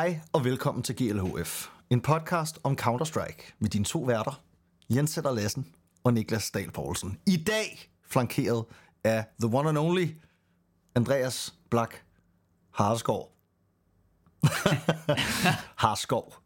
Hej 0.00 0.20
og 0.32 0.44
velkommen 0.44 0.82
til 0.82 0.96
GLHF, 0.96 1.68
en 1.90 2.00
podcast 2.00 2.58
om 2.64 2.76
Counter-Strike 2.80 3.52
med 3.58 3.70
dine 3.70 3.84
to 3.84 3.98
værter, 3.98 4.42
Jens 4.90 5.10
Sætter 5.10 5.32
Lassen 5.32 5.66
og 6.04 6.14
Niklas 6.14 6.50
Dahl 6.50 6.70
Poulsen. 6.70 7.18
I 7.26 7.36
dag 7.36 7.90
flankeret 8.06 8.64
af 9.04 9.24
the 9.40 9.56
one 9.58 9.68
and 9.68 9.78
only 9.78 10.08
Andreas 10.94 11.54
Black 11.70 12.04
Harskov. 12.70 13.32
Harskov. 15.84 16.39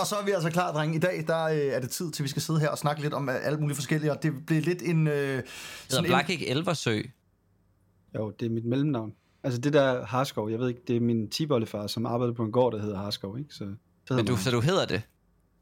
Og 0.00 0.06
så 0.06 0.16
er 0.16 0.24
vi 0.24 0.30
altså 0.30 0.50
klar, 0.50 0.72
drenge. 0.72 0.96
I 0.96 0.98
dag 0.98 1.24
der 1.26 1.44
øh, 1.44 1.56
er 1.56 1.80
det 1.80 1.90
tid 1.90 2.10
til, 2.10 2.22
at 2.22 2.24
vi 2.24 2.28
skal 2.28 2.42
sidde 2.42 2.60
her 2.60 2.68
og 2.68 2.78
snakke 2.78 3.02
lidt 3.02 3.14
om 3.14 3.28
øh, 3.28 3.46
alt 3.46 3.60
muligt 3.60 3.76
forskelligt, 3.76 4.12
og 4.12 4.22
det 4.22 4.46
bliver 4.46 4.62
lidt 4.62 4.82
en... 4.82 5.06
Øh, 5.06 5.14
Hedder 5.14 5.42
sådan 5.88 6.04
en 6.04 6.08
Black 6.08 6.30
ikke 6.30 6.48
Elversø? 6.48 7.02
Jo, 8.14 8.30
det 8.40 8.46
er 8.46 8.50
mit 8.50 8.64
mellemnavn. 8.64 9.12
Altså 9.42 9.60
det 9.60 9.72
der 9.72 10.04
Harskov, 10.04 10.50
jeg 10.50 10.58
ved 10.58 10.68
ikke, 10.68 10.80
det 10.88 10.96
er 10.96 11.00
min 11.00 11.30
tibollefar, 11.30 11.86
som 11.86 12.06
arbejder 12.06 12.34
på 12.34 12.44
en 12.44 12.52
gård, 12.52 12.72
der 12.72 12.80
hedder 12.80 12.98
Harskov, 12.98 13.38
ikke? 13.38 13.54
Så, 13.54 13.58
så, 13.58 13.64
hedder 14.08 14.16
Men 14.16 14.26
du, 14.26 14.36
så 14.36 14.50
du 14.50 14.60
hedder 14.60 14.86
det? 14.86 15.02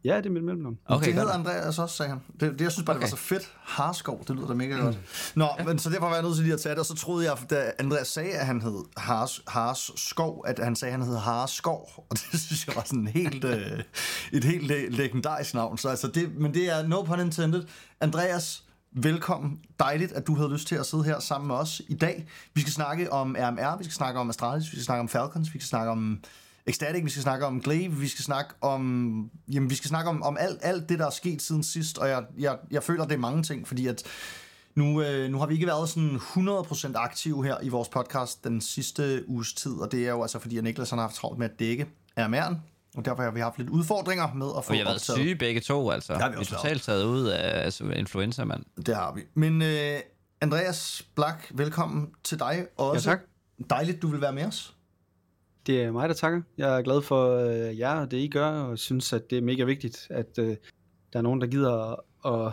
Ja, 0.04 0.16
det 0.16 0.26
er 0.26 0.30
mit 0.30 0.44
mellemnavn. 0.44 0.78
Okay, 0.86 1.06
det 1.06 1.14
hedder 1.14 1.32
Andreas 1.32 1.78
også, 1.78 1.96
sagde 1.96 2.10
han. 2.10 2.20
Det, 2.40 2.52
det 2.52 2.60
jeg 2.60 2.72
synes 2.72 2.86
bare, 2.86 2.96
okay. 2.96 3.06
det 3.06 3.12
var 3.12 3.16
så 3.16 3.22
fedt. 3.22 3.52
Harskov, 3.56 4.24
det 4.28 4.36
lyder 4.36 4.46
da 4.46 4.54
mega 4.54 4.76
godt. 4.76 4.98
Nå, 5.34 5.48
ja. 5.58 5.64
men 5.64 5.78
så 5.78 5.90
derfor 5.90 6.06
var 6.06 6.14
jeg 6.14 6.22
nødt 6.22 6.34
til 6.34 6.44
lige 6.44 6.54
at 6.54 6.60
tage 6.60 6.70
det, 6.70 6.78
og 6.78 6.86
så 6.86 6.94
troede 6.94 7.30
jeg, 7.30 7.38
da 7.50 7.72
Andreas 7.78 8.08
sagde, 8.08 8.32
at 8.32 8.46
han 8.46 8.60
hed 8.62 8.84
Hars, 8.96 9.40
Hars 9.46 9.90
Skov, 9.96 10.44
at 10.46 10.58
han 10.58 10.76
sagde, 10.76 10.94
at 10.94 11.00
han 11.00 11.08
hed 11.08 11.16
Hars 11.16 11.50
Skov, 11.50 11.88
og 12.10 12.16
det 12.16 12.40
synes 12.40 12.66
jeg 12.66 12.76
var 12.76 12.82
sådan 12.86 13.06
helt, 13.06 13.44
øh, 13.44 13.82
et 14.32 14.44
helt 14.44 14.66
le- 14.66 14.88
legendarisk 14.88 15.54
navn. 15.54 15.78
Så 15.78 15.88
altså 15.88 16.08
det, 16.08 16.36
men 16.36 16.54
det 16.54 16.70
er 16.70 16.86
no 16.86 17.02
pun 17.02 17.20
intended. 17.20 17.64
Andreas, 18.00 18.64
velkommen. 18.92 19.58
Dejligt, 19.80 20.12
at 20.12 20.26
du 20.26 20.34
havde 20.34 20.52
lyst 20.52 20.68
til 20.68 20.74
at 20.74 20.86
sidde 20.86 21.04
her 21.04 21.20
sammen 21.20 21.48
med 21.48 21.54
os 21.54 21.82
i 21.88 21.94
dag. 21.94 22.26
Vi 22.54 22.60
skal 22.60 22.72
snakke 22.72 23.12
om 23.12 23.36
RMR, 23.38 23.78
vi 23.78 23.84
skal 23.84 23.94
snakke 23.94 24.20
om 24.20 24.30
Astralis, 24.30 24.64
vi 24.64 24.76
skal 24.76 24.84
snakke 24.84 25.00
om 25.00 25.08
Falcons, 25.08 25.54
vi 25.54 25.58
skal 25.58 25.68
snakke 25.68 25.90
om 25.90 26.20
Ecstatic, 26.66 27.04
vi 27.04 27.10
skal 27.10 27.22
snakke 27.22 27.46
om 27.46 27.62
Glaive, 27.62 27.96
vi 27.96 28.08
skal 28.08 28.24
snakke 28.24 28.54
om, 28.60 29.30
jamen, 29.52 29.70
vi 29.70 29.74
skal 29.74 29.88
snakke 29.88 30.10
om, 30.10 30.22
om 30.22 30.36
alt, 30.40 30.58
alt 30.62 30.88
det, 30.88 30.98
der 30.98 31.06
er 31.06 31.10
sket 31.10 31.42
siden 31.42 31.62
sidst, 31.62 31.98
og 31.98 32.08
jeg, 32.08 32.24
jeg, 32.38 32.58
jeg 32.70 32.82
føler, 32.82 33.04
det 33.04 33.14
er 33.14 33.18
mange 33.18 33.42
ting, 33.42 33.68
fordi 33.68 33.86
at 33.86 34.02
nu, 34.74 35.02
øh, 35.02 35.30
nu 35.30 35.38
har 35.38 35.46
vi 35.46 35.54
ikke 35.54 35.66
været 35.66 35.88
sådan 35.88 36.16
100% 36.16 36.92
aktive 36.94 37.44
her 37.44 37.56
i 37.62 37.68
vores 37.68 37.88
podcast 37.88 38.44
den 38.44 38.60
sidste 38.60 39.24
uges 39.28 39.52
tid, 39.52 39.72
og 39.72 39.92
det 39.92 40.06
er 40.06 40.10
jo 40.10 40.22
altså 40.22 40.38
fordi, 40.38 40.58
at 40.58 40.64
Niklas 40.64 40.90
han 40.90 40.98
har 40.98 41.06
haft 41.06 41.16
travlt 41.16 41.38
med 41.38 41.50
at 41.50 41.58
dække 41.58 41.86
RMR'en, 42.20 42.54
og 42.96 43.04
derfor 43.04 43.22
har 43.22 43.30
vi 43.30 43.40
haft 43.40 43.58
lidt 43.58 43.70
udfordringer 43.70 44.34
med 44.34 44.46
at 44.56 44.64
få 44.64 44.70
Og 44.70 44.76
jeg 44.76 44.84
har 44.84 44.84
været 44.84 44.96
optaget. 44.96 45.20
syge 45.20 45.36
begge 45.36 45.60
to, 45.60 45.90
altså. 45.90 46.14
har 46.14 46.28
vi 46.28 46.36
vi 46.36 46.40
er 46.40 46.44
totalt 46.44 46.82
taget 46.82 47.04
ud 47.04 47.26
af 47.26 47.64
altså, 47.64 47.84
influenza, 47.84 48.44
mand. 48.44 48.64
Det 48.86 48.96
har 48.96 49.12
vi. 49.14 49.22
Men 49.34 49.62
øh, 49.62 50.00
Andreas 50.40 51.06
Blak, 51.14 51.46
velkommen 51.50 52.10
til 52.24 52.38
dig 52.38 52.66
også. 52.76 53.10
Ja, 53.10 53.16
tak. 53.16 53.24
Dejligt, 53.70 54.02
du 54.02 54.08
vil 54.08 54.20
være 54.20 54.32
med 54.32 54.44
os. 54.44 54.73
Det 55.66 55.82
er 55.82 55.92
mig, 55.92 56.08
der 56.08 56.14
takker. 56.14 56.42
Jeg 56.58 56.78
er 56.78 56.82
glad 56.82 57.02
for 57.02 57.36
øh, 57.36 57.78
jer 57.78 58.00
og 58.00 58.10
det, 58.10 58.16
I 58.16 58.28
gør, 58.28 58.46
og 58.50 58.78
synes, 58.78 59.12
at 59.12 59.30
det 59.30 59.38
er 59.38 59.42
mega 59.42 59.64
vigtigt, 59.64 60.06
at 60.10 60.38
øh, 60.38 60.56
der 61.12 61.18
er 61.18 61.22
nogen, 61.22 61.40
der 61.40 61.46
gider 61.46 61.92
at, 61.92 61.98
at, 62.46 62.52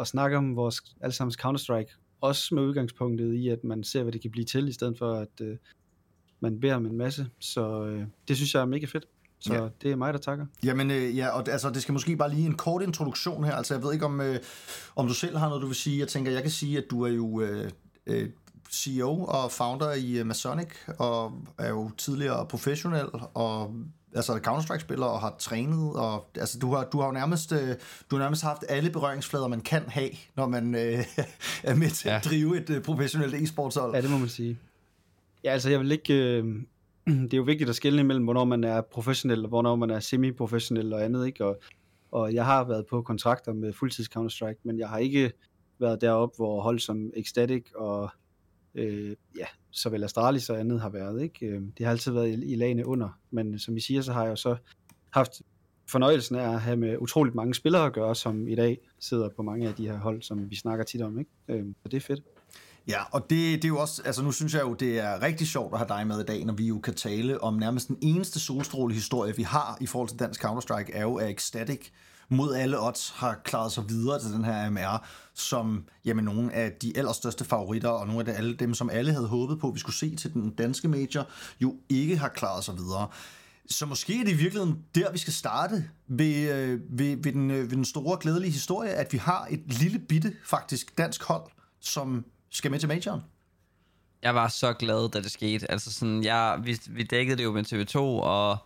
at 0.00 0.06
snakke 0.06 0.36
om 0.36 0.56
vores 0.56 0.82
allesammens 1.00 1.36
Counter-Strike. 1.44 1.98
Også 2.20 2.54
med 2.54 2.62
udgangspunktet 2.62 3.34
i, 3.34 3.48
at 3.48 3.64
man 3.64 3.84
ser, 3.84 4.02
hvad 4.02 4.12
det 4.12 4.22
kan 4.22 4.30
blive 4.30 4.44
til, 4.44 4.68
i 4.68 4.72
stedet 4.72 4.98
for, 4.98 5.14
at 5.14 5.40
øh, 5.40 5.56
man 6.40 6.60
beder 6.60 6.74
om 6.74 6.86
en 6.86 6.96
masse. 6.98 7.26
Så 7.40 7.84
øh, 7.84 8.04
det 8.28 8.36
synes 8.36 8.54
jeg 8.54 8.60
er 8.60 8.66
mega 8.66 8.86
fedt. 8.86 9.04
Så 9.40 9.54
Ja. 9.54 9.68
det 9.82 9.90
er 9.90 9.96
mig, 9.96 10.12
der 10.12 10.18
takker. 10.20 10.46
Jamen 10.64 10.90
øh, 10.90 11.16
ja, 11.16 11.28
og 11.28 11.48
altså, 11.48 11.70
det 11.70 11.82
skal 11.82 11.92
måske 11.92 12.16
bare 12.16 12.30
lige 12.30 12.46
en 12.46 12.54
kort 12.56 12.82
introduktion 12.82 13.44
her. 13.44 13.52
Altså, 13.52 13.74
jeg 13.74 13.82
ved 13.82 13.92
ikke, 13.92 14.04
om, 14.04 14.20
øh, 14.20 14.36
om 14.96 15.06
du 15.06 15.14
selv 15.14 15.36
har 15.36 15.48
noget, 15.48 15.62
du 15.62 15.66
vil 15.66 15.76
sige. 15.76 15.98
Jeg 15.98 16.08
tænker, 16.08 16.32
jeg 16.32 16.42
kan 16.42 16.50
sige, 16.50 16.78
at 16.78 16.84
du 16.90 17.02
er 17.02 17.08
jo 17.08 17.40
øh, 17.40 17.70
øh, 18.06 18.28
CEO 18.74 19.24
og 19.24 19.52
founder 19.52 19.92
i 19.92 20.18
øh, 20.18 20.26
Masonic, 20.26 20.68
og 20.98 21.32
er 21.58 21.68
jo 21.68 21.90
tidligere 21.98 22.46
professionel, 22.46 23.06
og 23.34 23.74
altså 24.14 24.32
Counter-Strike-spiller, 24.32 25.04
og 25.04 25.20
har 25.20 25.34
trænet, 25.38 25.92
og 25.96 26.26
altså, 26.36 26.58
du 26.58 26.74
har, 26.74 26.84
du 26.84 27.00
har 27.00 27.06
jo 27.06 27.12
nærmest, 27.12 27.52
øh, 27.52 27.68
du 28.10 28.16
har 28.16 28.18
nærmest 28.18 28.42
haft 28.42 28.64
alle 28.68 28.90
berøringsflader, 28.90 29.48
man 29.48 29.60
kan 29.60 29.82
have, 29.88 30.10
når 30.36 30.46
man 30.46 30.74
øh, 30.74 30.80
er 31.70 31.74
med 31.74 31.90
til 31.90 32.08
ja. 32.08 32.12
Ja. 32.12 32.18
at 32.18 32.24
drive 32.24 32.62
et 32.62 32.70
øh, 32.70 32.82
professionelt 32.82 33.34
e-sportshold. 33.34 33.94
Ja, 33.94 34.00
det 34.00 34.10
må 34.10 34.18
man 34.18 34.28
sige. 34.28 34.58
Ja, 35.44 35.50
altså 35.50 35.70
jeg 35.70 35.80
vil 35.80 35.92
ikke... 35.92 36.14
Øh, 36.14 36.44
det 37.06 37.32
er 37.32 37.36
jo 37.36 37.42
vigtigt 37.42 37.70
at 37.70 37.76
skelne 37.76 38.00
imellem, 38.00 38.24
hvornår 38.24 38.44
man 38.44 38.64
er 38.64 38.80
professionel, 38.80 39.42
og 39.42 39.48
hvornår 39.48 39.76
man 39.76 39.90
er 39.90 40.00
semi-professionel 40.00 40.92
og 40.92 41.04
andet, 41.04 41.26
ikke? 41.26 41.44
Og, 41.44 41.60
og 42.12 42.34
jeg 42.34 42.44
har 42.44 42.64
været 42.64 42.86
på 42.86 43.02
kontrakter 43.02 43.52
med 43.52 43.72
fuldtids 43.72 44.08
Counter-Strike, 44.16 44.60
men 44.64 44.78
jeg 44.78 44.88
har 44.88 44.98
ikke 44.98 45.32
været 45.80 46.00
deroppe, 46.00 46.36
hvor 46.36 46.60
hold 46.60 46.78
som 46.78 47.10
Ecstatic 47.16 47.64
og 47.74 48.10
øh, 48.74 49.16
ja, 49.38 49.46
såvel 49.70 50.04
Astralis 50.04 50.50
og 50.50 50.60
andet 50.60 50.80
har 50.80 50.88
været, 50.88 51.22
ikke? 51.22 51.46
Øh, 51.46 51.62
det 51.78 51.86
har 51.86 51.90
altid 51.90 52.12
været 52.12 52.28
i, 52.28 52.52
i 52.52 52.56
lagene 52.56 52.86
under, 52.86 53.18
men 53.30 53.58
som 53.58 53.76
I 53.76 53.80
siger, 53.80 54.02
så 54.02 54.12
har 54.12 54.22
jeg 54.22 54.30
jo 54.30 54.36
så 54.36 54.56
haft 55.10 55.42
fornøjelsen 55.88 56.36
af 56.36 56.52
at 56.54 56.60
have 56.60 56.76
med 56.76 56.96
utroligt 56.98 57.34
mange 57.34 57.54
spillere 57.54 57.86
at 57.86 57.92
gøre, 57.92 58.14
som 58.14 58.48
i 58.48 58.54
dag 58.54 58.78
sidder 59.00 59.28
på 59.36 59.42
mange 59.42 59.68
af 59.68 59.74
de 59.74 59.88
her 59.88 59.98
hold, 59.98 60.22
som 60.22 60.50
vi 60.50 60.56
snakker 60.56 60.84
tit 60.84 61.02
om, 61.02 61.18
ikke? 61.18 61.30
Øh, 61.48 61.64
Så 61.82 61.88
det 61.88 61.96
er 61.96 62.00
fedt. 62.00 62.20
Ja, 62.88 63.02
og 63.12 63.20
det, 63.30 63.62
det 63.62 63.64
er 63.64 63.68
jo 63.68 63.78
også, 63.78 64.02
altså 64.04 64.22
nu 64.22 64.32
synes 64.32 64.54
jeg 64.54 64.62
jo, 64.62 64.74
det 64.74 64.98
er 64.98 65.22
rigtig 65.22 65.46
sjovt 65.46 65.72
at 65.72 65.78
have 65.78 65.88
dig 65.88 66.06
med 66.06 66.20
i 66.20 66.24
dag, 66.24 66.44
når 66.44 66.54
vi 66.54 66.66
jo 66.66 66.78
kan 66.78 66.94
tale 66.94 67.40
om 67.42 67.54
nærmest 67.54 67.88
den 67.88 67.98
eneste 68.00 68.40
solstrålehistorie, 68.40 69.36
vi 69.36 69.42
har 69.42 69.78
i 69.80 69.86
forhold 69.86 70.08
til 70.08 70.18
dansk 70.18 70.44
Counter-Strike, 70.44 70.90
er 70.92 71.02
jo, 71.02 71.14
at 71.14 71.30
Ecstatic 71.30 71.90
mod 72.32 72.54
alle 72.54 72.80
odds 72.80 73.10
har 73.16 73.40
klaret 73.44 73.72
sig 73.72 73.84
videre 73.88 74.20
til 74.20 74.32
den 74.32 74.44
her 74.44 74.70
MR, 74.70 75.06
som 75.34 75.84
jamen, 76.04 76.24
nogle 76.24 76.52
af 76.52 76.72
de 76.72 76.92
allerstørste 76.96 77.44
favoritter, 77.44 77.88
og 77.88 78.06
nogle 78.06 78.20
af 78.20 78.24
det, 78.24 78.32
alle 78.32 78.54
dem, 78.54 78.74
som 78.74 78.90
alle 78.90 79.12
havde 79.12 79.26
håbet 79.26 79.60
på, 79.60 79.70
vi 79.70 79.78
skulle 79.78 79.96
se 79.96 80.16
til 80.16 80.32
den 80.32 80.50
danske 80.50 80.88
major, 80.88 81.28
jo 81.60 81.76
ikke 81.88 82.16
har 82.16 82.28
klaret 82.28 82.64
sig 82.64 82.74
videre. 82.76 83.08
Så 83.66 83.86
måske 83.86 84.20
er 84.20 84.24
det 84.24 84.30
i 84.30 84.36
virkeligheden 84.36 84.84
der, 84.94 85.12
vi 85.12 85.18
skal 85.18 85.32
starte 85.32 85.84
ved, 86.08 86.50
øh, 86.52 86.80
ved, 86.90 87.16
ved, 87.16 87.32
den, 87.32 87.50
øh, 87.50 87.70
ved 87.70 87.76
den 87.76 87.84
store 87.84 88.18
glædelige 88.20 88.52
historie, 88.52 88.90
at 88.90 89.12
vi 89.12 89.18
har 89.18 89.46
et 89.50 89.72
lille 89.80 89.98
bitte, 89.98 90.32
faktisk 90.44 90.98
dansk 90.98 91.22
hold, 91.22 91.50
som 91.80 92.24
skal 92.50 92.70
med 92.70 92.78
til 92.78 92.88
majoren. 92.88 93.20
Jeg 94.22 94.34
var 94.34 94.48
så 94.48 94.72
glad, 94.72 95.10
da 95.10 95.20
det 95.20 95.30
skete. 95.30 95.70
Altså 95.70 95.92
sådan, 95.92 96.24
jeg, 96.24 96.60
vi, 96.64 96.80
vi 96.90 97.02
dækkede 97.02 97.36
det 97.36 97.44
jo 97.44 97.52
med 97.52 97.72
TV2, 97.72 97.98
og, 97.98 98.58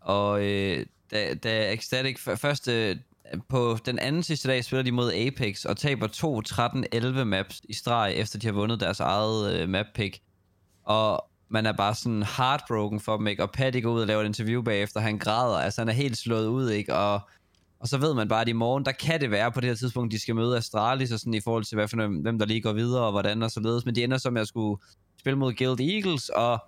og 0.00 0.44
øh, 0.44 0.86
da, 1.10 1.34
da 1.34 1.72
Ecstatic 1.72 2.18
først 2.18 2.68
øh, 2.68 2.96
på 3.48 3.78
den 3.86 3.98
anden 3.98 4.22
sidste 4.22 4.48
dag 4.48 4.64
spiller 4.64 4.82
de 4.82 4.92
mod 4.92 5.12
Apex, 5.12 5.64
og 5.64 5.76
taber 5.76 6.08
2-13-11 7.18 7.24
maps 7.24 7.60
i 7.68 7.72
streg, 7.72 8.12
efter 8.16 8.38
de 8.38 8.46
har 8.46 8.54
vundet 8.54 8.80
deres 8.80 9.00
eget 9.00 9.60
øh, 9.60 9.68
map 9.68 9.86
pick. 9.94 10.20
Og 10.84 11.24
man 11.48 11.66
er 11.66 11.72
bare 11.72 11.94
sådan 11.94 12.22
heartbroken 12.22 13.00
for 13.00 13.16
dem, 13.16 13.26
ikke? 13.26 13.42
Og 13.42 13.50
Patty 13.50 13.80
går 13.80 13.90
ud 13.90 14.00
og 14.00 14.06
laver 14.06 14.22
et 14.22 14.26
interview 14.26 14.62
bagefter, 14.62 15.00
han 15.00 15.18
græder, 15.18 15.58
altså 15.58 15.80
han 15.80 15.88
er 15.88 15.92
helt 15.92 16.16
slået 16.16 16.46
ud, 16.46 16.70
ikke? 16.70 16.94
Og, 16.94 17.20
og 17.80 17.88
så 17.88 17.98
ved 17.98 18.14
man 18.14 18.28
bare, 18.28 18.40
at 18.40 18.48
i 18.48 18.52
morgen, 18.52 18.84
der 18.84 18.92
kan 18.92 19.20
det 19.20 19.30
være 19.30 19.52
på 19.52 19.60
det 19.60 19.68
her 19.68 19.76
tidspunkt, 19.76 20.12
de 20.12 20.18
skal 20.18 20.34
møde 20.34 20.56
Astralis, 20.56 21.12
og 21.12 21.18
sådan 21.18 21.34
i 21.34 21.40
forhold 21.40 21.64
til, 21.64 21.76
hvad 21.76 21.88
for 21.88 22.20
hvem 22.22 22.38
der 22.38 22.46
lige 22.46 22.60
går 22.60 22.72
videre, 22.72 23.04
og 23.04 23.10
hvordan 23.10 23.42
og 23.42 23.50
således. 23.50 23.84
Men 23.84 23.94
de 23.94 24.04
ender 24.04 24.18
som, 24.18 24.36
at 24.36 24.38
jeg 24.38 24.46
skulle 24.46 24.82
spille 25.18 25.38
mod 25.38 25.52
Guild 25.52 25.80
Eagles, 25.80 26.28
og 26.28 26.64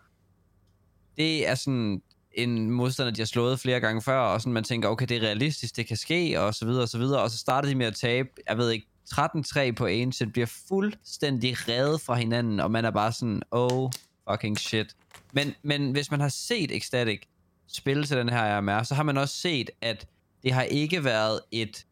det 1.17 1.49
er 1.49 1.55
sådan 1.55 2.03
en 2.33 2.71
modstander, 2.71 3.13
de 3.13 3.21
har 3.21 3.27
slået 3.27 3.61
flere 3.61 3.81
gange 3.81 4.03
før, 4.03 4.19
og 4.19 4.41
sådan 4.41 4.53
man 4.53 4.65
tænker, 4.65 4.89
okay, 4.89 5.07
det 5.07 5.17
er 5.17 5.21
realistisk, 5.21 5.77
det 5.77 5.87
kan 5.87 5.97
ske, 5.97 6.41
og 6.41 6.55
så 6.55 6.65
videre, 6.65 6.83
og 6.83 6.89
så 6.89 6.99
videre. 6.99 7.23
Og 7.23 7.31
så 7.31 7.39
startede 7.39 7.73
de 7.73 7.79
med 7.79 7.87
at 7.87 7.95
tabe, 7.95 8.29
jeg 8.49 8.59
ved 8.59 8.71
ikke, 8.71 8.87
13-3 9.15 9.73
på 9.73 9.87
Ancient, 9.87 10.33
bliver 10.33 10.47
fuldstændig 10.69 11.69
revet 11.69 12.01
fra 12.01 12.15
hinanden, 12.15 12.61
og 12.61 12.71
man 12.71 12.85
er 12.85 12.91
bare 12.91 13.13
sådan, 13.13 13.43
oh 13.51 13.91
fucking 14.31 14.59
shit. 14.59 14.97
Men, 15.33 15.55
men 15.63 15.91
hvis 15.91 16.11
man 16.11 16.21
har 16.21 16.29
set 16.29 16.77
Ecstatic 16.77 17.21
spille 17.69 18.05
til 18.05 18.17
den 18.17 18.29
her 18.29 18.59
RMR, 18.59 18.83
så 18.83 18.95
har 18.95 19.03
man 19.03 19.19
også 19.19 19.35
set, 19.35 19.71
at 19.81 20.07
det 20.43 20.53
har 20.53 20.63
ikke 20.63 21.05
været 21.05 21.41
et 21.53 21.87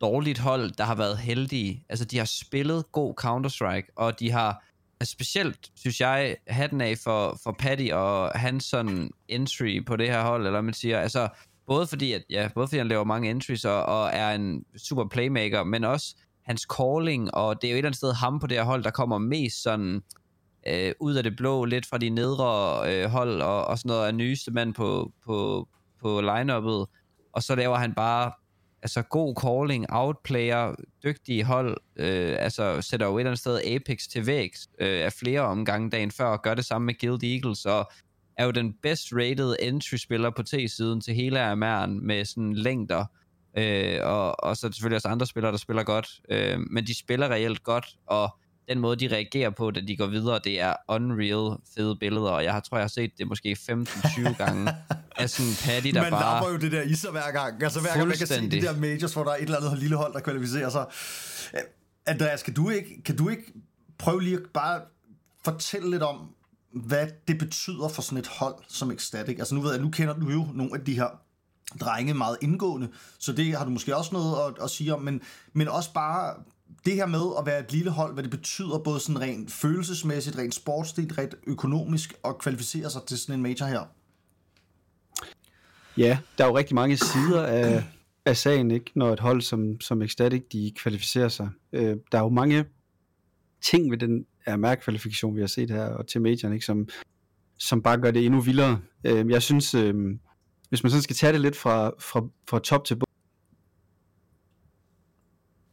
dårligt 0.00 0.38
hold, 0.38 0.70
der 0.70 0.84
har 0.84 0.94
været 0.94 1.18
heldige. 1.18 1.84
Altså, 1.88 2.04
de 2.04 2.18
har 2.18 2.24
spillet 2.24 2.92
god 2.92 3.14
Counter-Strike, 3.24 3.92
og 3.96 4.20
de 4.20 4.30
har 4.30 4.64
altså 5.00 5.12
specielt, 5.12 5.70
synes 5.76 6.00
jeg, 6.00 6.36
hatten 6.46 6.80
af 6.80 6.98
for, 6.98 7.40
for 7.42 7.56
Paddy 7.58 7.92
og 7.92 8.30
hans 8.30 8.64
sådan 8.64 9.10
entry 9.28 9.84
på 9.86 9.96
det 9.96 10.08
her 10.08 10.22
hold, 10.22 10.40
eller 10.40 10.50
hvad 10.50 10.62
man 10.62 10.74
siger, 10.74 11.00
altså, 11.00 11.28
både 11.66 11.86
fordi, 11.86 12.12
at, 12.12 12.22
ja, 12.30 12.48
både 12.54 12.66
fordi 12.66 12.78
han 12.78 12.88
laver 12.88 13.04
mange 13.04 13.30
entries 13.30 13.64
og, 13.64 13.82
og 13.86 14.10
er 14.12 14.34
en 14.34 14.64
super 14.76 15.08
playmaker, 15.08 15.64
men 15.64 15.84
også 15.84 16.14
hans 16.44 16.66
calling, 16.76 17.34
og 17.34 17.62
det 17.62 17.68
er 17.68 17.72
jo 17.72 17.74
et 17.74 17.78
eller 17.78 17.88
andet 17.88 17.96
sted 17.96 18.12
ham 18.12 18.40
på 18.40 18.46
det 18.46 18.56
her 18.56 18.64
hold, 18.64 18.84
der 18.84 18.90
kommer 18.90 19.18
mest 19.18 19.62
sådan 19.62 20.02
øh, 20.66 20.92
ud 21.00 21.14
af 21.14 21.22
det 21.22 21.36
blå, 21.36 21.64
lidt 21.64 21.86
fra 21.86 21.98
de 21.98 22.10
nedre 22.10 22.82
øh, 22.92 23.10
hold, 23.10 23.42
og, 23.42 23.64
og 23.64 23.78
sådan 23.78 23.88
noget 23.88 24.06
af 24.06 24.14
nyeste 24.14 24.50
mand 24.50 24.74
på, 24.74 25.12
på, 25.24 25.68
på 26.00 26.20
line-uppet, 26.20 26.86
og 27.32 27.42
så 27.42 27.54
laver 27.54 27.76
han 27.76 27.94
bare 27.94 28.32
altså 28.82 29.02
god 29.02 29.34
calling, 29.34 29.86
outplayer, 29.88 30.74
dygtige 31.04 31.44
hold, 31.44 31.76
øh, 31.96 32.36
altså 32.38 32.82
sætter 32.82 33.06
jo 33.06 33.16
et 33.16 33.20
eller 33.20 33.30
andet 33.30 33.40
sted 33.40 33.60
Apex 33.64 34.06
til 34.08 34.26
vægs 34.26 34.68
øh, 34.80 35.04
af 35.04 35.12
flere 35.12 35.40
omgange 35.40 35.90
dagen 35.90 36.10
før, 36.10 36.24
og 36.24 36.42
gør 36.42 36.54
det 36.54 36.64
samme 36.64 36.86
med 36.86 36.98
Guild 37.00 37.24
Eagles, 37.34 37.66
og 37.66 37.90
er 38.36 38.44
jo 38.44 38.50
den 38.50 38.74
best 38.82 39.12
rated 39.12 39.56
entry-spiller 39.60 40.30
på 40.30 40.42
T-siden 40.42 41.00
til 41.00 41.14
hele 41.14 41.52
AMR'en 41.52 41.90
med 41.90 42.24
sådan 42.24 42.54
længder. 42.54 43.04
Øh, 43.58 43.98
og, 44.02 44.44
og 44.44 44.56
så 44.56 44.66
er 44.66 44.68
der 44.68 44.74
selvfølgelig 44.74 44.96
også 44.96 45.08
andre 45.08 45.26
spillere, 45.26 45.52
der 45.52 45.58
spiller 45.58 45.82
godt. 45.82 46.08
Øh, 46.30 46.60
men 46.70 46.86
de 46.86 46.98
spiller 46.98 47.28
reelt 47.28 47.62
godt, 47.62 47.86
og 48.06 48.36
den 48.68 48.78
måde, 48.78 48.96
de 48.96 49.14
reagerer 49.14 49.50
på, 49.50 49.70
da 49.70 49.80
de 49.80 49.96
går 49.96 50.06
videre, 50.06 50.40
det 50.44 50.60
er 50.60 50.74
unreal 50.88 51.56
fede 51.74 51.96
billeder, 51.96 52.30
og 52.30 52.44
jeg 52.44 52.52
har, 52.52 52.60
tror, 52.60 52.76
jeg 52.76 52.82
har 52.82 52.88
set 52.88 53.12
det 53.18 53.28
måske 53.28 53.56
15-20 53.70 54.36
gange 54.44 54.72
af 55.16 55.30
sådan 55.30 55.50
en 55.50 55.56
patty, 55.64 55.88
der 55.88 56.02
Man 56.02 56.10
bare... 56.10 56.34
lapper 56.34 56.52
jo 56.52 56.58
det 56.58 56.72
der 56.72 56.82
i 56.82 56.94
sig 56.94 57.10
hver 57.10 57.30
gang. 57.30 57.62
Altså 57.62 57.80
hver 57.80 57.94
gang 57.94 58.08
man 58.08 58.16
kan 58.16 58.26
se 58.26 58.50
de 58.50 58.62
der 58.62 58.76
majors, 58.76 59.12
hvor 59.12 59.24
der 59.24 59.30
er 59.30 59.36
et 59.36 59.42
eller 59.42 59.56
andet 59.56 59.78
lille 59.78 59.96
hold, 59.96 60.12
der 60.12 60.20
kvalificerer 60.20 60.70
sig. 60.70 60.86
Øh, 61.54 61.60
Andreas, 62.06 62.42
kan 62.42 62.54
du 62.54 62.70
ikke, 62.70 63.02
kan 63.02 63.16
du 63.16 63.28
ikke 63.28 63.52
prøve 63.98 64.22
lige 64.22 64.36
at 64.36 64.42
bare 64.54 64.80
fortælle 65.44 65.90
lidt 65.90 66.02
om, 66.02 66.34
hvad 66.72 67.06
det 67.28 67.38
betyder 67.38 67.88
for 67.88 68.02
sådan 68.02 68.18
et 68.18 68.26
hold 68.26 68.54
som 68.68 68.90
Ecstatic? 68.90 69.38
Altså 69.38 69.54
nu 69.54 69.60
ved 69.60 69.72
jeg, 69.72 69.80
nu 69.80 69.90
kender 69.90 70.14
du 70.14 70.30
jo 70.30 70.46
nogle 70.54 70.72
af 70.74 70.84
de 70.84 70.94
her 70.94 71.08
drenge 71.80 72.14
meget 72.14 72.36
indgående, 72.40 72.88
så 73.18 73.32
det 73.32 73.56
har 73.56 73.64
du 73.64 73.70
måske 73.70 73.96
også 73.96 74.10
noget 74.12 74.36
at, 74.46 74.64
at 74.64 74.70
sige 74.70 74.94
om, 74.94 75.00
men, 75.02 75.20
men 75.52 75.68
også 75.68 75.92
bare 75.92 76.34
det 76.88 76.96
her 76.96 77.06
med 77.06 77.20
at 77.38 77.46
være 77.46 77.60
et 77.60 77.72
lille 77.72 77.90
hold, 77.90 78.14
hvad 78.14 78.22
det 78.22 78.30
betyder 78.30 78.78
både 78.78 79.00
sådan 79.00 79.20
rent 79.20 79.52
følelsesmæssigt, 79.52 80.38
rent 80.38 80.54
sportsligt, 80.54 81.18
rent 81.18 81.34
økonomisk, 81.46 82.14
og 82.22 82.38
kvalificere 82.38 82.90
sig 82.90 83.02
til 83.06 83.18
sådan 83.18 83.34
en 83.34 83.42
major 83.42 83.66
her. 83.66 83.80
Ja, 85.96 86.18
der 86.38 86.44
er 86.44 86.48
jo 86.48 86.56
rigtig 86.56 86.74
mange 86.74 86.96
sider 86.96 87.42
af, 87.42 87.84
af 88.24 88.36
sagen, 88.36 88.70
ikke? 88.70 88.90
når 88.94 89.12
et 89.12 89.20
hold 89.20 89.42
som, 89.42 89.80
som 89.80 90.02
Ecstatic 90.02 90.42
de 90.52 90.72
kvalificerer 90.76 91.28
sig. 91.28 91.48
Øh, 91.72 91.96
der 92.12 92.18
er 92.18 92.22
jo 92.22 92.28
mange 92.28 92.64
ting 93.62 93.90
ved 93.90 93.98
den 93.98 94.26
RMR-kvalifikation, 94.46 95.36
vi 95.36 95.40
har 95.40 95.46
set 95.46 95.70
her, 95.70 95.84
og 95.84 96.06
til 96.06 96.20
majoren, 96.20 96.54
ikke? 96.54 96.66
Som, 96.66 96.88
som 97.58 97.82
bare 97.82 98.00
gør 98.00 98.10
det 98.10 98.26
endnu 98.26 98.40
vildere. 98.40 98.80
Øh, 99.04 99.30
jeg 99.30 99.42
synes, 99.42 99.74
øh, 99.74 99.94
hvis 100.68 100.82
man 100.82 100.90
sådan 100.90 101.02
skal 101.02 101.16
tage 101.16 101.32
det 101.32 101.40
lidt 101.40 101.56
fra, 101.56 101.90
fra, 102.00 102.24
fra 102.48 102.58
top 102.58 102.84
til 102.84 102.94
bund, 102.94 103.07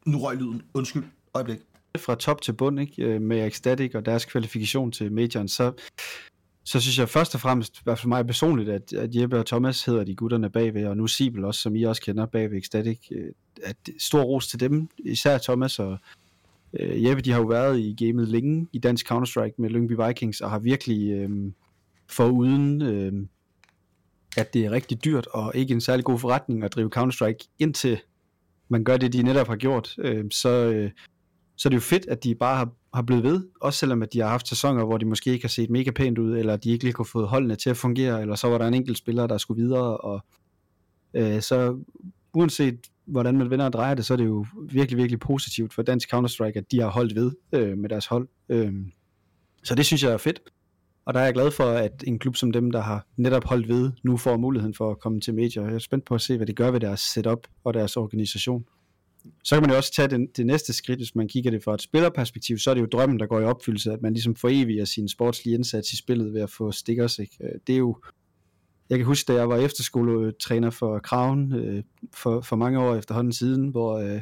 nu 0.06 0.19
røg 0.19 0.38
lyden. 0.38 0.62
Undskyld. 0.74 1.04
Øjeblik. 1.34 1.60
fra 1.98 2.16
top 2.16 2.42
til 2.42 2.54
bund 2.54 2.80
ikke? 2.80 3.04
Øh, 3.04 3.22
med 3.22 3.48
Ecstatic 3.48 3.96
og 3.96 4.06
deres 4.06 4.25
kvalifikation 4.25 4.92
til 4.92 5.12
majoren, 5.12 5.48
så, 5.48 5.72
så 6.63 6.81
synes 6.81 7.00
jeg 7.00 7.10
først 7.10 7.36
og 7.36 7.42
fremmest, 7.42 7.78
i 7.78 7.81
hvert 7.84 8.00
fald 8.00 8.07
mig 8.07 8.28
personligt, 8.28 8.69
at, 8.69 8.94
at 8.94 9.16
Jeppe 9.16 9.40
og 9.40 9.46
Thomas 9.46 9.86
hedder 9.86 10.04
de 10.04 10.16
gutterne 10.16 10.50
bagved, 10.50 10.86
og 10.86 10.98
nu 10.98 11.07
Sibel 11.07 11.46
også, 11.46 11.62
som 11.62 11.75
I 11.75 11.84
også 11.84 12.02
kender 12.02 12.25
bagved 12.25 12.57
Ecstatic, 12.57 13.00
øh, 13.12 13.31
at 13.63 13.78
stor 14.00 14.24
ros 14.24 14.48
til 14.48 14.60
dem, 14.60 14.90
især 15.00 15.38
Thomas 15.38 15.80
og 15.80 15.98
øh, 16.74 17.04
Jeppe, 17.04 17.22
de 17.22 17.31
har 17.31 17.40
jo 17.40 17.46
været 17.46 17.80
i 17.80 18.06
gamet 18.06 18.28
længe 18.28 18.68
i 18.74 18.80
dansk 18.80 19.12
Counter-Strike 19.12 19.56
med 19.57 19.69
Lyngby 19.69 19.94
Vikings, 20.07 20.42
og 20.42 20.50
har 20.50 20.60
virkelig 20.60 21.12
øh, 21.12 21.30
foruden, 22.10 22.81
øh, 22.81 23.13
at 24.38 24.54
det 24.54 24.66
er 24.66 24.72
rigtig 24.72 25.06
dyrt 25.06 25.28
og 25.28 25.52
ikke 25.56 25.74
en 25.74 25.81
særlig 25.81 26.06
god 26.06 26.19
forretning 26.19 26.63
at 26.63 26.75
drive 26.75 26.90
Counter-Strike, 26.96 27.56
indtil 27.60 28.00
man 28.70 28.84
gør 28.84 28.98
det, 28.98 29.14
de 29.14 29.24
netop 29.24 29.48
har 29.48 29.56
gjort, 29.56 29.96
øh, 29.98 30.26
så, 30.32 30.50
øh, 30.50 30.92
så 31.58 31.68
er 31.68 31.70
det 31.70 31.76
jo 31.76 31.82
fedt, 31.82 32.06
at 32.08 32.24
de 32.24 32.36
bare 32.36 32.58
har, 32.58 32.70
har 32.94 33.02
blevet 33.02 33.24
ved, 33.24 33.48
også 33.62 33.80
selvom 33.80 34.02
at 34.02 34.14
de 34.14 34.20
har 34.20 34.30
haft 34.30 34.48
sæsoner, 34.48 34.86
hvor 34.86 34.98
de 34.98 35.06
måske 35.06 35.32
ikke 35.32 35.44
har 35.44 35.50
set 35.50 35.70
mega 35.70 35.92
pænt 35.92 36.18
ud, 36.18 36.38
eller 36.38 36.56
de 36.56 36.72
ikke 36.72 36.84
lige 36.84 36.94
kunne 36.94 37.06
få 37.06 37.26
holdene 37.26 37.56
til 37.56 37.70
at 37.70 37.78
fungere, 37.78 38.22
eller 38.22 38.36
så 38.36 38.48
var 38.48 38.58
der 38.58 38.68
en 38.68 38.74
enkelt 38.74 38.98
spiller, 38.98 39.28
der 39.28 39.38
skulle 39.38 39.64
videre, 39.64 39.98
og 39.98 40.26
øh, 41.14 41.42
så 41.42 41.78
uanset 42.34 42.80
hvordan 43.06 43.38
man 43.38 43.50
vender 43.50 43.66
og 43.66 43.74
drejer 43.74 43.94
det, 43.94 44.06
så 44.06 44.14
er 44.14 44.18
det 44.18 44.26
jo 44.26 44.46
virkelig, 44.70 44.98
virkelig 44.98 45.20
positivt 45.20 45.74
for 45.74 45.82
dansk 45.82 46.14
Counter-Strike, 46.14 46.58
at 46.58 46.72
de 46.72 46.80
har 46.82 46.90
holdt 46.90 47.16
ved 47.16 47.32
øh, 47.52 47.78
med 47.78 47.90
deres 47.90 48.06
hold. 48.06 48.28
Øh, 48.50 48.74
så 49.64 49.76
det 49.76 49.86
synes 49.86 50.04
jeg 50.04 50.12
er 50.12 50.18
fedt. 50.18 50.40
Og 51.06 51.13
der 51.13 51.19
er 51.19 51.24
jeg 51.24 51.34
glad 51.34 51.52
for, 51.52 51.63
at 51.63 52.04
en 52.07 52.19
klub 52.19 52.36
som 52.36 52.52
dem, 52.52 52.72
der 52.72 52.81
har 52.81 53.07
netop 53.18 53.44
holdt 53.44 53.68
ved, 53.68 53.92
nu 54.04 54.18
får 54.18 54.38
muligheden 54.38 54.74
for 54.74 54.92
at 54.92 55.00
komme 55.00 55.22
til 55.22 55.34
Major. 55.34 55.63
Jeg 55.66 55.74
er 55.74 55.80
spændt 55.80 56.06
på 56.06 56.16
at 56.16 56.22
se, 56.22 56.38
hvad 56.38 56.48
det 56.48 56.56
gør 56.56 56.72
ved 56.72 56.80
deres 56.80 57.00
setup 57.00 57.48
og 57.63 57.74
deres 57.74 57.98
organisation. 57.98 58.66
Så 59.44 59.56
kan 59.56 59.62
man 59.62 59.69
jo 59.69 59.78
også 59.78 59.94
tage 59.94 60.07
det, 60.07 60.38
det 60.38 60.46
næste 60.46 60.74
skridt, 60.74 61.00
hvis 61.00 61.16
man 61.16 61.28
kigger 61.28 61.52
det 61.52 61.63
fra 61.63 61.74
et 61.74 61.81
spillerperspektiv, 61.81 62.57
så 62.57 62.69
er 62.69 62.74
det 62.74 62.81
jo 62.81 62.88
drømmen, 62.92 63.19
der 63.19 63.25
går 63.25 63.40
i 63.40 63.44
opfyldelse, 63.44 63.92
at 63.92 64.02
man 64.02 64.13
ligesom 64.13 64.36
foreviger 64.36 64.86
sin 64.86 65.10
sportslige 65.10 65.56
indsats 65.56 65.94
i 65.94 65.98
spillet 65.98 66.34
ved 66.34 66.42
at 66.42 66.50
få 66.50 66.72
stickers. 66.72 67.19
Ikke? 67.19 67.38
Øh, 67.44 67.52
det 67.68 67.74
er 67.74 67.80
jo, 67.80 67.98
jeg 68.90 68.98
kan 68.98 69.06
huske, 69.06 69.34
da 69.34 69.38
jeg 69.38 69.50
var 69.50 69.57
efterskoletræner 69.57 70.69
for 70.69 71.00
Kraven 71.00 71.54
øh, 71.54 71.84
for, 72.13 72.42
for 72.42 72.56
mange 72.56 72.80
år 72.80 72.96
efterhånden 72.96 73.34
siden, 73.34 73.68
hvor, 73.68 73.98
øh, 73.98 74.22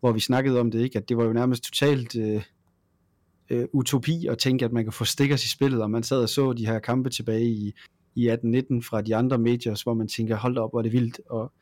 hvor 0.00 0.12
vi 0.12 0.20
snakkede 0.20 0.60
om 0.60 0.70
det, 0.70 0.80
ikke? 0.80 0.98
at 0.98 1.08
det 1.08 1.16
var 1.16 1.24
jo 1.24 1.32
nærmest 1.32 1.64
totalt 1.64 2.16
øh, 2.16 2.42
øh, 3.50 3.68
utopi 3.72 4.26
at 4.26 4.38
tænke, 4.38 4.64
at 4.64 4.72
man 4.72 4.84
kan 4.84 4.92
få 4.92 5.04
stikkers 5.04 5.44
i 5.44 5.50
spillet, 5.50 5.82
og 5.82 5.90
man 5.90 6.02
sad 6.02 6.22
og 6.22 6.28
så 6.28 6.52
de 6.52 6.66
her 6.66 6.78
kampe 6.78 7.10
tilbage 7.10 7.48
i, 7.48 7.72
i 8.14 8.28
18-19 8.28 8.36
fra 8.82 9.02
de 9.02 9.16
andre 9.16 9.38
majors, 9.38 9.82
hvor 9.82 9.94
man 9.94 10.08
tænker, 10.08 10.36
hold 10.36 10.58
op, 10.58 10.70
hvor 10.70 10.78
er 10.78 10.82
det 10.82 10.92
vildt. 10.92 11.20
Og, 11.30 11.52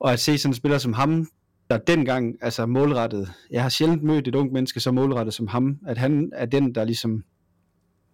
og 0.00 0.12
at 0.12 0.20
se 0.20 0.38
sådan 0.38 0.50
en 0.50 0.54
spiller 0.54 0.78
som 0.78 0.92
ham, 0.92 1.26
der 1.70 1.78
dengang 1.78 2.36
altså 2.40 2.66
målrettet, 2.66 3.32
jeg 3.50 3.62
har 3.62 3.68
sjældent 3.68 4.02
mødt 4.02 4.28
et 4.28 4.34
ung 4.34 4.52
menneske 4.52 4.80
så 4.80 4.92
målrettet 4.92 5.34
som 5.34 5.46
ham, 5.46 5.78
at 5.86 5.98
han 5.98 6.30
er 6.34 6.46
den, 6.46 6.74
der 6.74 6.84
ligesom 6.84 7.24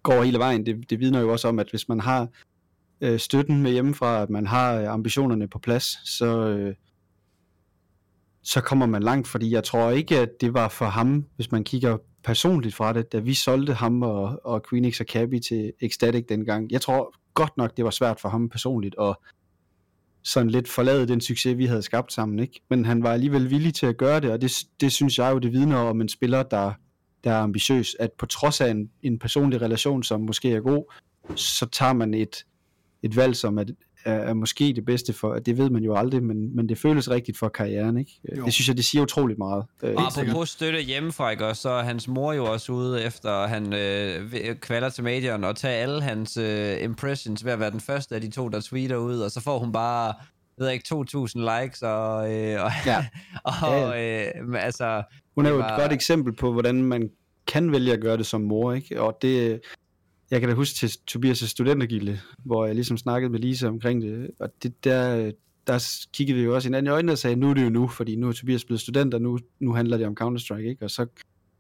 går 0.03 0.23
hele 0.23 0.39
vejen. 0.39 0.67
Det, 0.67 0.91
det 0.91 1.01
vidner 1.01 1.21
jo 1.21 1.33
også 1.33 1.49
om, 1.49 1.59
at 1.59 1.71
hvis 1.71 1.89
man 1.89 2.01
har 2.01 2.29
øh, 3.01 3.19
støtten 3.19 3.63
med 3.63 3.73
hjemmefra, 3.73 4.23
at 4.23 4.31
man 4.31 4.47
har 4.47 4.75
øh, 4.75 4.89
ambitionerne 4.89 5.49
på 5.49 5.59
plads, 5.59 6.11
så, 6.11 6.49
øh, 6.49 6.75
så 8.43 8.61
kommer 8.61 8.87
man 8.87 9.03
langt, 9.03 9.29
fordi 9.29 9.51
jeg 9.51 9.65
tror 9.65 9.91
ikke, 9.91 10.19
at 10.19 10.29
det 10.41 10.55
var 10.55 10.69
for 10.69 10.87
ham, 10.87 11.27
hvis 11.37 11.53
man 11.53 11.65
kigger 11.65 11.99
personligt 12.25 12.75
fra 12.75 12.93
det, 12.93 13.13
da 13.13 13.19
vi 13.19 13.35
solgte 13.35 13.75
ham 13.75 14.03
og, 14.03 14.41
og 14.45 14.63
Queenix 14.71 15.01
og 15.01 15.07
Cabby 15.07 15.41
til 15.41 15.73
Ecstatic 15.81 16.25
dengang. 16.29 16.73
Jeg 16.73 16.81
tror 16.81 17.15
godt 17.35 17.57
nok, 17.57 17.77
det 17.77 17.85
var 17.85 17.91
svært 17.91 18.21
for 18.21 18.29
ham 18.29 18.49
personligt 18.49 18.95
at 19.01 19.17
sådan 20.25 20.51
lidt 20.51 20.69
forlade 20.69 21.09
den 21.09 21.21
succes, 21.21 21.59
vi 21.59 21.67
havde 21.67 21.83
skabt 21.83 22.13
sammen. 22.13 22.39
Ikke? 22.39 22.61
Men 22.71 22.85
han 22.85 23.03
var 23.03 23.13
alligevel 23.13 23.51
villig 23.51 23.75
til 23.75 23.87
at 23.87 23.97
gøre 23.97 24.21
det, 24.21 24.31
og 24.31 24.41
det, 24.41 24.53
det 24.81 24.93
synes 24.93 25.19
jeg 25.19 25.33
jo, 25.33 25.39
det 25.39 25.53
vidner 25.53 25.77
om 25.77 26.01
en 26.01 26.09
spiller, 26.09 26.43
der, 26.43 26.73
der 27.25 27.33
er 27.33 27.39
ambitiøs, 27.39 27.97
at 28.01 28.11
på 28.19 28.27
trods 28.27 28.61
af 28.61 28.71
en, 28.71 28.91
en 29.03 29.19
personlig 29.19 29.63
relation, 29.63 30.03
som 30.03 30.21
måske 30.21 30.53
er 30.53 30.61
god, 30.61 30.93
så 31.37 31.67
tager 31.67 31.93
man 31.93 32.15
et, 32.15 32.45
et 33.03 33.17
valg, 33.17 33.37
som 33.37 33.59
at 33.59 33.71
er, 34.05 34.13
er 34.15 34.35
måske 34.35 34.73
det 34.77 34.85
bedste 34.85 35.13
for, 35.13 35.35
det 35.35 35.59
ved 35.59 35.71
man 35.71 35.83
jo 35.83 35.97
aldrig, 35.97 36.23
men, 36.23 36.57
men 36.57 36.69
det 36.69 36.79
føles 36.79 37.11
rigtigt 37.11 37.39
for 37.39 37.49
karrieren. 37.49 37.99
Ikke? 37.99 38.21
Jo. 38.37 38.45
Det 38.45 38.53
synes 38.53 38.69
jeg, 38.69 38.77
det 38.77 38.85
siger 38.85 39.03
utroligt 39.03 39.39
meget. 39.39 39.65
Øh, 39.83 39.95
Og 39.97 40.07
apropos 40.07 40.49
støtte 40.49 40.81
hjemmefra, 40.83 41.31
ikke 41.31 41.47
også, 41.47 41.63
så 41.63 41.69
er 41.71 41.83
hans 41.83 42.09
mor 42.09 42.33
jo 42.33 42.45
også 42.53 42.73
ude 42.73 43.03
efter, 43.03 43.47
han 43.47 43.73
øh, 43.73 44.57
kvalder 44.57 44.89
til 44.89 45.05
majoren 45.05 45.45
og 45.45 45.57
tager 45.57 45.83
alle 45.83 46.03
hans 46.03 46.37
øh, 46.37 46.83
impressions 46.83 47.45
ved 47.45 47.53
at 47.53 47.61
være 47.61 47.71
den 47.71 47.81
første 47.81 48.15
af 48.15 48.21
de 48.21 48.31
to, 48.31 48.49
der 48.49 48.61
tweeter 48.61 48.97
ud, 48.97 49.19
og 49.21 49.31
så 49.31 49.41
får 49.41 49.59
hun 49.59 49.73
bare, 49.73 50.15
ved 50.59 50.67
jeg 50.67 50.75
ikke, 50.75 50.95
2.000 50.95 51.61
likes, 51.63 51.83
og, 51.83 52.33
øh, 52.35 52.65
og, 52.65 52.71
Ja. 52.87 53.07
og 53.45 54.01
Øh, 54.03 54.27
altså, 54.65 55.03
Hun 55.35 55.47
er 55.47 55.51
jo 55.51 55.57
var- 55.57 55.75
et 55.77 55.81
godt 55.81 55.93
eksempel 55.93 56.33
på, 56.37 56.53
hvordan 56.53 56.75
man 56.83 57.11
kan 57.47 57.73
vælge 57.73 57.93
at 57.93 58.01
gøre 58.01 58.17
det 58.17 58.27
som 58.27 58.41
mor, 58.41 58.73
ikke? 58.73 59.01
Og 59.03 59.19
det, 59.23 59.61
jeg 60.33 60.41
kan 60.41 60.49
da 60.49 60.55
huske 60.55 60.75
til 60.75 60.87
Tobias' 61.11 61.47
studentergilde, 61.47 62.21
hvor 62.45 62.67
jeg 62.67 62.75
ligesom 62.75 62.97
snakkede 62.97 63.33
med 63.33 63.39
Lisa 63.39 63.69
omkring 63.69 64.03
det, 64.03 64.31
og 64.39 64.49
det 64.63 64.85
der, 64.85 65.33
der 65.67 65.99
kiggede 66.13 66.39
vi 66.39 66.45
jo 66.45 66.55
også 66.55 66.69
hinanden 66.69 66.87
i 66.87 66.91
øjnene 66.91 67.13
og 67.13 67.19
sagde, 67.19 67.37
nu 67.37 67.51
er 67.51 67.55
det 67.55 67.65
jo 67.65 67.71
nu, 67.71 67.89
fordi 67.89 68.17
nu 68.17 68.29
er 68.29 68.33
Tobias 68.33 68.65
blevet 68.65 68.81
student, 68.81 69.15
og 69.15 69.23
nu, 69.23 69.39
nu 69.61 69.73
handler 69.73 69.97
det 69.97 70.07
om 70.07 70.17
Counter-Strike, 70.21 70.69
ikke? 70.69 70.85
Og 70.85 70.91
så 70.91 71.07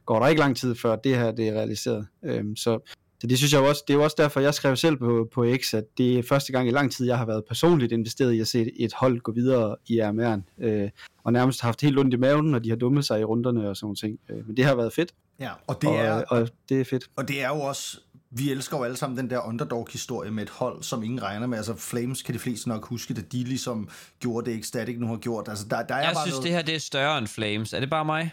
går 0.06 0.18
der 0.18 0.28
ikke 0.28 0.40
lang 0.40 0.56
tid 0.56 0.74
før 0.74 0.96
det 0.96 1.16
her 1.16 1.32
det 1.32 1.48
er 1.48 1.52
realiseret. 1.52 2.06
Øhm, 2.24 2.56
så, 2.56 2.78
så 3.20 3.26
det 3.26 3.38
synes 3.38 3.52
jeg 3.52 3.60
jo 3.60 3.68
også, 3.68 3.84
det 3.88 3.94
er 3.94 3.98
jo 3.98 4.04
også 4.04 4.16
derfor, 4.18 4.40
jeg 4.40 4.54
skrev 4.54 4.76
selv 4.76 4.96
på, 4.96 5.28
på 5.34 5.46
X, 5.56 5.74
at 5.74 5.84
det 5.98 6.18
er 6.18 6.22
første 6.22 6.52
gang 6.52 6.68
i 6.68 6.70
lang 6.70 6.92
tid, 6.92 7.06
jeg 7.06 7.18
har 7.18 7.26
været 7.26 7.44
personligt 7.48 7.92
investeret 7.92 8.32
i 8.32 8.40
at 8.40 8.48
se 8.48 8.70
et 8.80 8.92
hold 8.94 9.20
gå 9.20 9.32
videre 9.32 9.76
i 9.86 10.00
RMR'en, 10.00 10.64
øh, 10.64 10.90
og 11.24 11.32
nærmest 11.32 11.60
haft 11.60 11.80
helt 11.80 11.98
ondt 11.98 12.14
i 12.14 12.16
maven, 12.16 12.46
når 12.46 12.58
de 12.58 12.68
har 12.68 12.76
dummet 12.76 13.04
sig 13.04 13.20
i 13.20 13.24
runderne 13.24 13.68
og 13.68 13.76
sådan 13.76 13.84
nogle 13.84 13.96
ting. 13.96 14.18
Øh, 14.30 14.46
men 14.46 14.56
det 14.56 14.64
har 14.64 14.74
været 14.74 14.92
fedt, 14.92 15.12
Ja, 15.40 15.50
og 15.66 15.82
det 15.82 15.88
og, 15.88 15.96
er, 15.96 16.24
og 16.28 16.48
det 16.68 16.80
er 16.80 16.84
fedt. 16.84 17.10
Og 17.16 17.28
det 17.28 17.42
er 17.42 17.48
jo 17.48 17.60
også, 17.60 18.00
vi 18.34 18.50
elsker 18.50 18.76
jo 18.76 18.84
alle 18.84 18.96
sammen 18.96 19.18
den 19.18 19.30
der 19.30 19.38
underdog-historie 19.38 20.30
med 20.30 20.42
et 20.42 20.50
hold, 20.50 20.82
som 20.82 21.02
ingen 21.02 21.22
regner 21.22 21.46
med. 21.46 21.58
Altså 21.58 21.76
Flames 21.76 22.22
kan 22.22 22.34
de 22.34 22.38
fleste 22.38 22.68
nok 22.68 22.86
huske, 22.86 23.14
at 23.18 23.32
de 23.32 23.44
ligesom 23.44 23.88
gjorde 24.20 24.50
det, 24.50 24.58
Ecstatic 24.58 24.96
nu 24.98 25.06
har 25.06 25.16
gjort. 25.16 25.48
Altså 25.48 25.68
der, 25.68 25.82
der 25.82 25.94
er 25.94 25.98
jeg 25.98 26.12
bare 26.14 26.24
synes, 26.24 26.34
noget... 26.34 26.44
det 26.44 26.52
her 26.52 26.62
det 26.62 26.74
er 26.74 26.78
større 26.78 27.18
end 27.18 27.26
Flames. 27.26 27.72
Er 27.72 27.80
det 27.80 27.90
bare 27.90 28.04
mig? 28.04 28.30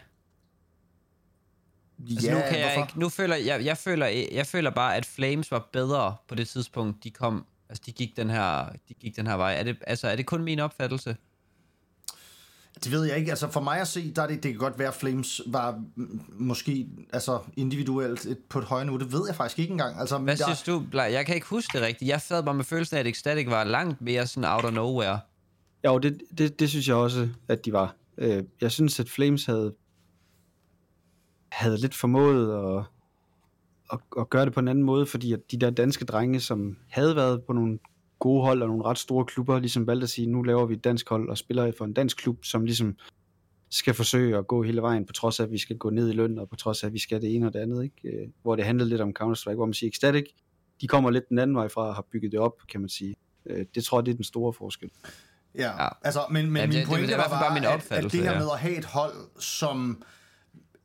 Altså, 2.10 2.27
ja, 2.27 2.34
nu, 2.34 2.41
kan 2.50 2.60
jeg 2.60 2.77
ikke, 2.77 3.00
nu 3.00 3.10
føler 3.10 3.36
jeg, 3.36 3.65
jeg, 3.65 3.77
føler, 3.77 4.08
jeg 4.32 4.48
føler 4.48 4.70
bare, 4.70 4.96
at 4.96 5.06
Flames 5.06 5.51
var 5.51 5.70
bedre 5.74 6.15
på 6.27 6.36
det 6.36 6.48
tidspunkt, 6.48 7.03
de 7.03 7.12
kom. 7.12 7.46
Altså, 7.70 7.84
de 7.86 7.91
gik 7.91 8.18
den 8.18 8.29
her, 8.29 8.70
de 8.89 8.94
gik 8.94 9.15
den 9.15 9.27
her 9.27 9.36
vej. 9.36 9.56
Er 9.60 9.63
det, 9.63 9.77
altså, 9.88 10.08
er 10.08 10.15
det 10.15 10.25
kun 10.25 10.44
min 10.44 10.60
opfattelse? 10.60 11.15
Det 12.83 12.91
ved 12.91 13.03
jeg 13.03 13.17
ikke. 13.17 13.29
Altså 13.29 13.51
for 13.51 13.62
mig 13.62 13.79
at 13.79 13.88
se, 13.88 14.13
der 14.13 14.21
er 14.21 14.27
det, 14.27 14.43
det 14.43 14.51
kan 14.51 14.59
godt 14.59 14.79
være, 14.79 14.88
at 14.88 14.93
Flames 14.93 15.41
var 15.48 15.83
måske 16.29 16.88
altså 17.13 17.39
individuelt 17.57 18.25
et, 18.25 18.38
på 18.50 18.59
et 18.59 18.65
højere 18.65 18.86
niveau. 18.86 19.00
Det 19.00 19.12
ved 19.12 19.21
jeg 19.27 19.36
faktisk 19.36 19.59
ikke 19.59 19.71
engang. 19.71 20.00
Altså, 20.00 20.17
Hvad 20.17 20.38
der, 20.38 20.45
synes 20.45 20.63
du? 20.63 20.83
Blej? 20.91 21.09
Jeg 21.12 21.25
kan 21.25 21.36
ikke 21.36 21.48
huske 21.48 21.77
det 21.77 21.88
rigtigt. 21.88 22.09
Jeg 22.09 22.21
sad 22.21 22.43
bare 22.43 22.55
med 22.55 22.63
følelsen 22.63 22.95
af, 22.95 23.00
at 23.00 23.07
Ecstatic 23.07 23.48
var 23.48 23.63
langt 23.63 24.01
mere 24.01 24.27
sådan 24.27 24.50
out 24.50 24.65
of 24.65 24.74
nowhere. 24.74 25.19
Jo, 25.86 25.98
det, 25.98 26.21
det, 26.38 26.59
det 26.59 26.69
synes 26.69 26.88
jeg 26.88 26.95
også, 26.95 27.29
at 27.48 27.65
de 27.65 27.74
var. 27.74 27.95
Øh, 28.17 28.43
jeg 28.62 28.71
synes, 28.71 29.00
at 29.00 29.09
Flames 29.09 29.45
havde, 29.45 29.75
havde 31.51 31.77
lidt 31.77 31.95
formået 31.95 32.77
at, 32.77 32.83
at, 33.93 34.00
at 34.19 34.29
gøre 34.29 34.45
det 34.45 34.53
på 34.53 34.59
en 34.59 34.67
anden 34.67 34.83
måde, 34.83 35.05
fordi 35.05 35.33
at 35.33 35.39
de 35.51 35.57
der 35.57 35.69
danske 35.69 36.05
drenge, 36.05 36.39
som 36.39 36.77
havde 36.89 37.15
været 37.15 37.41
på 37.48 37.53
nogle 37.53 37.79
gode 38.19 38.41
hold 38.45 38.61
og 38.61 38.67
nogle 38.67 38.83
ret 38.85 38.97
store 38.97 39.25
klubber, 39.25 39.59
ligesom 39.59 39.88
valgte 39.88 40.03
at 40.03 40.09
sige, 40.09 40.27
nu 40.27 40.41
laver 40.41 40.65
vi 40.65 40.73
et 40.73 40.83
dansk 40.83 41.09
hold 41.09 41.29
og 41.29 41.38
spiller 41.38 41.71
for 41.77 41.85
en 41.85 41.93
dansk 41.93 42.17
klub, 42.17 42.45
som 42.45 42.65
ligesom 42.65 42.95
skal 43.69 43.93
forsøge 43.93 44.38
at 44.38 44.47
gå 44.47 44.63
hele 44.63 44.81
vejen, 44.81 45.05
på 45.05 45.13
trods 45.13 45.39
af, 45.39 45.43
at 45.43 45.51
vi 45.51 45.57
skal 45.57 45.77
gå 45.77 45.89
ned 45.89 46.09
i 46.09 46.13
løn, 46.13 46.39
og 46.39 46.49
på 46.49 46.55
trods 46.55 46.83
af, 46.83 46.88
at 46.88 46.93
vi 46.93 46.99
skal 46.99 47.21
det 47.21 47.35
ene 47.35 47.47
og 47.47 47.53
det 47.53 47.59
andet, 47.59 47.83
ikke? 47.83 48.17
Øh, 48.17 48.27
hvor 48.41 48.55
det 48.55 48.65
handlede 48.65 48.89
lidt 48.89 49.01
om 49.01 49.13
Counter-Strike, 49.21 49.55
hvor 49.55 49.65
man 49.65 49.73
siger, 49.73 49.88
Ecstatic, 49.89 50.25
de 50.81 50.88
kommer 50.88 51.09
lidt 51.09 51.29
den 51.29 51.39
anden 51.39 51.55
vej 51.57 51.67
fra 51.69 51.81
og 51.88 51.95
har 51.95 52.05
bygget 52.11 52.31
det 52.31 52.39
op, 52.39 52.53
kan 52.71 52.79
man 52.79 52.89
sige. 52.89 53.15
Øh, 53.45 53.65
Det 53.75 53.83
tror 53.83 53.99
jeg, 53.99 54.05
det 54.05 54.11
er 54.11 54.15
den 54.15 54.23
store 54.23 54.53
forskel. 54.53 54.89
Ja, 55.55 55.83
Ja. 55.83 55.88
altså, 56.01 56.19
men, 56.31 56.51
men 56.51 56.55
Ja, 56.61 56.67
min 56.67 56.71
det- 56.71 56.79
det- 56.79 56.88
pointe 56.88 57.07
det 57.07 57.13
er 57.13 57.17
i 57.17 57.31
var 57.31 57.39
bare 57.41 57.53
min 57.53 57.63
at, 57.63 57.91
at 57.91 58.03
det 58.11 58.21
her 58.23 58.31
ja. 58.31 58.39
med 58.39 58.47
at 58.53 58.59
have 58.59 58.77
et 58.77 58.85
hold, 58.85 59.13
som... 59.39 60.03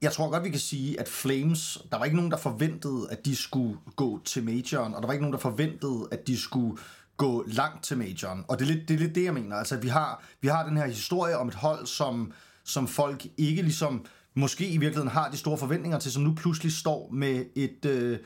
Jeg 0.02 0.12
tror 0.12 0.30
godt, 0.30 0.44
vi 0.44 0.50
kan 0.50 0.58
sige, 0.58 1.00
at 1.00 1.08
Flames, 1.08 1.78
der 1.92 1.98
var 1.98 2.04
ikke 2.04 2.16
nogen, 2.16 2.30
der 2.30 2.36
forventede, 2.36 3.06
at 3.10 3.24
de 3.24 3.36
skulle 3.36 3.78
gå 3.96 4.20
til 4.24 4.44
majoren, 4.44 4.94
og 4.94 5.02
der 5.02 5.06
var 5.06 5.12
ikke 5.12 5.22
nogen, 5.22 5.32
der 5.32 5.38
forventede, 5.38 6.08
at 6.10 6.26
de 6.26 6.36
skulle 6.40 6.76
gå 7.16 7.44
langt 7.46 7.84
til 7.84 7.98
majoren. 7.98 8.44
Og 8.48 8.58
det 8.58 8.64
er 8.64 8.74
lidt 8.74 8.88
det, 8.88 8.94
er 8.94 8.98
lidt 8.98 9.14
det 9.14 9.24
jeg 9.24 9.34
mener. 9.34 9.56
Altså, 9.56 9.76
vi 9.76 9.88
har, 9.88 10.24
vi 10.40 10.48
har 10.48 10.66
den 10.66 10.76
her 10.76 10.86
historie 10.86 11.38
om 11.38 11.48
et 11.48 11.54
hold, 11.54 11.86
som, 11.86 12.32
som 12.64 12.88
folk 12.88 13.26
ikke 13.36 13.62
ligesom, 13.62 14.04
måske 14.34 14.68
i 14.68 14.78
virkeligheden 14.78 15.10
har 15.10 15.30
de 15.30 15.36
store 15.36 15.58
forventninger 15.58 15.98
til, 15.98 16.12
som 16.12 16.22
nu 16.22 16.34
pludselig 16.34 16.72
står 16.72 17.08
med 17.12 17.44
et 17.54 17.84
øh, 17.84 18.18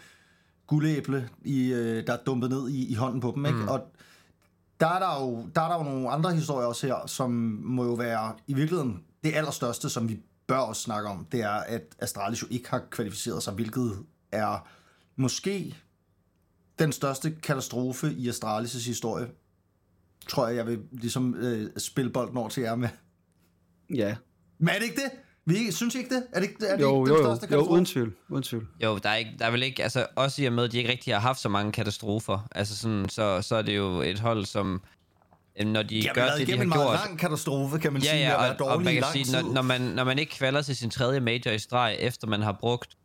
guldæble, 0.66 1.28
i, 1.44 1.72
øh, 1.72 2.06
der 2.06 2.12
er 2.12 2.18
dumpet 2.26 2.50
ned 2.50 2.68
i, 2.68 2.92
i 2.92 2.94
hånden 2.94 3.20
på 3.20 3.32
dem. 3.36 3.46
Ikke? 3.46 3.58
Mm. 3.58 3.68
Og 3.68 3.80
der 4.80 4.86
er 4.86 4.98
der, 4.98 5.20
jo, 5.20 5.48
der 5.54 5.60
er 5.60 5.68
der 5.68 5.76
jo 5.78 5.82
nogle 5.82 6.10
andre 6.10 6.34
historier 6.34 6.66
også 6.66 6.86
her, 6.86 7.06
som 7.06 7.30
må 7.64 7.84
jo 7.84 7.92
være 7.92 8.34
i 8.46 8.54
virkeligheden 8.54 9.04
det 9.24 9.34
allerstørste, 9.34 9.90
som 9.90 10.08
vi 10.08 10.20
bør 10.46 10.58
også 10.58 10.82
snakke 10.82 11.08
om, 11.08 11.26
det 11.32 11.42
er, 11.42 11.50
at 11.50 11.82
Astralis 11.98 12.42
jo 12.42 12.46
ikke 12.50 12.70
har 12.70 12.82
kvalificeret 12.90 13.42
sig, 13.42 13.54
hvilket 13.54 14.04
er 14.32 14.68
måske 15.16 15.76
den 16.78 16.92
største 16.92 17.30
katastrofe 17.42 18.12
i 18.12 18.28
Astralis' 18.28 18.86
historie. 18.86 19.26
Tror 20.28 20.46
jeg, 20.46 20.56
jeg 20.56 20.66
vil 20.66 20.78
ligesom 20.92 21.34
øh, 21.34 21.70
spille 21.78 22.10
bolden 22.10 22.36
over 22.36 22.48
til 22.48 22.62
jer 22.62 22.74
med. 22.74 22.88
Ja, 23.94 24.16
Men 24.58 24.68
er 24.68 24.74
det 24.74 24.82
ikke 24.82 24.96
det? 24.96 25.10
Vi 25.44 25.72
synes 25.72 25.94
I 25.94 25.98
ikke 25.98 26.14
det? 26.14 26.26
Er 26.32 26.40
det 26.40 26.48
ikke, 26.48 26.66
er 26.66 26.76
det 26.76 26.82
jo, 26.82 27.04
ikke 27.04 27.12
jo, 27.12 27.16
den 27.16 27.24
jo, 27.24 27.28
største 27.28 27.44
jo, 27.44 27.48
katastrofe? 27.48 27.72
uden 27.72 27.84
tvivl, 27.84 28.12
uden 28.28 28.42
tvivl. 28.42 28.68
Jo, 28.82 28.98
der 28.98 29.08
er, 29.08 29.16
ikke, 29.16 29.30
der 29.38 29.46
er 29.46 29.50
vel 29.50 29.62
ikke, 29.62 29.82
altså 29.82 30.06
også 30.16 30.42
i 30.42 30.46
og 30.46 30.52
med, 30.52 30.64
at 30.64 30.72
de 30.72 30.78
ikke 30.78 30.90
rigtig 30.90 31.14
har 31.14 31.20
haft 31.20 31.40
så 31.40 31.48
mange 31.48 31.72
katastrofer, 31.72 32.48
altså 32.54 32.76
sådan, 32.76 33.08
så, 33.08 33.42
så 33.42 33.56
er 33.56 33.62
det 33.62 33.76
jo 33.76 34.00
et 34.00 34.18
hold, 34.18 34.44
som, 34.44 34.82
når 35.66 35.82
de 35.82 36.06
har 36.06 36.14
gør 36.14 36.26
det, 36.26 36.36
de 36.36 36.42
igennem 36.42 36.62
en 36.66 36.72
har 36.72 36.78
meget 36.78 36.88
gjort, 36.88 37.08
lang 37.08 37.18
katastrofe, 37.18 37.78
kan 37.78 37.92
man 37.92 38.02
ja, 38.02 38.10
sige, 38.10 38.20
ja, 38.20 38.32
at 38.32 38.38
være 38.40 38.48
og, 38.48 38.52
og 38.52 38.58
dårlig 38.58 38.84
man 38.84 38.92
i 38.92 38.94
kan 38.94 39.00
lang 39.02 39.12
sige, 39.12 39.24
tid. 39.24 39.42
når, 39.42 39.52
når, 39.52 39.62
man, 39.62 39.80
når 39.80 40.04
man 40.04 40.18
ikke 40.18 40.32
kvalder 40.32 40.62
til 40.62 40.76
sin 40.76 40.90
tredje 40.90 41.20
major 41.20 41.50
i 41.50 41.58
streg, 41.58 41.96
efter 42.00 42.26
man 42.26 42.42
har 42.42 42.52
brugt, 42.52 42.97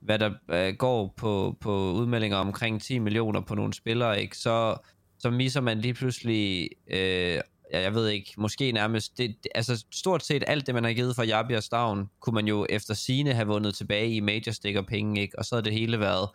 hvad 0.00 0.18
der 0.18 0.30
øh, 0.50 0.74
går 0.74 1.14
på, 1.16 1.56
på 1.60 1.92
udmeldinger 1.92 2.36
omkring 2.36 2.82
10 2.82 2.98
millioner 2.98 3.40
på 3.40 3.54
nogle 3.54 3.74
spillere, 3.74 4.22
ikke, 4.22 4.36
så, 4.36 4.76
så 5.18 5.30
misser 5.30 5.60
man 5.60 5.78
lige 5.78 5.94
pludselig, 5.94 6.68
øh, 6.90 7.40
ja, 7.72 7.80
jeg 7.80 7.94
ved 7.94 8.08
ikke, 8.08 8.34
måske 8.36 8.72
nærmest, 8.72 9.18
det, 9.18 9.36
det, 9.42 9.50
altså 9.54 9.84
stort 9.92 10.24
set 10.24 10.44
alt 10.46 10.66
det, 10.66 10.74
man 10.74 10.84
har 10.84 10.92
givet 10.92 11.16
for 11.16 11.22
Jabi 11.22 11.54
og 11.54 11.62
Stavn, 11.62 12.10
kunne 12.20 12.34
man 12.34 12.48
jo 12.48 12.66
efter 12.70 12.94
sine 12.94 13.32
have 13.32 13.46
vundet 13.46 13.74
tilbage 13.74 14.14
i 14.14 14.20
major 14.20 14.52
sticker 14.52 14.82
penge, 14.82 15.20
ikke? 15.20 15.38
og 15.38 15.44
så 15.44 15.54
har 15.54 15.62
det 15.62 15.72
hele 15.72 16.00
været, 16.00 16.28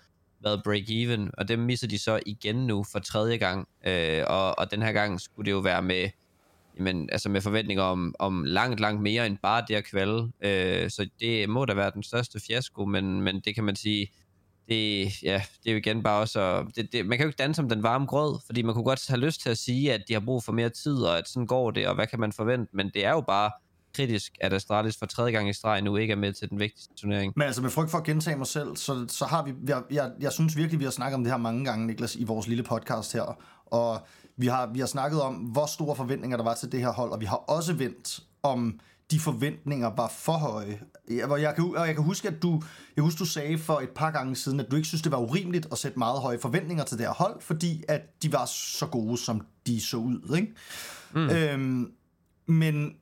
været 0.43 0.61
break-even, 0.67 1.29
og 1.37 1.47
dem 1.47 1.59
misser 1.59 1.87
de 1.87 1.99
så 1.99 2.19
igen 2.25 2.55
nu 2.55 2.83
for 2.91 2.99
tredje 2.99 3.37
gang, 3.37 3.67
øh, 3.87 4.23
og, 4.27 4.59
og 4.59 4.71
den 4.71 4.81
her 4.81 4.91
gang 4.91 5.21
skulle 5.21 5.45
det 5.45 5.51
jo 5.51 5.59
være 5.59 5.81
med, 5.81 6.09
men 6.79 7.09
altså 7.11 7.29
med 7.29 7.41
forventninger 7.41 7.83
om, 7.83 8.15
om 8.19 8.43
langt, 8.43 8.79
langt 8.79 9.01
mere 9.01 9.27
end 9.27 9.37
bare 9.37 9.65
det 9.67 9.75
at 9.75 9.85
kvalde, 9.85 10.31
øh, 10.41 10.89
så 10.89 11.09
det 11.19 11.49
må 11.49 11.65
da 11.65 11.73
være 11.73 11.91
den 11.93 12.03
største 12.03 12.39
fiasko, 12.47 12.85
men, 12.85 13.21
men 13.21 13.39
det 13.39 13.55
kan 13.55 13.63
man 13.63 13.75
sige, 13.75 14.11
det, 14.69 15.23
ja, 15.23 15.41
det 15.63 15.69
er 15.69 15.71
jo 15.71 15.77
igen 15.77 16.03
bare 16.03 16.19
også, 16.19 16.39
at, 16.39 16.65
det, 16.75 16.93
det, 16.93 17.05
man 17.05 17.17
kan 17.17 17.25
jo 17.25 17.29
ikke 17.29 17.43
danse 17.43 17.61
om 17.61 17.69
den 17.69 17.83
varme 17.83 18.05
grød, 18.05 18.39
fordi 18.45 18.61
man 18.61 18.73
kunne 18.73 18.83
godt 18.83 19.07
have 19.07 19.19
lyst 19.19 19.41
til 19.41 19.49
at 19.49 19.57
sige, 19.57 19.93
at 19.93 20.03
de 20.07 20.13
har 20.13 20.19
brug 20.19 20.43
for 20.43 20.51
mere 20.51 20.69
tid, 20.69 20.95
og 20.95 21.17
at 21.17 21.27
sådan 21.27 21.47
går 21.47 21.71
det, 21.71 21.87
og 21.87 21.95
hvad 21.95 22.07
kan 22.07 22.19
man 22.19 22.31
forvente, 22.31 22.75
men 22.75 22.91
det 22.93 23.05
er 23.05 23.11
jo 23.11 23.21
bare 23.21 23.51
kritisk, 23.95 24.33
at 24.41 24.53
Astralis 24.53 24.97
for 24.97 25.05
tredje 25.05 25.31
gang 25.31 25.49
i 25.49 25.53
streg 25.53 25.81
nu 25.81 25.95
ikke 25.95 26.11
er 26.11 26.17
med 26.17 26.33
til 26.33 26.49
den 26.49 26.59
vigtigste 26.59 26.93
turnering. 26.95 27.33
Men 27.35 27.45
altså 27.45 27.61
med 27.61 27.69
frygt 27.69 27.91
for 27.91 27.97
at 27.97 28.03
gentage 28.03 28.37
mig 28.37 28.47
selv, 28.47 28.75
så, 28.75 29.05
så 29.07 29.25
har 29.25 29.43
vi, 29.43 29.53
jeg, 29.67 29.83
jeg, 29.91 30.11
jeg 30.19 30.31
synes 30.31 30.57
virkelig, 30.57 30.79
vi 30.79 30.83
har 30.83 30.91
snakket 30.91 31.15
om 31.15 31.23
det 31.23 31.31
her 31.31 31.37
mange 31.37 31.65
gange, 31.65 31.87
Niklas, 31.87 32.15
i 32.15 32.23
vores 32.23 32.47
lille 32.47 32.63
podcast 32.63 33.13
her. 33.13 33.37
Og 33.65 34.07
vi 34.37 34.47
har, 34.47 34.67
vi 34.73 34.79
har 34.79 34.87
snakket 34.87 35.21
om, 35.21 35.35
hvor 35.35 35.65
store 35.65 35.95
forventninger 35.95 36.37
der 36.37 36.43
var 36.43 36.53
til 36.53 36.71
det 36.71 36.79
her 36.79 36.91
hold, 36.91 37.11
og 37.11 37.19
vi 37.19 37.25
har 37.25 37.35
også 37.35 37.73
vendt 37.73 38.19
om 38.43 38.79
de 39.11 39.19
forventninger 39.19 39.95
var 39.95 40.07
for 40.07 40.33
høje. 40.33 40.79
Jeg, 41.09 41.29
jeg, 41.41 41.55
kan, 41.55 41.75
og 41.75 41.87
jeg 41.87 41.95
kan 41.95 42.03
huske, 42.03 42.27
at 42.27 42.41
du, 42.41 42.61
jeg 42.95 43.03
husker, 43.03 43.17
du 43.17 43.25
sagde 43.25 43.57
for 43.57 43.79
et 43.79 43.89
par 43.89 44.11
gange 44.11 44.35
siden, 44.35 44.59
at 44.59 44.71
du 44.71 44.75
ikke 44.75 44.87
synes, 44.87 45.01
det 45.01 45.11
var 45.11 45.17
urimeligt 45.17 45.67
at 45.71 45.77
sætte 45.77 45.99
meget 45.99 46.21
høje 46.21 46.39
forventninger 46.39 46.83
til 46.83 46.97
det 46.97 47.05
her 47.05 47.13
hold, 47.13 47.41
fordi 47.41 47.83
at 47.87 48.23
de 48.23 48.33
var 48.33 48.45
så 48.45 48.85
gode, 48.85 49.17
som 49.17 49.41
de 49.67 49.81
så 49.81 49.97
ud. 49.97 50.35
Ikke? 50.35 50.53
Mm. 51.13 51.29
Øhm, 51.29 51.91
men, 52.45 52.95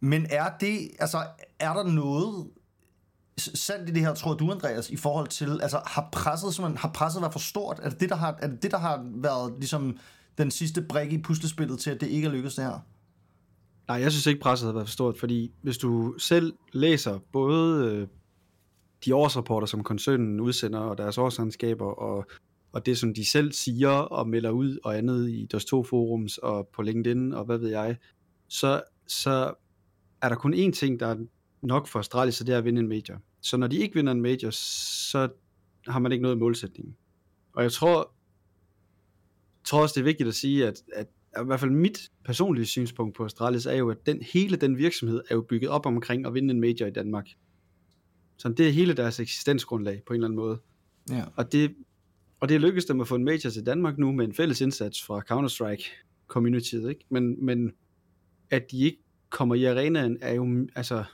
men 0.00 0.26
er 0.30 0.50
det, 0.60 0.90
altså, 0.98 1.26
er 1.58 1.72
der 1.72 1.82
noget 1.82 2.46
sandt 3.38 3.88
i 3.88 3.92
det 3.92 4.02
her, 4.02 4.14
tror 4.14 4.34
du, 4.34 4.52
Andreas, 4.52 4.90
i 4.90 4.96
forhold 4.96 5.28
til, 5.28 5.60
altså 5.62 5.80
har 5.86 6.08
presset, 6.12 6.54
simpelthen, 6.54 6.78
har 6.78 6.88
presset 6.88 7.22
været 7.22 7.32
for 7.32 7.40
stort? 7.40 7.80
Er 7.82 7.88
det 7.88 8.00
det, 8.00 8.08
der 8.08 8.16
har, 8.16 8.38
er 8.42 8.46
det, 8.46 8.62
det, 8.62 8.70
der 8.70 8.78
har 8.78 9.04
været 9.04 9.54
ligesom 9.58 9.96
den 10.38 10.50
sidste 10.50 10.82
brik 10.82 11.12
i 11.12 11.22
puslespillet 11.22 11.78
til, 11.78 11.90
at 11.90 12.00
det 12.00 12.06
ikke 12.06 12.28
er 12.28 12.32
lykkedes 12.32 12.54
det 12.54 12.64
her? 12.64 12.80
Nej, 13.88 13.96
jeg 13.96 14.12
synes 14.12 14.26
ikke, 14.26 14.40
presset 14.40 14.66
har 14.66 14.72
været 14.72 14.86
for 14.86 14.92
stort, 14.92 15.18
fordi 15.18 15.52
hvis 15.62 15.78
du 15.78 16.14
selv 16.18 16.52
læser 16.72 17.18
både 17.32 17.92
øh, 17.92 18.08
de 19.04 19.14
årsrapporter, 19.14 19.66
som 19.66 19.82
koncernen 19.82 20.40
udsender, 20.40 20.78
og 20.78 20.98
deres 20.98 21.18
årsregnskaber, 21.18 21.86
og, 21.86 22.26
og 22.72 22.86
det, 22.86 22.98
som 22.98 23.14
de 23.14 23.30
selv 23.30 23.52
siger 23.52 23.88
og 23.88 24.28
melder 24.28 24.50
ud 24.50 24.78
og 24.84 24.98
andet 24.98 25.30
i 25.30 25.46
deres 25.50 25.64
to 25.64 25.82
forums 25.82 26.38
og 26.38 26.68
på 26.74 26.82
LinkedIn 26.82 27.32
og 27.32 27.44
hvad 27.44 27.58
ved 27.58 27.68
jeg, 27.68 27.96
så, 28.48 28.82
så 29.06 29.54
er 30.22 30.28
der 30.28 30.36
kun 30.36 30.54
én 30.54 30.70
ting, 30.70 31.00
der 31.00 31.06
er 31.06 31.16
nok 31.62 31.86
for 31.86 31.98
Astralis, 31.98 32.34
så 32.34 32.44
det 32.44 32.54
er 32.54 32.58
at 32.58 32.64
vinde 32.64 32.80
en 32.80 32.88
major. 32.88 33.20
Så 33.40 33.56
når 33.56 33.66
de 33.66 33.76
ikke 33.76 33.94
vinder 33.94 34.12
en 34.12 34.22
major, 34.22 34.50
så 34.50 35.28
har 35.88 35.98
man 35.98 36.12
ikke 36.12 36.22
noget 36.22 36.36
i 36.36 36.38
målsætningen. 36.38 36.96
Og 37.52 37.62
jeg 37.62 37.72
tror, 37.72 38.12
tror 39.68 39.82
også, 39.82 39.92
det 39.94 40.00
er 40.00 40.04
vigtigt 40.04 40.28
at 40.28 40.34
sige, 40.34 40.66
at, 40.66 40.82
at 40.94 41.06
i 41.42 41.44
hvert 41.44 41.60
fald 41.60 41.70
mit 41.70 42.10
personlige 42.24 42.66
synspunkt 42.66 43.16
på 43.16 43.24
Astralis 43.24 43.66
er 43.66 43.74
jo, 43.74 43.90
at 43.90 44.06
den, 44.06 44.22
hele 44.22 44.56
den 44.56 44.78
virksomhed 44.78 45.22
er 45.30 45.34
jo 45.34 45.40
bygget 45.40 45.70
op 45.70 45.86
omkring 45.86 46.26
at 46.26 46.34
vinde 46.34 46.54
en 46.54 46.60
major 46.60 46.86
i 46.86 46.90
Danmark. 46.90 47.28
Så 48.38 48.48
det 48.48 48.68
er 48.68 48.70
hele 48.70 48.94
deres 48.94 49.20
eksistensgrundlag 49.20 50.02
på 50.06 50.12
en 50.12 50.16
eller 50.16 50.26
anden 50.26 50.36
måde. 50.36 50.58
Ja. 51.10 51.24
Og 51.36 51.52
det, 51.52 51.74
og 52.40 52.48
det 52.48 52.60
lykkedes 52.60 52.84
dem 52.84 53.00
at 53.00 53.08
få 53.08 53.14
en 53.14 53.24
major 53.24 53.50
til 53.50 53.66
Danmark 53.66 53.98
nu 53.98 54.12
med 54.12 54.24
en 54.24 54.34
fælles 54.34 54.60
indsats 54.60 55.02
fra 55.02 55.22
Counter-Strike 55.30 55.90
communityet, 56.26 56.88
ikke? 56.88 57.04
Men, 57.10 57.44
men 57.44 57.72
at 58.50 58.70
de 58.70 58.84
ikke 58.84 58.98
kommer 59.30 59.54
i 59.54 59.64
arenaen 59.64 60.18
er 60.20 60.34
jo, 60.34 60.68
altså, 60.74 61.04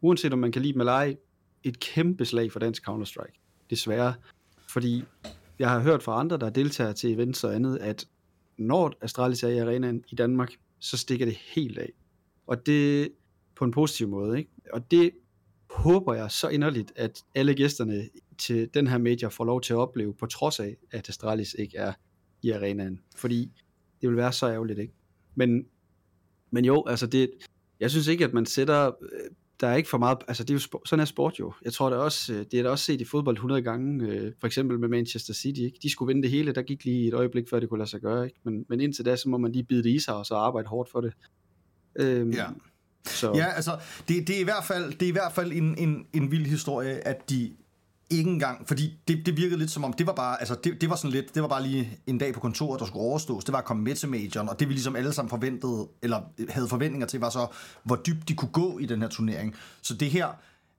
uanset 0.00 0.32
om 0.32 0.38
man 0.38 0.52
kan 0.52 0.62
lide 0.62 0.72
dem 0.72 0.80
eller 0.80 0.92
ej, 0.92 1.16
et 1.64 1.80
kæmpe 1.80 2.24
slag 2.24 2.52
for 2.52 2.58
dansk 2.58 2.88
Counter-Strike. 2.88 3.66
Desværre. 3.70 4.14
Fordi 4.68 5.04
jeg 5.58 5.70
har 5.70 5.80
hørt 5.80 6.02
fra 6.02 6.20
andre, 6.20 6.38
der 6.38 6.50
deltager 6.50 6.92
til 6.92 7.12
events 7.12 7.44
og 7.44 7.54
andet, 7.54 7.78
at 7.78 8.06
når 8.58 8.92
Astralis 9.00 9.42
er 9.42 9.48
i 9.48 9.58
arenaen 9.58 10.04
i 10.08 10.14
Danmark, 10.14 10.52
så 10.78 10.96
stikker 10.96 11.26
det 11.26 11.36
helt 11.54 11.78
af. 11.78 11.92
Og 12.46 12.66
det 12.66 13.12
på 13.56 13.64
en 13.64 13.70
positiv 13.70 14.08
måde, 14.08 14.38
ikke? 14.38 14.50
Og 14.72 14.90
det 14.90 15.10
håber 15.70 16.14
jeg 16.14 16.30
så 16.30 16.48
inderligt, 16.48 16.92
at 16.96 17.22
alle 17.34 17.54
gæsterne 17.54 18.08
til 18.38 18.74
den 18.74 18.86
her 18.86 18.98
major 18.98 19.28
får 19.28 19.44
lov 19.44 19.60
til 19.60 19.72
at 19.72 19.76
opleve, 19.76 20.14
på 20.14 20.26
trods 20.26 20.60
af, 20.60 20.76
at 20.90 21.08
Astralis 21.08 21.54
ikke 21.58 21.78
er 21.78 21.92
i 22.42 22.50
arenaen. 22.50 23.00
Fordi 23.16 23.50
det 24.00 24.08
vil 24.08 24.16
være 24.16 24.32
så 24.32 24.48
ærgerligt, 24.48 24.78
ikke? 24.78 24.94
Men, 25.34 25.66
men 26.50 26.64
jo, 26.64 26.84
altså 26.86 27.06
det, 27.06 27.30
jeg 27.80 27.90
synes 27.90 28.06
ikke, 28.06 28.24
at 28.24 28.32
man 28.32 28.46
sætter, 28.46 28.86
øh, 28.86 29.30
der 29.62 29.68
er 29.68 29.76
ikke 29.76 29.88
for 29.88 29.98
meget, 29.98 30.18
altså 30.28 30.44
det 30.44 30.50
er 30.50 30.54
jo, 30.54 30.80
sådan 30.86 31.00
er 31.00 31.04
sport 31.04 31.38
jo. 31.38 31.52
Jeg 31.64 31.72
tror 31.72 31.90
da 31.90 31.96
også, 31.96 32.32
øh, 32.32 32.44
det 32.50 32.54
er 32.54 32.62
da 32.62 32.68
også 32.68 32.84
set 32.84 33.00
i 33.00 33.04
fodbold 33.04 33.36
100 33.36 33.62
gange, 33.62 34.06
øh, 34.06 34.32
for 34.40 34.46
eksempel 34.46 34.78
med 34.78 34.88
Manchester 34.88 35.34
City, 35.34 35.60
ikke? 35.60 35.78
De 35.82 35.90
skulle 35.90 36.06
vinde 36.06 36.22
det 36.22 36.30
hele, 36.30 36.52
der 36.52 36.62
gik 36.62 36.84
lige 36.84 37.08
et 37.08 37.14
øjeblik, 37.14 37.48
før 37.50 37.60
det 37.60 37.68
kunne 37.68 37.78
lade 37.78 37.90
sig 37.90 38.00
gøre, 38.00 38.24
ikke? 38.24 38.40
Men, 38.44 38.64
men 38.68 38.80
indtil 38.80 39.04
da, 39.04 39.16
så 39.16 39.28
må 39.28 39.38
man 39.38 39.52
lige 39.52 39.64
bide 39.64 39.82
det 39.82 39.90
i 39.90 39.98
sig, 39.98 40.14
og 40.14 40.26
så 40.26 40.34
arbejde 40.34 40.68
hårdt 40.68 40.90
for 40.90 41.00
det. 41.00 41.12
Øhm, 41.96 42.30
Ja. 42.30 42.46
Så, 43.06 43.32
Ja, 43.34 43.46
altså, 43.46 43.78
det, 44.08 44.28
det, 44.28 44.36
er 44.36 44.40
i 44.40 44.44
hvert 44.44 44.64
fald, 44.64 44.92
det 44.92 45.02
er 45.02 45.08
i 45.08 45.12
hvert 45.12 45.32
fald 45.32 45.52
en, 45.52 45.78
en, 45.78 46.06
en 46.12 46.30
vild 46.30 46.46
historie, 46.46 47.08
at 47.08 47.30
de 47.30 47.52
ikke 48.12 48.30
engang, 48.30 48.68
fordi 48.68 48.98
det, 49.08 49.26
det 49.26 49.36
virkede 49.36 49.58
lidt 49.58 49.70
som 49.70 49.84
om, 49.84 49.92
det 49.92 50.06
var 50.06 50.12
bare, 50.12 50.40
altså 50.40 50.56
det, 50.64 50.80
det 50.80 50.90
var 50.90 50.96
sådan 50.96 51.10
lidt, 51.10 51.34
det 51.34 51.42
var 51.42 51.48
bare 51.48 51.62
lige 51.62 51.98
en 52.06 52.18
dag 52.18 52.34
på 52.34 52.40
kontoret, 52.40 52.80
der 52.80 52.86
skulle 52.86 53.02
overstås, 53.02 53.44
det 53.44 53.52
var 53.52 53.58
at 53.58 53.64
komme 53.64 53.82
med 53.82 53.94
til 53.94 54.08
majoren, 54.08 54.48
og 54.48 54.60
det 54.60 54.68
vi 54.68 54.72
ligesom 54.72 54.96
alle 54.96 55.12
sammen 55.12 55.30
forventede, 55.30 55.88
eller 56.02 56.20
havde 56.48 56.68
forventninger 56.68 57.06
til, 57.06 57.20
var 57.20 57.30
så, 57.30 57.46
hvor 57.82 57.96
dybt 57.96 58.28
de 58.28 58.34
kunne 58.34 58.50
gå 58.52 58.78
i 58.78 58.86
den 58.86 59.02
her 59.02 59.08
turnering. 59.08 59.54
Så 59.82 59.94
det 59.94 60.10
her, 60.10 60.26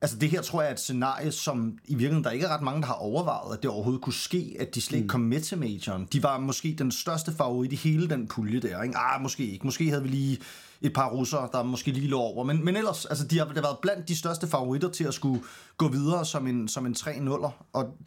altså 0.04 0.18
det 0.18 0.30
her 0.30 0.42
tror 0.42 0.62
jeg 0.62 0.70
er 0.70 0.74
et 0.74 0.80
scenarie, 0.80 1.32
som 1.32 1.78
i 1.86 1.96
virkeligheden, 1.96 2.24
der 2.24 2.32
ikke 2.32 2.46
er 2.46 2.50
ret 2.50 2.62
mange, 2.62 2.82
der 2.82 2.88
har 2.88 2.94
overvejet, 2.94 3.58
at 3.58 3.64
det 3.64 3.72
overhovedet 3.72 4.02
kunne 4.02 4.14
ske, 4.14 4.58
at 4.60 4.76
de 4.76 4.82
slet 4.82 4.98
ikke 4.98 5.08
kom 5.08 5.22
med 5.22 5.42
til 5.42 5.58
majoren. 5.58 6.08
De 6.14 6.24
var 6.24 6.40
måske 6.40 6.76
den 6.78 6.92
største 6.92 7.32
favorit 7.32 7.74
i 7.74 7.76
hele 7.76 8.10
den 8.10 8.28
pulje 8.28 8.60
der, 8.60 8.82
ikke? 8.84 8.98
Ah, 8.98 9.22
måske 9.22 9.46
ikke. 9.46 9.66
Måske 9.66 9.90
havde 9.90 10.04
vi 10.04 10.10
lige 10.10 10.40
et 10.82 10.94
par 10.94 11.10
russere, 11.10 11.50
der 11.52 11.64
måske 11.64 11.92
lige 11.92 12.08
lå 12.08 12.20
over. 12.20 12.44
Men, 12.44 12.66
men 12.66 12.76
ellers, 12.76 13.06
altså, 13.06 13.28
de 13.28 13.38
har 13.38 13.46
været 13.46 13.78
blandt 13.82 14.08
de 14.08 14.16
største 14.16 14.48
favoritter 14.48 14.90
til 14.90 15.04
at 15.04 15.14
skulle 15.14 15.44
gå 15.78 15.88
videre 15.88 16.26
som 16.26 16.48
en, 16.48 16.68
som 16.68 16.86
en 16.86 16.96
3-0'er. 17.00 17.52
Og 17.74 17.98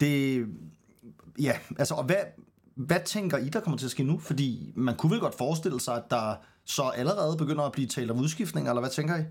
det, 0.00 0.46
ja, 1.40 1.52
altså, 1.78 1.94
og 1.94 2.04
hvad, 2.04 2.16
hvad 2.74 3.00
tænker 3.06 3.38
I, 3.38 3.48
der 3.48 3.60
kommer 3.60 3.78
til 3.78 3.86
at 3.86 3.90
ske 3.90 4.02
nu? 4.02 4.18
Fordi 4.18 4.72
man 4.76 4.96
kunne 4.96 5.10
vel 5.10 5.20
godt 5.20 5.34
forestille 5.34 5.80
sig, 5.80 5.96
at 5.96 6.10
der 6.10 6.34
så 6.64 6.82
allerede 6.82 7.36
begynder 7.36 7.64
at 7.64 7.72
blive 7.72 7.88
talt 7.88 8.10
om 8.10 8.20
udskiftning, 8.20 8.68
eller 8.68 8.80
hvad 8.80 8.90
tænker 8.90 9.16
I? 9.16 9.22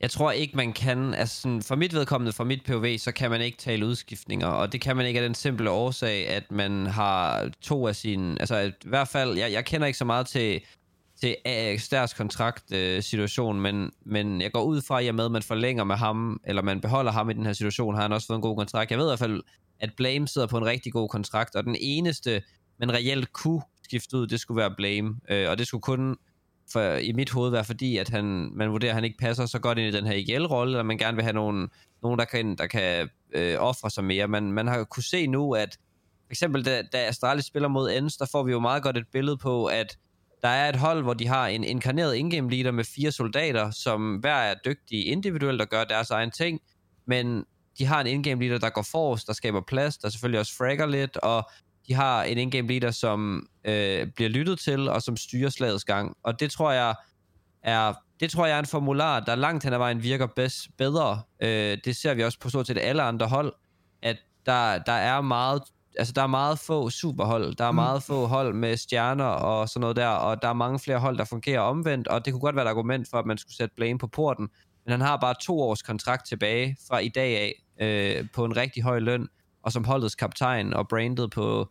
Jeg 0.00 0.10
tror 0.10 0.30
ikke, 0.30 0.56
man 0.56 0.72
kan, 0.72 1.14
altså 1.14 1.40
sådan, 1.40 1.62
for 1.62 1.76
mit 1.76 1.94
vedkommende, 1.94 2.32
for 2.32 2.44
mit 2.44 2.64
POV, 2.64 2.98
så 2.98 3.12
kan 3.12 3.30
man 3.30 3.40
ikke 3.40 3.58
tale 3.58 3.86
udskiftninger, 3.86 4.46
og 4.46 4.72
det 4.72 4.80
kan 4.80 4.96
man 4.96 5.06
ikke 5.06 5.20
af 5.20 5.26
den 5.28 5.34
simple 5.34 5.70
årsag, 5.70 6.28
at 6.28 6.50
man 6.50 6.86
har 6.86 7.50
to 7.60 7.86
af 7.86 7.96
sine, 7.96 8.36
altså 8.40 8.58
i 8.58 8.72
hvert 8.84 9.08
fald, 9.08 9.38
jeg, 9.38 9.52
jeg 9.52 9.64
kender 9.64 9.86
ikke 9.86 9.98
så 9.98 10.04
meget 10.04 10.26
til, 10.26 10.60
til 11.20 11.36
Stærs 11.78 12.14
kontrakt 12.14 12.72
øh, 12.72 13.02
situation, 13.02 13.60
men, 13.60 13.90
men 14.04 14.40
jeg 14.40 14.52
går 14.52 14.62
ud 14.62 14.82
fra, 14.82 15.00
at 15.00 15.06
i 15.06 15.10
med, 15.10 15.24
at 15.24 15.30
man 15.30 15.42
forlænger 15.42 15.84
med 15.84 15.96
ham, 15.96 16.40
eller 16.46 16.62
man 16.62 16.80
beholder 16.80 17.12
ham 17.12 17.30
i 17.30 17.32
den 17.32 17.46
her 17.46 17.52
situation, 17.52 17.94
har 17.94 18.02
han 18.02 18.12
også 18.12 18.26
fået 18.26 18.36
en 18.36 18.42
god 18.42 18.56
kontrakt. 18.56 18.90
Jeg 18.90 18.98
ved 18.98 19.06
i 19.06 19.10
hvert 19.10 19.18
fald, 19.18 19.42
at 19.80 19.90
Blame 19.96 20.28
sidder 20.28 20.46
på 20.46 20.58
en 20.58 20.64
rigtig 20.66 20.92
god 20.92 21.08
kontrakt, 21.08 21.54
og 21.54 21.64
den 21.64 21.76
eneste, 21.80 22.42
man 22.78 22.92
reelt 22.92 23.32
kunne 23.32 23.62
skifte 23.84 24.16
ud, 24.16 24.26
det 24.26 24.40
skulle 24.40 24.58
være 24.58 24.74
Blame, 24.76 25.16
øh, 25.28 25.50
og 25.50 25.58
det 25.58 25.66
skulle 25.66 25.82
kun 25.82 26.16
for, 26.72 26.96
i 26.96 27.12
mit 27.12 27.30
hoved 27.30 27.50
være 27.50 27.64
fordi, 27.64 27.96
at 27.96 28.08
han, 28.08 28.50
man 28.54 28.70
vurderer, 28.70 28.90
at 28.90 28.94
han 28.94 29.04
ikke 29.04 29.18
passer 29.18 29.46
så 29.46 29.58
godt 29.58 29.78
ind 29.78 29.94
i 29.94 29.98
den 29.98 30.06
her 30.06 30.14
IGL-rolle, 30.14 30.72
eller 30.72 30.82
man 30.82 30.98
gerne 30.98 31.16
vil 31.16 31.22
have 31.22 31.34
nogen, 31.34 31.68
nogen 32.02 32.18
der 32.18 32.24
kan, 32.24 32.56
der 32.56 32.66
kan 32.66 33.08
øh, 33.32 33.56
ofre 33.58 33.90
sig 33.90 34.04
mere. 34.04 34.28
Man, 34.28 34.52
man 34.52 34.66
har 34.66 34.84
kunne 34.84 35.02
se 35.02 35.26
nu, 35.26 35.52
at 35.52 35.78
for 36.26 36.30
eksempel 36.30 36.64
da, 36.64 36.82
da 36.92 36.98
Astralis 36.98 37.44
spiller 37.44 37.68
mod 37.68 37.90
Ends, 37.90 38.16
der 38.16 38.26
får 38.32 38.42
vi 38.42 38.52
jo 38.52 38.60
meget 38.60 38.82
godt 38.82 38.98
et 38.98 39.06
billede 39.12 39.36
på, 39.36 39.66
at 39.66 39.98
der 40.42 40.48
er 40.48 40.68
et 40.68 40.76
hold, 40.76 41.02
hvor 41.02 41.14
de 41.14 41.26
har 41.26 41.46
en 41.46 41.64
inkarneret 41.64 42.14
ingame 42.14 42.50
leader 42.50 42.70
med 42.70 42.84
fire 42.84 43.12
soldater, 43.12 43.70
som 43.70 44.16
hver 44.16 44.36
er 44.36 44.54
dygtige 44.64 45.04
individuelt 45.04 45.60
og 45.60 45.68
gør 45.68 45.84
deres 45.84 46.10
egen 46.10 46.30
ting, 46.30 46.60
men 47.06 47.44
de 47.78 47.86
har 47.86 48.00
en 48.00 48.06
ingame 48.06 48.42
leader, 48.42 48.58
der 48.58 48.70
går 48.70 48.82
forrest, 48.82 49.26
der 49.26 49.32
skaber 49.32 49.60
plads, 49.60 49.98
der 49.98 50.08
selvfølgelig 50.08 50.40
også 50.40 50.56
fragger 50.56 50.86
lidt, 50.86 51.16
og 51.16 51.50
de 51.88 51.94
har 51.94 52.22
en 52.22 52.38
in-game 52.38 52.68
leader, 52.68 52.90
som 52.90 53.48
øh, 53.64 54.06
bliver 54.16 54.28
lyttet 54.28 54.58
til, 54.58 54.88
og 54.88 55.02
som 55.02 55.16
styrer 55.16 55.50
slagets 55.50 55.84
gang. 55.84 56.16
Og 56.22 56.40
det 56.40 56.50
tror 56.50 56.72
jeg 56.72 56.94
er, 57.62 57.92
det 58.20 58.30
tror 58.30 58.46
jeg 58.46 58.54
er 58.54 58.58
en 58.58 58.66
formular, 58.66 59.20
der 59.20 59.34
langt 59.34 59.64
hen 59.64 59.72
ad 59.72 59.78
vejen 59.78 60.02
virker 60.02 60.26
bedst, 60.26 60.68
bedre. 60.78 61.22
Øh, 61.42 61.78
det 61.84 61.96
ser 61.96 62.14
vi 62.14 62.24
også 62.24 62.38
på 62.40 62.48
stort 62.48 62.66
set 62.66 62.78
alle 62.78 63.02
andre 63.02 63.26
hold, 63.26 63.52
at 64.02 64.16
der, 64.46 64.78
der 64.78 64.92
er 64.92 65.20
meget 65.20 65.62
altså 65.98 66.12
der 66.12 66.22
er 66.22 66.26
meget 66.26 66.58
få 66.58 66.90
superhold, 66.90 67.54
der 67.54 67.64
er 67.64 67.70
mm. 67.70 67.74
meget 67.74 68.02
få 68.02 68.26
hold 68.26 68.54
med 68.54 68.76
stjerner 68.76 69.24
og 69.24 69.68
sådan 69.68 69.80
noget 69.80 69.96
der, 69.96 70.08
og 70.08 70.42
der 70.42 70.48
er 70.48 70.52
mange 70.52 70.78
flere 70.78 70.98
hold, 70.98 71.18
der 71.18 71.24
fungerer 71.24 71.60
omvendt, 71.60 72.08
og 72.08 72.24
det 72.24 72.32
kunne 72.32 72.40
godt 72.40 72.56
være 72.56 72.64
et 72.64 72.68
argument 72.68 73.08
for, 73.10 73.18
at 73.18 73.26
man 73.26 73.38
skulle 73.38 73.56
sætte 73.56 73.74
Blame 73.76 73.98
på 73.98 74.06
porten, 74.06 74.48
men 74.84 74.90
han 74.90 75.00
har 75.00 75.16
bare 75.16 75.34
to 75.42 75.60
års 75.60 75.82
kontrakt 75.82 76.26
tilbage 76.26 76.76
fra 76.88 76.98
i 76.98 77.08
dag 77.08 77.36
af, 77.36 77.54
øh, 77.80 78.26
på 78.34 78.44
en 78.44 78.56
rigtig 78.56 78.82
høj 78.82 78.98
løn, 78.98 79.28
og 79.66 79.72
som 79.72 79.84
holdets 79.84 80.14
kaptajn 80.14 80.74
og 80.74 80.88
brandet 80.88 81.30
på 81.30 81.70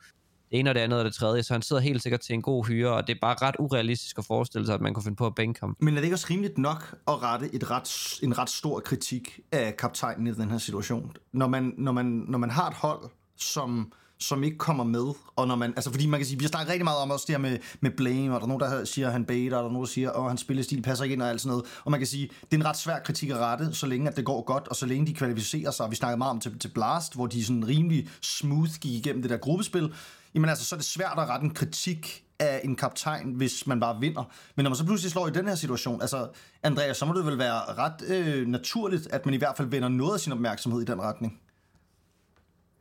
det 0.52 0.60
ene 0.60 0.70
og 0.70 0.76
det 0.76 0.82
andet 0.82 1.00
og 1.00 1.06
det 1.06 1.14
tredje, 1.14 1.44
så 1.44 1.54
han 1.54 1.62
sidder 1.62 1.82
helt 1.82 2.04
sikkert 2.04 2.22
til 2.22 2.34
en 2.34 2.42
god 2.42 2.66
hyre, 2.66 2.92
og 2.92 3.08
det 3.08 3.16
er 3.16 3.20
bare 3.22 3.36
ret 3.42 3.56
urealistisk 3.60 4.18
at 4.18 4.26
forestille 4.26 4.66
sig, 4.66 4.76
at 4.76 4.82
man 4.82 4.94
kunne 4.94 5.04
finde 5.04 5.16
på 5.16 5.26
at 5.26 5.36
bænke 5.36 5.60
ham. 5.60 5.76
Men 5.80 5.94
er 5.94 5.96
det 5.96 6.04
ikke 6.04 6.16
også 6.16 6.28
rimeligt 6.30 6.58
nok 6.58 6.96
at 7.08 7.24
rette 7.24 7.56
et 7.56 7.72
ret, 7.72 8.20
en 8.24 8.38
ret 8.38 8.50
stor 8.50 8.80
kritik 8.80 9.40
af 9.52 9.78
kaptajnen 9.78 10.28
i 10.28 10.32
den 10.32 10.52
her 10.52 10.58
situation? 10.58 11.16
Når 11.34 11.48
man, 11.48 11.74
når 11.78 11.92
man, 11.92 12.06
når 12.06 12.38
man 12.38 12.50
har 12.50 12.68
et 12.68 12.74
hold, 12.74 13.10
som 13.38 13.92
som 14.20 14.44
ikke 14.44 14.58
kommer 14.58 14.84
med. 14.84 15.14
Og 15.36 15.48
når 15.48 15.56
man, 15.56 15.74
altså 15.76 15.92
fordi 15.92 16.08
man 16.08 16.20
kan 16.20 16.28
sige, 16.28 16.40
vi 16.40 16.44
har 16.44 16.50
snakket 16.50 16.70
rigtig 16.70 16.84
meget 16.84 17.00
om 17.00 17.12
også 17.12 17.26
det 17.28 17.36
her 17.36 17.42
med, 17.42 17.58
med 17.82 17.92
blame, 17.92 18.36
og 18.36 18.40
der 18.40 18.46
er 18.46 18.48
nogen, 18.48 18.60
der 18.60 18.86
siger, 18.86 19.08
at 19.08 19.14
han 19.14 19.26
baiter, 19.26 19.58
og 19.58 19.64
der 19.64 19.70
er 19.70 19.74
nogen, 19.74 19.86
der 19.86 19.92
siger, 19.92 20.12
at 20.12 20.28
hans 20.28 20.42
spillestil 20.42 20.82
passer 20.82 21.04
ikke 21.04 21.14
ind 21.14 21.22
og 21.22 21.30
alt 21.30 21.42
sådan 21.42 21.50
noget. 21.50 21.66
Og 21.84 21.92
man 21.92 22.00
kan 22.00 22.08
sige, 22.08 22.30
det 22.42 22.54
er 22.54 22.56
en 22.56 22.66
ret 22.66 22.78
svær 22.78 23.00
kritik 23.00 23.30
at 23.30 23.38
rette, 23.38 23.74
så 23.74 23.88
længe 23.88 24.10
at 24.10 24.18
det 24.18 24.26
går 24.26 24.42
godt, 24.42 24.68
og 24.68 24.76
så 24.76 24.86
længe 24.86 25.08
de 25.08 25.14
kvalificerer 25.14 25.72
sig. 25.72 25.92
Vi 25.92 25.96
snakkede 25.96 26.18
meget 26.18 26.32
om 26.32 26.40
til, 26.40 26.60
til 26.60 26.68
Blast, 26.68 27.16
hvor 27.16 27.28
de 27.28 27.46
sådan 27.46 27.68
rimelig 27.68 28.10
smooth 28.22 28.72
gik 28.82 28.92
igennem 28.92 29.22
det 29.22 29.32
der 29.32 29.38
gruppespil. 29.38 29.94
Jamen 30.36 30.50
altså, 30.50 30.66
så 30.66 30.76
er 30.76 30.78
det 30.78 30.86
svært 30.86 31.14
at 31.18 31.30
rette 31.30 31.44
en 31.44 31.54
kritik 31.54 32.24
af 32.40 32.62
en 32.64 32.76
kaptajn, 32.76 33.34
hvis 33.34 33.68
man 33.68 33.80
bare 33.80 34.00
vinder. 34.00 34.24
Men 34.56 34.64
når 34.64 34.70
man 34.70 34.78
så 34.78 34.86
pludselig 34.86 35.12
slår 35.12 35.28
i 35.28 35.32
den 35.32 35.48
her 35.48 35.56
situation, 35.56 36.02
altså 36.02 36.28
Andreas, 36.64 36.98
så 36.98 37.06
må 37.06 37.14
det 37.14 37.26
vel 37.26 37.38
være 37.38 37.60
ret 37.78 38.02
øh, 38.08 38.48
naturligt, 38.48 39.08
at 39.12 39.26
man 39.26 39.34
i 39.34 39.38
hvert 39.38 39.58
fald 39.58 39.68
vender 39.68 39.90
noget 39.90 40.14
af 40.14 40.20
sin 40.20 40.32
opmærksomhed 40.32 40.82
i 40.82 40.86
den 40.86 41.02
retning. 41.02 41.40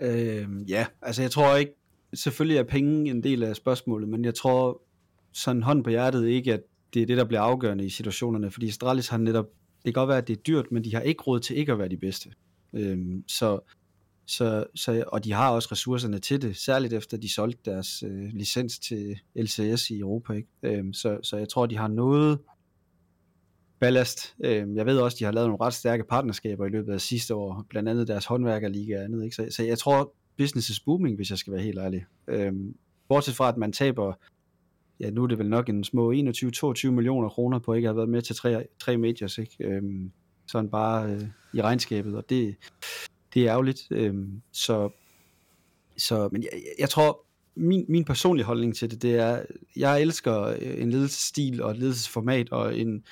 Øh, 0.04 0.70
ja, 0.70 0.86
altså 1.02 1.22
jeg 1.22 1.30
tror 1.30 1.56
ikke, 1.56 1.72
selvfølgelig 2.14 2.58
er 2.58 2.64
penge 2.64 3.10
en 3.10 3.22
del 3.22 3.42
af 3.42 3.56
spørgsmålet, 3.56 4.08
men 4.08 4.24
jeg 4.24 4.34
tror 4.34 4.82
sådan 5.32 5.62
hånd 5.62 5.84
på 5.84 5.90
hjertet 5.90 6.28
ikke, 6.28 6.52
at 6.52 6.60
det 6.94 7.02
er 7.02 7.06
det, 7.06 7.16
der 7.16 7.24
bliver 7.24 7.40
afgørende 7.40 7.84
i 7.84 7.88
situationerne, 7.88 8.50
fordi 8.50 8.68
Astralis 8.68 9.08
har 9.08 9.18
netop, 9.18 9.46
det 9.84 9.94
kan 9.94 10.00
godt 10.00 10.08
være, 10.08 10.18
at 10.18 10.28
det 10.28 10.36
er 10.36 10.42
dyrt, 10.42 10.72
men 10.72 10.84
de 10.84 10.94
har 10.94 11.00
ikke 11.00 11.22
råd 11.22 11.40
til 11.40 11.56
ikke 11.56 11.72
at 11.72 11.78
være 11.78 11.88
de 11.88 11.96
bedste. 11.96 12.30
Øh, 12.72 12.98
så, 13.28 13.60
så, 14.26 14.64
så, 14.74 15.04
og 15.06 15.24
de 15.24 15.32
har 15.32 15.50
også 15.50 15.68
ressourcerne 15.72 16.18
til 16.18 16.42
det, 16.42 16.56
særligt 16.56 16.92
efter 16.92 17.16
de 17.16 17.34
solgte 17.34 17.70
deres 17.70 18.02
øh, 18.02 18.28
licens 18.32 18.78
til 18.78 19.18
LCS 19.36 19.90
i 19.90 19.98
Europa. 19.98 20.32
Ikke? 20.32 20.48
Øh, 20.62 20.84
så, 20.92 21.18
så 21.22 21.36
jeg 21.36 21.48
tror, 21.48 21.66
de 21.66 21.76
har 21.76 21.88
noget 21.88 22.38
ballast. 23.84 24.34
Øh, 24.44 24.76
jeg 24.76 24.86
ved 24.86 24.98
også, 24.98 25.16
de 25.20 25.24
har 25.24 25.32
lavet 25.32 25.48
nogle 25.48 25.64
ret 25.64 25.74
stærke 25.74 26.04
partnerskaber 26.04 26.66
i 26.66 26.68
løbet 26.68 26.92
af 26.92 27.00
sidste 27.00 27.34
år, 27.34 27.64
blandt 27.68 27.88
andet 27.88 28.08
deres 28.08 28.26
håndværkerliga 28.26 28.98
og 28.98 29.04
andet. 29.04 29.24
Ikke? 29.24 29.36
Så, 29.36 29.46
så 29.50 29.62
jeg 29.62 29.78
tror, 29.78 30.12
business 30.38 30.68
is 30.68 30.80
booming, 30.80 31.16
hvis 31.16 31.30
jeg 31.30 31.38
skal 31.38 31.52
være 31.52 31.62
helt 31.62 31.78
ærlig. 31.78 32.04
Øh, 32.28 32.52
bortset 33.08 33.34
fra, 33.34 33.48
at 33.48 33.56
man 33.56 33.72
taber, 33.72 34.12
ja 35.00 35.10
nu 35.10 35.22
er 35.22 35.26
det 35.26 35.38
vel 35.38 35.48
nok 35.48 35.68
en 35.68 35.84
små 35.84 36.12
21-22 36.12 36.90
millioner 36.90 37.28
kroner 37.28 37.58
på 37.58 37.72
ikke 37.74 37.88
at 37.88 37.90
have 37.90 37.96
været 37.96 38.08
med 38.08 38.22
til 38.22 38.36
tre, 38.36 38.64
tre 38.80 38.96
majors, 38.96 39.38
ikke? 39.38 39.56
Øh, 39.60 39.82
sådan 40.46 40.70
bare 40.70 41.10
øh, 41.10 41.22
i 41.54 41.62
regnskabet, 41.62 42.16
og 42.16 42.24
det, 42.28 42.56
det 43.34 43.42
er 43.42 43.50
ærgerligt. 43.50 43.80
Øh, 43.90 44.14
så, 44.52 44.90
så, 45.96 46.28
men 46.32 46.42
jeg, 46.42 46.50
jeg 46.78 46.90
tror, 46.90 47.24
min, 47.56 47.84
min 47.88 48.04
personlige 48.04 48.46
holdning 48.46 48.76
til 48.76 48.90
det, 48.90 49.02
det 49.02 49.14
er, 49.14 49.42
jeg 49.76 50.00
elsker 50.00 50.42
øh, 50.42 50.82
en 50.82 50.90
ledelsesstil 50.90 51.62
og 51.62 51.70
et 51.70 51.78
ledelsesformat 51.78 52.50
og 52.50 52.78
en, 52.78 53.04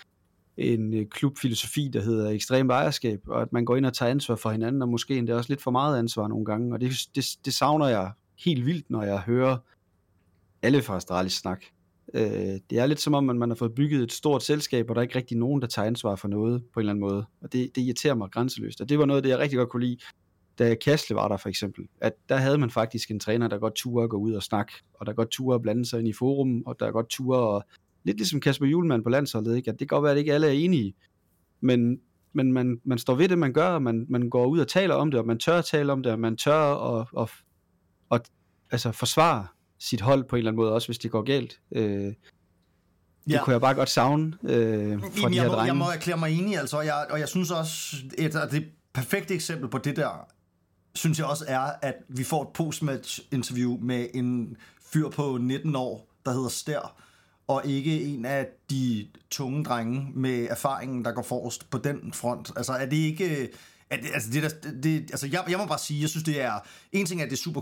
en 0.57 0.95
øh, 0.95 1.07
klubfilosofi, 1.07 1.91
der 1.93 2.01
hedder 2.01 2.31
ekstrem 2.31 2.71
ejerskab, 2.71 3.21
og 3.29 3.43
at 3.43 3.53
man 3.53 3.65
går 3.65 3.77
ind 3.77 3.87
og 3.87 3.95
tager 3.95 4.11
ansvar 4.11 4.37
for 4.37 4.51
hinanden, 4.51 4.83
og 4.83 4.89
måske 4.89 5.17
endda 5.17 5.35
også 5.35 5.51
lidt 5.51 5.63
for 5.63 5.71
meget 5.71 5.99
ansvar 5.99 6.29
nogle 6.29 6.45
gange, 6.45 6.75
og 6.75 6.81
det, 6.81 6.93
det, 7.15 7.25
det 7.45 7.55
savner 7.55 7.87
jeg 7.87 8.13
helt 8.45 8.67
vildt, 8.67 8.91
når 8.91 9.03
jeg 9.03 9.21
hører 9.21 9.57
alle 10.63 10.83
fra 10.83 10.97
Astralis 10.97 11.33
snak. 11.33 11.65
Øh, 12.15 12.23
det 12.71 12.79
er 12.79 12.87
lidt 12.87 13.01
som 13.01 13.15
om, 13.15 13.31
at 13.31 13.37
man 13.37 13.51
har 13.51 13.57
fået 13.57 13.75
bygget 13.75 14.03
et 14.03 14.13
stort 14.13 14.43
selskab, 14.43 14.91
og 14.91 14.95
der 14.95 15.01
er 15.01 15.03
ikke 15.03 15.17
rigtig 15.17 15.37
nogen, 15.37 15.63
der 15.63 15.69
tager 15.69 15.87
ansvar 15.87 16.17
for 16.17 16.29
noget 16.29 16.63
på 16.75 16.81
en 16.81 16.83
eller 16.83 16.93
anden 16.93 17.01
måde, 17.01 17.27
og 17.43 17.53
det, 17.53 17.77
det 17.77 17.83
irriterer 17.83 18.15
mig 18.15 18.31
grænseløst, 18.31 18.81
og 18.81 18.89
det 18.89 18.99
var 18.99 19.07
noget 19.07 19.19
af 19.19 19.23
det, 19.23 19.31
jeg 19.31 19.39
rigtig 19.39 19.59
godt 19.59 19.69
kunne 19.69 19.87
lide, 19.87 19.97
da 20.59 20.75
Kasle 20.75 21.17
var 21.17 21.29
der 21.29 21.37
for 21.37 21.49
eksempel, 21.49 21.85
at 22.01 22.13
der 22.29 22.37
havde 22.37 22.59
man 22.59 22.71
faktisk 22.71 23.11
en 23.11 23.21
træner, 23.21 23.49
der 23.49 23.59
godt 23.59 23.75
turde 23.75 24.05
at 24.05 24.11
gå 24.11 24.17
ud 24.17 24.33
og 24.33 24.43
snakke, 24.43 24.73
og 24.95 25.07
der 25.07 25.13
godt 25.13 25.31
turde 25.31 25.55
at 25.55 25.63
blande 25.63 25.87
sig 25.87 25.99
ind 25.99 26.09
i 26.09 26.13
forum, 26.13 26.63
og 26.67 26.81
der 26.81 26.91
godt 26.91 27.09
turde 27.09 27.57
at 27.57 27.63
lidt 28.05 28.17
ligesom 28.17 28.41
Kasper 28.41 28.67
Julemand 28.67 29.03
på 29.03 29.11
landsholdet, 29.11 29.57
ikke? 29.57 29.71
at 29.71 29.79
det 29.79 29.89
kan 29.89 29.97
godt 29.97 30.03
være, 30.03 30.13
at 30.13 30.19
ikke 30.19 30.35
alle 30.35 30.47
er 30.47 30.53
enige, 30.53 30.95
men, 31.61 31.99
men 32.33 32.53
man, 32.53 32.81
man 32.85 32.99
står 32.99 33.15
ved 33.15 33.29
det, 33.29 33.39
man 33.39 33.53
gør, 33.53 33.69
og 33.69 33.83
man, 33.83 34.07
man 34.09 34.31
går 34.31 34.47
ud 34.47 34.59
og 34.59 34.69
taler 34.69 34.95
om 34.95 35.11
det, 35.11 35.21
og 35.21 35.27
man 35.27 35.39
tør 35.39 35.59
at 35.59 35.65
tale 35.65 35.93
om 35.93 36.03
det, 36.03 36.13
og 36.13 36.21
man 36.21 36.37
tør 36.37 36.75
at, 36.75 37.07
at, 37.19 37.31
at, 38.13 38.31
altså 38.71 38.93
forsvare 38.93 39.47
sit 39.79 40.01
hold 40.01 40.25
på 40.25 40.37
en 40.37 40.39
eller 40.39 40.51
anden 40.51 40.63
måde, 40.63 40.73
også 40.73 40.89
hvis 40.89 40.99
det 40.99 41.11
går 41.11 41.23
galt. 41.23 41.61
Øh, 41.73 41.85
det 41.85 43.33
ja. 43.33 43.45
kunne 43.45 43.53
jeg 43.53 43.61
bare 43.61 43.75
godt 43.75 43.89
savne 43.89 44.33
øh, 44.43 45.01
fra 45.01 45.09
Jamen, 45.17 45.33
de 45.33 45.35
her 45.35 45.43
jeg 45.43 45.47
må, 45.47 45.53
drenge. 45.53 45.67
Jeg 45.67 45.77
må 45.77 45.85
erklære 45.85 46.19
mig 46.19 46.39
enig, 46.39 46.59
altså, 46.59 46.77
og 46.77 46.87
jeg, 46.87 47.07
og 47.11 47.21
jeg 47.21 47.29
synes 47.29 47.51
også, 47.51 47.97
et 48.19 48.33
det 48.51 48.65
perfekte 48.93 49.35
eksempel 49.35 49.69
på 49.69 49.79
det 49.79 49.97
der, 49.97 50.29
synes 50.95 51.19
jeg 51.19 51.27
også 51.27 51.45
er, 51.49 51.73
at 51.83 51.95
vi 52.09 52.25
får 52.25 52.43
et 52.43 52.49
postmatch 52.55 53.21
interview 53.33 53.79
med 53.81 54.07
en 54.15 54.57
fyr 54.93 55.09
på 55.09 55.39
19 55.41 55.77
år, 55.77 56.09
der 56.25 56.33
hedder 56.33 56.49
Stær, 56.49 57.03
og 57.49 57.67
ikke 57.67 58.03
en 58.03 58.25
af 58.25 58.47
de 58.71 59.07
tunge 59.31 59.65
drenge 59.65 60.09
med 60.15 60.47
erfaringen, 60.51 61.05
der 61.05 61.13
går 61.13 61.23
forrest 61.23 61.71
på 61.71 61.79
den 61.79 62.13
front. 62.13 62.53
Altså 62.57 62.73
er 62.73 62.87
det 62.87 62.97
ikke... 62.97 63.43
Øh, 63.43 63.49
er 63.91 63.97
det, 63.97 64.11
altså, 64.15 64.31
det, 64.31 64.43
der, 64.43 64.71
det, 64.83 65.11
altså 65.11 65.27
jeg, 65.27 65.45
jeg 65.49 65.59
må 65.59 65.67
bare 65.67 65.79
sige, 65.79 66.01
jeg 66.01 66.09
synes 66.09 66.25
det 66.25 66.41
er... 66.41 66.53
En 66.93 67.07
ting 67.07 67.21
er, 67.21 67.25
at 67.25 67.31
det 67.31 67.37
er 67.37 67.43
super 67.43 67.61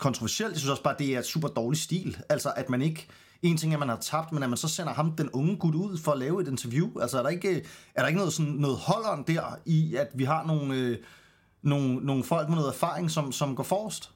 kontroversielt, 0.00 0.52
jeg 0.52 0.58
synes 0.58 0.70
også 0.70 0.82
bare, 0.82 0.94
det 0.98 1.14
er 1.14 1.18
et 1.18 1.26
super 1.26 1.48
dårlig 1.48 1.80
stil. 1.80 2.16
Altså 2.28 2.52
at 2.56 2.70
man 2.70 2.82
ikke... 2.82 3.08
En 3.42 3.56
ting 3.56 3.72
er, 3.72 3.76
at 3.76 3.78
man 3.78 3.88
har 3.88 3.96
tabt, 3.96 4.32
men 4.32 4.42
at 4.42 4.48
man 4.48 4.56
så 4.56 4.68
sender 4.68 4.92
ham, 4.92 5.12
den 5.12 5.30
unge 5.30 5.56
gut, 5.56 5.74
ud 5.74 5.98
for 5.98 6.12
at 6.12 6.18
lave 6.18 6.42
et 6.42 6.48
interview. 6.48 7.00
Altså 7.00 7.18
er 7.18 7.22
der 7.22 7.30
ikke, 7.30 7.64
er 7.94 8.00
der 8.00 8.06
ikke 8.06 8.18
noget, 8.18 8.32
sådan, 8.32 8.52
noget 8.52 8.76
holderen 8.76 9.24
der 9.26 9.58
i, 9.66 9.94
at 9.94 10.08
vi 10.14 10.24
har 10.24 10.46
nogle, 10.46 10.74
øh, 10.74 10.98
nogle, 11.62 11.94
nogle 11.94 12.24
folk 12.24 12.48
med 12.48 12.56
noget 12.56 12.68
erfaring, 12.68 13.10
som, 13.10 13.32
som 13.32 13.56
går 13.56 13.62
forrest? 13.62 14.10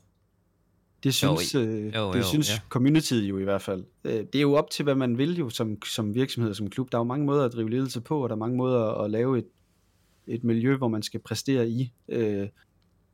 Det 1.05 1.15
synes, 1.15 1.55
jo, 1.55 1.61
øh, 1.61 1.95
jo, 1.95 2.13
det 2.13 2.19
jo, 2.19 2.23
synes 2.23 2.51
ja. 2.51 2.61
communityet 2.69 3.23
jo 3.23 3.39
i 3.39 3.45
hvert 3.45 3.63
fald. 3.63 3.85
Øh, 4.05 4.13
det 4.13 4.35
er 4.35 4.41
jo 4.41 4.55
op 4.55 4.71
til, 4.71 4.83
hvad 4.83 4.95
man 4.95 5.19
vil 5.19 5.39
jo 5.39 5.51
som, 5.51 5.83
som 5.83 6.15
virksomhed 6.15 6.51
og 6.51 6.57
som 6.57 6.71
klub. 6.71 6.93
Der 6.93 6.99
er 6.99 7.01
jo 7.01 7.05
mange 7.05 7.27
måder 7.27 7.45
at 7.45 7.53
drive 7.53 7.71
ledelse 7.71 8.01
på, 8.01 8.23
og 8.23 8.29
der 8.29 8.35
er 8.35 8.39
mange 8.39 8.57
måder 8.57 8.85
at 8.85 9.11
lave 9.11 9.39
et, 9.39 9.47
et 10.27 10.45
miljø, 10.45 10.77
hvor 10.77 10.89
man 10.89 11.03
skal 11.03 11.21
præstere 11.21 11.69
i. 11.69 11.93
Øh, 12.09 12.49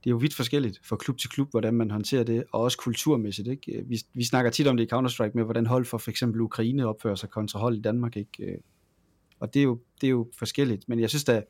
det 0.05 0.07
er 0.07 0.11
jo 0.11 0.17
vidt 0.17 0.35
forskelligt 0.35 0.81
fra 0.87 0.97
klub 0.97 1.19
til 1.19 1.31
klub, 1.31 1.51
hvordan 1.51 1.75
man 1.75 1.91
håndterer 1.91 2.25
det, 2.25 2.45
og 2.53 2.61
også 2.61 2.79
kulturmæssigt. 2.79 3.49
Ikke? 3.49 3.85
Vi, 3.87 4.01
vi 4.15 4.25
snakker 4.25 4.51
tit 4.51 4.67
om 4.67 4.77
det 4.77 4.85
i 4.85 4.95
Counter-Strike 4.95 5.31
med, 5.35 5.45
hvordan 5.45 5.67
hold 5.67 5.85
for 5.85 5.99
for 5.99 6.11
eksempel 6.11 6.41
Ukraine 6.41 6.87
opfører 6.87 7.15
sig 7.15 7.31
kontra 7.31 7.59
hold 7.59 7.77
i 7.77 7.81
Danmark. 7.81 8.17
Ikke? 8.17 8.59
Og 9.41 9.55
det 9.55 9.61
er, 9.61 9.65
jo, 9.65 9.81
det 10.01 10.07
er 10.07 10.11
jo 10.11 10.29
forskelligt, 10.39 10.89
men 10.89 11.01
jeg 11.01 11.09
synes 11.09 11.25
da, 11.25 11.43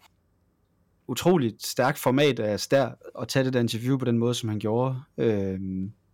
utroligt 1.09 1.67
stærkt 1.67 1.99
format 1.99 2.41
af 2.41 2.61
Stær 2.61 2.91
at 3.21 3.29
tage 3.29 3.45
det 3.45 3.53
der 3.53 3.61
interview 3.61 3.99
på 3.99 4.05
den 4.05 4.19
måde, 4.19 4.35
som 4.35 4.49
han 4.49 4.59
gjorde. 4.59 5.01
Øh, 5.19 5.61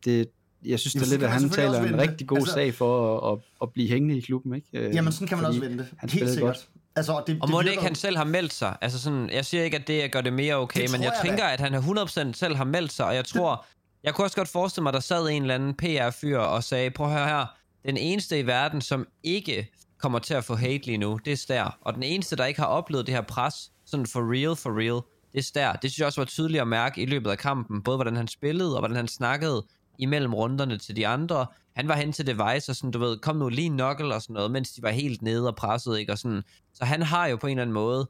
det, 0.05 0.31
jeg 0.65 0.81
synes, 0.81 0.95
det 0.95 1.03
er 1.03 1.07
lidt, 1.07 1.23
at 1.23 1.31
han 1.31 1.51
taler 1.51 1.81
en 1.83 1.99
rigtig 2.01 2.27
god 2.27 2.39
Altså- 2.39 2.53
sag 2.53 2.75
for 2.75 3.19
at, 3.33 3.33
at, 3.33 3.39
at 3.63 3.73
blive 3.73 3.89
hængende 3.89 4.17
i 4.17 4.21
klubben. 4.21 4.55
Ikke? 4.55 4.67
Øh, 4.73 4.95
Jamen, 4.95 5.13
sådan 5.13 5.29
kan 5.29 5.39
man 5.39 5.45
fordi 5.47 5.59
også 5.59 5.69
vente. 5.69 5.87
Han 5.97 6.09
Helt 6.11 6.29
sikkert. 6.31 6.47
godt. 6.47 6.69
Altså, 6.97 7.23
det, 7.27 7.39
Og 7.41 7.49
det 7.49 7.51
må 7.53 7.59
det 7.59 7.65
virker 7.65 7.71
ikke, 7.73 7.83
han 7.83 7.95
selv 7.95 8.17
har 8.17 8.25
meldt 8.25 8.53
sig? 8.53 8.77
Altså 8.81 8.99
sådan, 8.99 9.31
jeg 9.31 9.45
siger 9.45 9.65
ikke, 9.65 9.77
at 9.77 9.89
det 9.89 10.13
gør 10.13 10.21
det 10.21 10.33
mere 10.33 10.55
okay, 10.57 10.83
Det 10.83 10.93
men 10.93 11.03
jeg, 11.03 11.13
jeg 11.23 11.29
tænker, 11.29 11.45
da. 11.47 11.53
at 11.53 11.61
han 11.61 11.75
100% 11.75 12.33
selv 12.33 12.55
har 12.57 12.65
meldt 12.65 12.93
sig, 12.93 13.07
og 13.07 13.15
jeg 13.15 13.25
tror, 13.25 13.67
jeg 14.05 14.15
kunne 14.15 14.25
også 14.25 14.37
godt 14.37 14.49
forestille 14.49 14.83
mig, 14.83 14.91
at 14.91 14.95
der 14.95 15.01
sad 15.01 15.29
en 15.29 15.43
eller 15.43 15.55
anden 15.55 15.75
PR-fyr 15.75 16.39
og 16.39 16.65
sagde, 16.65 16.91
prøv 16.91 17.07
at 17.07 17.13
høre 17.13 17.29
her, 17.29 17.47
den 17.87 17.97
eneste 17.97 18.39
i 18.39 18.47
verden, 18.47 18.81
som 18.81 19.07
ikke 19.23 19.71
kommer 19.99 20.19
til 20.19 20.35
at 20.35 20.45
få 20.45 20.55
hate 20.55 20.87
lige 20.87 20.99
nu, 20.99 21.19
det 21.25 21.33
er 21.33 21.37
Stær. 21.37 21.79
Og 21.81 21.95
den 21.95 22.03
eneste, 22.03 22.37
der 22.37 22.45
ikke 22.45 22.61
har 22.61 22.67
oplevet 22.67 23.07
det 23.07 23.15
her 23.15 23.23
pres, 23.23 23.55
sådan 23.87 24.07
for 24.07 24.33
real, 24.33 24.57
for 24.57 24.71
real, 24.79 25.01
det 25.33 25.39
er 25.39 25.43
Stær. 25.43 25.73
Det 25.73 25.91
synes 25.91 25.99
jeg 25.99 26.07
også 26.07 26.21
var 26.21 26.27
tydeligt 26.27 26.61
at 26.61 26.69
mærke 26.69 27.03
i 27.03 27.07
løbet 27.07 27.31
af 27.31 27.39
kampen, 27.39 27.83
både 27.83 27.97
hvordan 27.97 28.17
han 28.17 28.29
spillede, 28.29 28.75
og 28.75 28.79
hvordan 28.81 28.97
han 28.97 29.09
snakkede 29.09 29.65
imellem 29.99 30.35
runderne 30.35 30.79
til 30.79 30.97
de 30.97 31.07
andre. 31.07 31.47
Han 31.77 31.89
var 31.89 31.97
hen 31.97 32.13
til 32.13 32.27
Device 32.27 32.73
og 32.73 32.77
sådan, 32.77 32.91
du 32.91 32.99
ved, 32.99 33.19
kom 33.19 33.37
nu 33.37 33.49
lige 33.49 33.69
knuckle 33.69 34.15
og 34.15 34.23
sådan 34.23 34.35
noget, 34.35 34.51
mens 34.51 34.71
de 34.71 34.83
var 34.83 34.91
helt 34.91 35.23
nede 35.23 35.49
og 35.49 35.57
presset, 35.57 35.99
ikke? 35.99 36.13
Og 36.13 36.19
sådan. 36.19 36.43
Så 36.75 36.85
han 36.85 37.03
har 37.03 37.27
jo 37.27 37.37
på 37.37 37.47
en 37.47 37.51
eller 37.51 37.63
anden 37.63 37.75
måde 37.75 38.09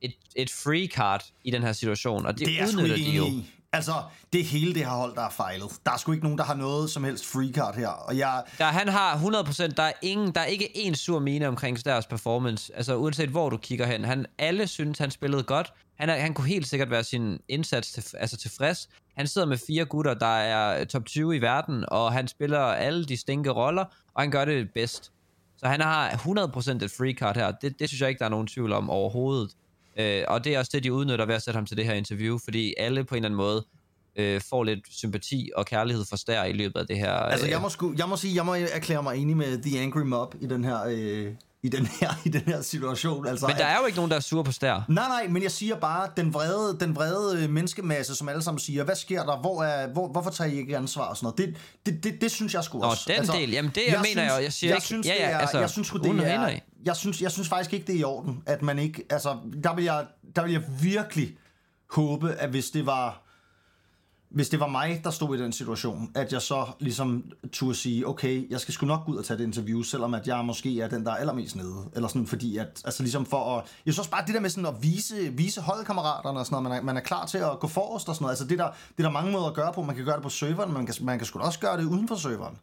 et, 0.00 0.14
et 0.36 0.50
free 0.50 0.86
card 0.86 1.24
i 1.44 1.50
den 1.50 1.62
her 1.62 1.72
situation, 1.72 2.26
og 2.26 2.38
det, 2.38 2.46
Det 2.46 2.60
er 2.60 2.66
udnytter 2.66 2.96
de 2.96 3.02
jo. 3.02 3.24
Altså, 3.72 4.02
det 4.32 4.44
hele 4.44 4.74
det 4.74 4.84
her 4.84 4.90
hold, 4.90 5.14
der 5.14 5.22
er 5.22 5.30
fejlet. 5.30 5.70
Der 5.86 5.92
er 5.92 5.96
sgu 5.96 6.12
ikke 6.12 6.24
nogen, 6.24 6.38
der 6.38 6.44
har 6.44 6.54
noget 6.54 6.90
som 6.90 7.04
helst 7.04 7.26
free 7.26 7.52
card 7.52 7.76
her. 7.76 7.88
Og 7.88 8.18
jeg, 8.18 8.42
Der, 8.58 8.64
han 8.64 8.88
har 8.88 9.16
100%, 9.16 9.74
der 9.76 9.82
er, 9.82 9.92
ingen, 10.02 10.34
der 10.34 10.40
er 10.40 10.44
ikke 10.44 10.76
en 10.76 10.94
sur 10.94 11.18
mine 11.18 11.48
omkring 11.48 11.78
Stærs 11.78 12.06
performance, 12.06 12.76
altså 12.76 12.96
uanset 12.96 13.28
hvor 13.28 13.50
du 13.50 13.56
kigger 13.56 13.86
hen. 13.86 14.04
Han, 14.04 14.26
alle 14.38 14.66
synes, 14.66 14.98
han 14.98 15.10
spillede 15.10 15.42
godt. 15.42 15.72
Han, 15.98 16.10
er, 16.10 16.16
han 16.16 16.34
kunne 16.34 16.48
helt 16.48 16.68
sikkert 16.68 16.90
være 16.90 17.04
sin 17.04 17.40
indsats 17.48 17.92
til, 17.92 18.04
altså 18.18 18.36
tilfreds. 18.36 18.88
Han 19.16 19.26
sidder 19.26 19.46
med 19.46 19.58
fire 19.58 19.84
gutter, 19.84 20.14
der 20.14 20.26
er 20.26 20.84
top 20.84 21.04
20 21.04 21.36
i 21.36 21.40
verden, 21.40 21.84
og 21.88 22.12
han 22.12 22.28
spiller 22.28 22.58
alle 22.58 23.04
de 23.04 23.16
stinke 23.16 23.50
roller, 23.50 23.84
og 24.14 24.22
han 24.22 24.30
gør 24.30 24.44
det 24.44 24.70
bedst. 24.74 25.12
Så 25.56 25.66
han 25.66 25.80
har 25.80 26.10
100% 26.10 26.84
et 26.84 26.90
free 26.90 27.12
card 27.12 27.36
her. 27.36 27.50
Det, 27.50 27.78
det 27.78 27.88
synes 27.88 28.00
jeg 28.00 28.08
ikke, 28.08 28.18
der 28.18 28.24
er 28.24 28.30
nogen 28.30 28.46
tvivl 28.46 28.72
om 28.72 28.90
overhovedet. 28.90 29.50
Øh, 29.96 30.22
og 30.28 30.44
det 30.44 30.54
er 30.54 30.58
også 30.58 30.70
det, 30.74 30.84
de 30.84 30.92
udnytter 30.92 31.26
ved 31.26 31.34
at 31.34 31.42
sætte 31.42 31.56
ham 31.56 31.66
til 31.66 31.76
det 31.76 31.84
her 31.84 31.94
interview, 31.94 32.38
fordi 32.38 32.74
alle 32.78 33.04
på 33.04 33.14
en 33.14 33.16
eller 33.16 33.28
anden 33.28 33.36
måde 33.36 33.64
øh, 34.16 34.40
får 34.40 34.64
lidt 34.64 34.80
sympati 34.90 35.50
og 35.56 35.66
kærlighed 35.66 36.04
for 36.08 36.16
Stær 36.16 36.44
i 36.44 36.52
løbet 36.52 36.80
af 36.80 36.86
det 36.86 36.98
her. 36.98 37.12
altså, 37.12 37.46
øh, 37.46 37.50
jeg 37.50 37.60
må, 37.60 37.68
sgu, 37.68 37.94
jeg 37.98 38.08
må 38.08 38.16
sige, 38.16 38.34
jeg 38.34 38.46
må 38.46 38.54
erklære 38.54 39.02
mig 39.02 39.16
enig 39.16 39.36
med 39.36 39.62
The 39.62 39.80
Angry 39.80 40.02
Mob 40.02 40.34
i 40.40 40.46
den 40.46 40.64
her, 40.64 40.78
øh, 40.88 41.32
i 41.64 41.68
den 41.68 41.86
her, 41.86 42.10
i 42.24 42.28
den 42.28 42.40
her 42.46 42.62
situation. 42.62 43.26
Altså, 43.26 43.46
Men 43.46 43.56
der 43.56 43.64
er 43.64 43.78
jo 43.80 43.86
ikke 43.86 43.96
nogen, 43.96 44.10
der 44.10 44.16
er 44.16 44.20
sure 44.20 44.44
på 44.44 44.52
Stær. 44.52 44.84
Nej, 44.88 45.08
nej, 45.08 45.26
men 45.28 45.42
jeg 45.42 45.50
siger 45.50 45.76
bare, 45.76 46.08
den 46.16 46.34
vrede, 46.34 46.76
den 46.80 46.96
vrede 46.96 47.42
øh, 47.44 47.50
menneskemasse, 47.50 48.14
som 48.14 48.28
alle 48.28 48.42
sammen 48.42 48.58
siger, 48.58 48.84
hvad 48.84 48.94
sker 48.96 49.22
der, 49.24 49.36
hvor 49.36 49.62
er, 49.62 49.86
hvor, 49.88 50.08
hvorfor 50.08 50.30
tager 50.30 50.50
I 50.50 50.56
ikke 50.58 50.76
ansvar 50.76 51.02
og 51.04 51.16
sådan 51.16 51.24
noget, 51.38 51.56
det, 51.86 51.94
det, 51.94 52.04
det, 52.04 52.20
det 52.20 52.30
synes 52.30 52.54
jeg 52.54 52.64
sgu 52.64 52.78
Nå, 52.78 52.86
også. 52.86 53.12
den 53.18 53.26
del, 53.40 53.50
jamen 53.50 53.70
det 53.74 53.82
jeg 53.88 54.00
mener 54.08 54.22
jeg 54.22 54.32
jo, 54.38 54.42
jeg 54.42 54.52
siger 54.52 54.70
jeg 54.70 54.76
ikke- 54.76 54.86
synes, 54.86 55.06
ja, 55.06 55.14
ja, 55.14 55.28
er, 55.30 55.38
altså, 55.38 55.58
jeg 55.58 55.70
synes, 55.70 55.90
det 55.90 56.06
er, 56.24 56.48
i. 56.48 56.60
jeg 56.84 56.96
synes, 56.96 57.20
jeg 57.22 57.30
synes 57.30 57.48
faktisk 57.48 57.72
ikke, 57.72 57.86
det 57.86 57.94
er 57.94 57.98
i 58.00 58.04
orden, 58.04 58.42
at 58.46 58.62
man 58.62 58.78
ikke, 58.78 59.04
altså, 59.10 59.36
der 59.64 59.74
vil 59.74 59.84
jeg, 59.84 60.04
der 60.36 60.42
vil 60.42 60.52
jeg 60.52 60.62
virkelig 60.82 61.36
håbe, 61.90 62.32
at 62.32 62.50
hvis 62.50 62.70
det 62.70 62.86
var, 62.86 63.23
hvis 64.34 64.48
det 64.48 64.60
var 64.60 64.66
mig, 64.66 65.00
der 65.04 65.10
stod 65.10 65.38
i 65.38 65.42
den 65.42 65.52
situation, 65.52 66.10
at 66.14 66.32
jeg 66.32 66.42
så 66.42 66.66
ligesom 66.80 67.24
turde 67.52 67.74
sige, 67.74 68.08
okay, 68.08 68.50
jeg 68.50 68.60
skal 68.60 68.74
sgu 68.74 68.86
nok 68.86 69.06
gå 69.06 69.12
ud 69.12 69.16
og 69.16 69.24
tage 69.24 69.38
det 69.38 69.44
interview, 69.44 69.82
selvom 69.82 70.14
at 70.14 70.26
jeg 70.26 70.44
måske 70.44 70.80
er 70.80 70.88
den, 70.88 71.04
der 71.04 71.10
er 71.10 71.16
allermest 71.16 71.56
nede. 71.56 71.76
Eller 71.94 72.08
sådan, 72.08 72.26
fordi 72.26 72.56
at, 72.56 72.82
altså 72.84 73.02
ligesom 73.02 73.26
for 73.26 73.58
at, 73.58 73.64
jeg 73.86 73.94
synes 73.94 74.08
bare 74.08 74.26
det 74.26 74.34
der 74.34 74.40
med 74.40 74.50
sådan 74.50 74.66
at 74.66 74.82
vise, 74.82 75.14
vise 75.32 75.60
holdkammeraterne 75.60 76.38
og 76.38 76.46
sådan 76.46 76.62
noget, 76.62 76.70
man 76.70 76.78
er, 76.78 76.82
man 76.82 76.96
er 76.96 77.00
klar 77.00 77.26
til 77.26 77.38
at 77.38 77.60
gå 77.60 77.66
forrest 77.66 78.08
og 78.08 78.14
sådan 78.14 78.24
noget. 78.24 78.32
Altså 78.32 78.44
det 78.46 78.58
der, 78.58 78.66
det 78.66 79.04
er 79.04 79.08
der 79.08 79.10
mange 79.10 79.32
måder 79.32 79.46
at 79.46 79.54
gøre 79.54 79.72
på. 79.72 79.82
Man 79.82 79.96
kan 79.96 80.04
gøre 80.04 80.14
det 80.14 80.22
på 80.22 80.28
serveren, 80.28 80.68
men 80.68 80.74
man 80.74 80.86
kan, 80.86 80.94
man 81.00 81.18
kan 81.18 81.26
sgu 81.26 81.38
da 81.38 81.44
også 81.44 81.58
gøre 81.58 81.76
det 81.76 81.84
uden 81.84 82.08
for 82.08 82.16
serveren. 82.16 82.58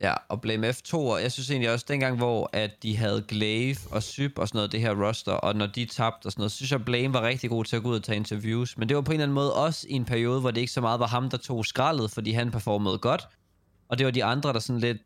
Ja, 0.00 0.14
og 0.28 0.40
Blame 0.40 0.68
F2, 0.68 0.94
og 0.94 1.22
jeg 1.22 1.32
synes 1.32 1.50
egentlig 1.50 1.72
også, 1.72 1.86
dengang, 1.88 2.16
hvor 2.16 2.50
at 2.52 2.82
de 2.82 2.96
havde 2.96 3.24
Glaive 3.28 3.76
og 3.90 4.02
Syb 4.02 4.38
og 4.38 4.48
sådan 4.48 4.58
noget, 4.58 4.72
det 4.72 4.80
her 4.80 5.06
roster, 5.06 5.32
og 5.32 5.56
når 5.56 5.66
de 5.66 5.84
tabte 5.84 6.26
og 6.26 6.32
sådan 6.32 6.40
noget, 6.40 6.52
synes 6.52 6.72
jeg, 6.72 6.84
Blame 6.84 7.14
var 7.14 7.22
rigtig 7.22 7.50
god 7.50 7.64
til 7.64 7.76
at 7.76 7.82
gå 7.82 7.88
ud 7.88 7.96
og 7.96 8.02
tage 8.02 8.16
interviews. 8.16 8.78
Men 8.78 8.88
det 8.88 8.96
var 8.96 9.02
på 9.02 9.12
en 9.12 9.14
eller 9.14 9.24
anden 9.24 9.34
måde 9.34 9.54
også 9.54 9.86
i 9.90 9.92
en 9.92 10.04
periode, 10.04 10.40
hvor 10.40 10.50
det 10.50 10.60
ikke 10.60 10.72
så 10.72 10.80
meget 10.80 11.00
var 11.00 11.06
ham, 11.06 11.30
der 11.30 11.36
tog 11.36 11.66
skraldet, 11.66 12.10
fordi 12.10 12.32
han 12.32 12.50
performede 12.50 12.98
godt. 12.98 13.28
Og 13.88 13.98
det 13.98 14.06
var 14.06 14.10
de 14.10 14.24
andre, 14.24 14.52
der 14.52 14.58
sådan 14.58 14.80
lidt 14.80 14.98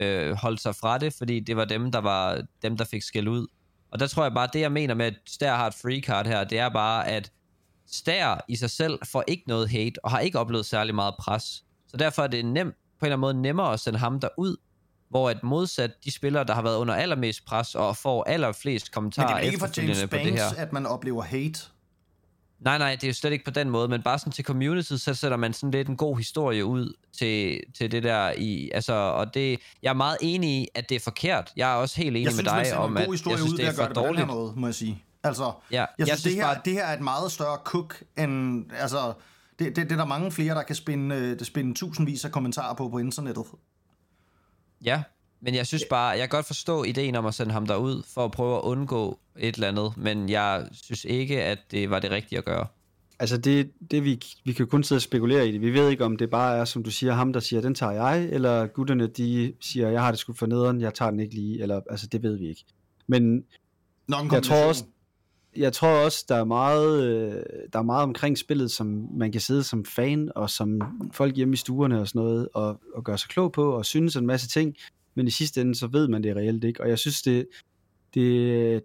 øh, 0.00 0.32
holdt 0.32 0.60
sig 0.60 0.74
fra 0.74 0.98
det, 0.98 1.14
fordi 1.14 1.40
det 1.40 1.56
var 1.56 1.64
dem, 1.64 1.92
der 1.92 1.98
var 1.98 2.42
dem, 2.62 2.76
der 2.76 2.84
fik 2.84 3.02
skæld 3.02 3.28
ud. 3.28 3.46
Og 3.90 4.00
der 4.00 4.06
tror 4.06 4.22
jeg 4.22 4.32
bare, 4.32 4.48
det 4.52 4.60
jeg 4.60 4.72
mener 4.72 4.94
med, 4.94 5.06
at 5.06 5.14
Stær 5.26 5.56
har 5.56 5.66
et 5.66 5.74
free 5.74 6.00
card 6.00 6.26
her, 6.26 6.44
det 6.44 6.58
er 6.58 6.68
bare, 6.68 7.08
at 7.08 7.32
Stær 7.86 8.44
i 8.48 8.56
sig 8.56 8.70
selv 8.70 8.98
får 9.12 9.24
ikke 9.28 9.44
noget 9.46 9.70
hate, 9.70 10.04
og 10.04 10.10
har 10.10 10.18
ikke 10.18 10.38
oplevet 10.38 10.66
særlig 10.66 10.94
meget 10.94 11.14
pres. 11.18 11.64
Så 11.88 11.96
derfor 11.96 12.22
er 12.22 12.26
det 12.26 12.44
nemt, 12.44 12.74
på 13.02 13.06
en 13.06 13.12
eller 13.12 13.16
anden 13.26 13.36
måde 13.36 13.42
nemmere 13.42 13.72
at 13.72 13.80
sende 13.80 13.98
ham 13.98 14.20
derud, 14.20 14.56
hvor 15.10 15.30
et 15.30 15.42
modsat 15.42 15.90
de 16.04 16.10
spillere, 16.10 16.44
der 16.44 16.54
har 16.54 16.62
været 16.62 16.76
under 16.76 16.94
allermest 16.94 17.44
pres, 17.44 17.74
og 17.74 17.96
får 17.96 18.24
allerflest 18.24 18.84
Men 18.84 18.86
det 18.86 18.92
kommentarer 18.94 19.34
er 19.34 19.38
ikke 19.38 19.58
for 19.58 19.68
James 19.80 19.96
på 20.00 20.02
det 20.02 20.10
Banks, 20.10 20.42
her. 20.42 20.56
at 20.56 20.72
man 20.72 20.86
oplever 20.86 21.22
hate. 21.22 21.60
Nej, 22.60 22.78
nej, 22.78 22.94
det 22.94 23.04
er 23.04 23.08
jo 23.08 23.14
slet 23.14 23.32
ikke 23.32 23.44
på 23.44 23.50
den 23.50 23.70
måde, 23.70 23.88
men 23.88 24.02
bare 24.02 24.18
sådan 24.18 24.32
til 24.32 24.44
community, 24.44 24.92
så 24.92 25.14
sætter 25.14 25.36
man 25.36 25.52
sådan 25.52 25.70
lidt 25.70 25.88
en 25.88 25.96
god 25.96 26.16
historie 26.16 26.64
ud 26.64 26.92
til, 27.18 27.60
til 27.78 27.92
det 27.92 28.02
der 28.02 28.32
i, 28.38 28.70
altså, 28.74 28.92
og 28.92 29.34
det, 29.34 29.58
jeg 29.82 29.90
er 29.90 29.94
meget 29.94 30.16
enig 30.20 30.50
i, 30.50 30.68
at 30.74 30.88
det 30.88 30.94
er 30.94 31.00
forkert. 31.00 31.52
Jeg 31.56 31.72
er 31.72 31.76
også 31.76 31.96
helt 31.96 32.08
enig 32.16 32.20
Jeg 32.24 32.26
med 32.26 32.32
synes, 32.50 32.68
dig 32.68 32.76
om, 32.78 32.96
at 32.96 33.08
jeg 33.08 33.18
synes, 33.18 33.52
ud 33.52 33.56
det 33.56 33.64
er 33.64 33.68
at 33.68 33.74
for 33.74 33.84
det 33.84 33.94
på 33.94 34.00
den 34.00 34.06
her 34.06 34.12
dårligt. 34.12 34.26
måde, 34.28 34.52
må 34.56 34.66
jeg 34.66 34.74
sige. 34.74 35.02
Altså, 35.24 35.52
Ja, 35.70 35.80
jeg, 35.80 35.88
jeg 35.98 36.06
synes, 36.06 36.20
synes 36.20 36.34
det, 36.34 36.42
her, 36.44 36.54
bare- 36.54 36.60
det 36.64 36.72
her 36.72 36.84
er 36.84 36.94
et 36.96 37.00
meget 37.00 37.32
større 37.32 37.58
cook, 37.64 38.02
end, 38.18 38.64
altså, 38.78 39.12
det, 39.58 39.76
det, 39.76 39.76
det 39.76 39.92
er 39.92 39.96
der 39.96 40.04
mange 40.06 40.32
flere, 40.32 40.54
der 40.54 40.62
kan 40.62 40.76
spinde, 40.76 41.16
øh, 41.16 41.40
spinde 41.40 41.74
tusindvis 41.74 42.24
af 42.24 42.32
kommentarer 42.32 42.74
på 42.74 42.88
på 42.88 42.98
internettet. 42.98 43.44
Ja, 44.84 45.02
men 45.40 45.54
jeg 45.54 45.66
synes 45.66 45.84
bare, 45.90 46.08
jeg 46.08 46.18
kan 46.18 46.28
godt 46.28 46.46
forstå 46.46 46.84
ideen 46.84 47.14
om 47.14 47.26
at 47.26 47.34
sende 47.34 47.52
ham 47.52 47.66
derud, 47.66 48.02
for 48.14 48.24
at 48.24 48.30
prøve 48.30 48.56
at 48.56 48.62
undgå 48.62 49.18
et 49.38 49.54
eller 49.54 49.68
andet, 49.68 49.92
men 49.96 50.28
jeg 50.28 50.68
synes 50.72 51.04
ikke, 51.04 51.42
at 51.42 51.58
det 51.70 51.90
var 51.90 51.98
det 51.98 52.10
rigtige 52.10 52.38
at 52.38 52.44
gøre. 52.44 52.66
Altså 53.18 53.36
det, 53.38 53.70
det 53.90 54.04
vi, 54.04 54.22
vi 54.44 54.52
kan 54.52 54.66
kun 54.66 54.84
sidde 54.84 54.98
og 54.98 55.02
spekulere 55.02 55.48
i 55.48 55.52
det. 55.52 55.60
Vi 55.60 55.70
ved 55.74 55.88
ikke, 55.90 56.04
om 56.04 56.16
det 56.16 56.30
bare 56.30 56.56
er, 56.56 56.64
som 56.64 56.82
du 56.82 56.90
siger, 56.90 57.12
ham, 57.12 57.32
der 57.32 57.40
siger, 57.40 57.62
den 57.62 57.74
tager 57.74 57.92
jeg, 57.92 58.24
eller 58.24 58.66
gutterne, 58.66 59.06
de 59.06 59.52
siger, 59.60 59.88
jeg 59.88 60.02
har 60.02 60.10
det 60.10 60.18
sgu 60.18 60.32
for 60.32 60.46
nederen, 60.46 60.80
jeg 60.80 60.94
tager 60.94 61.10
den 61.10 61.20
ikke 61.20 61.34
lige, 61.34 61.62
eller 61.62 61.80
altså 61.90 62.06
det 62.06 62.22
ved 62.22 62.38
vi 62.38 62.48
ikke. 62.48 62.64
Men 63.06 63.22
en 63.22 63.44
Jeg 64.32 64.42
tror 64.42 64.64
også- 64.68 64.84
jeg 65.56 65.72
tror 65.72 65.88
også, 65.88 66.24
der 66.28 66.34
er 66.34 66.44
meget, 66.44 67.04
øh, 67.04 67.42
der 67.72 67.78
er 67.78 67.82
meget 67.82 68.02
omkring 68.02 68.38
spillet, 68.38 68.70
som 68.70 69.08
man 69.14 69.32
kan 69.32 69.40
sidde 69.40 69.62
som 69.62 69.84
fan, 69.84 70.32
og 70.36 70.50
som 70.50 70.80
folk 71.12 71.36
hjemme 71.36 71.54
i 71.54 71.56
stuerne 71.56 72.00
og 72.00 72.08
sådan 72.08 72.22
noget, 72.22 72.48
og, 72.54 72.80
og 72.94 73.04
gøre 73.04 73.18
sig 73.18 73.30
klog 73.30 73.52
på, 73.52 73.70
og 73.70 73.86
synes 73.86 74.16
en 74.16 74.26
masse 74.26 74.48
ting, 74.48 74.74
men 75.14 75.26
i 75.26 75.30
sidste 75.30 75.60
ende, 75.60 75.74
så 75.74 75.86
ved 75.86 76.08
man 76.08 76.22
det 76.22 76.36
reelt 76.36 76.64
ikke, 76.64 76.80
og 76.80 76.88
jeg 76.88 76.98
synes, 76.98 77.22
det, 77.22 77.46
det, 78.14 78.82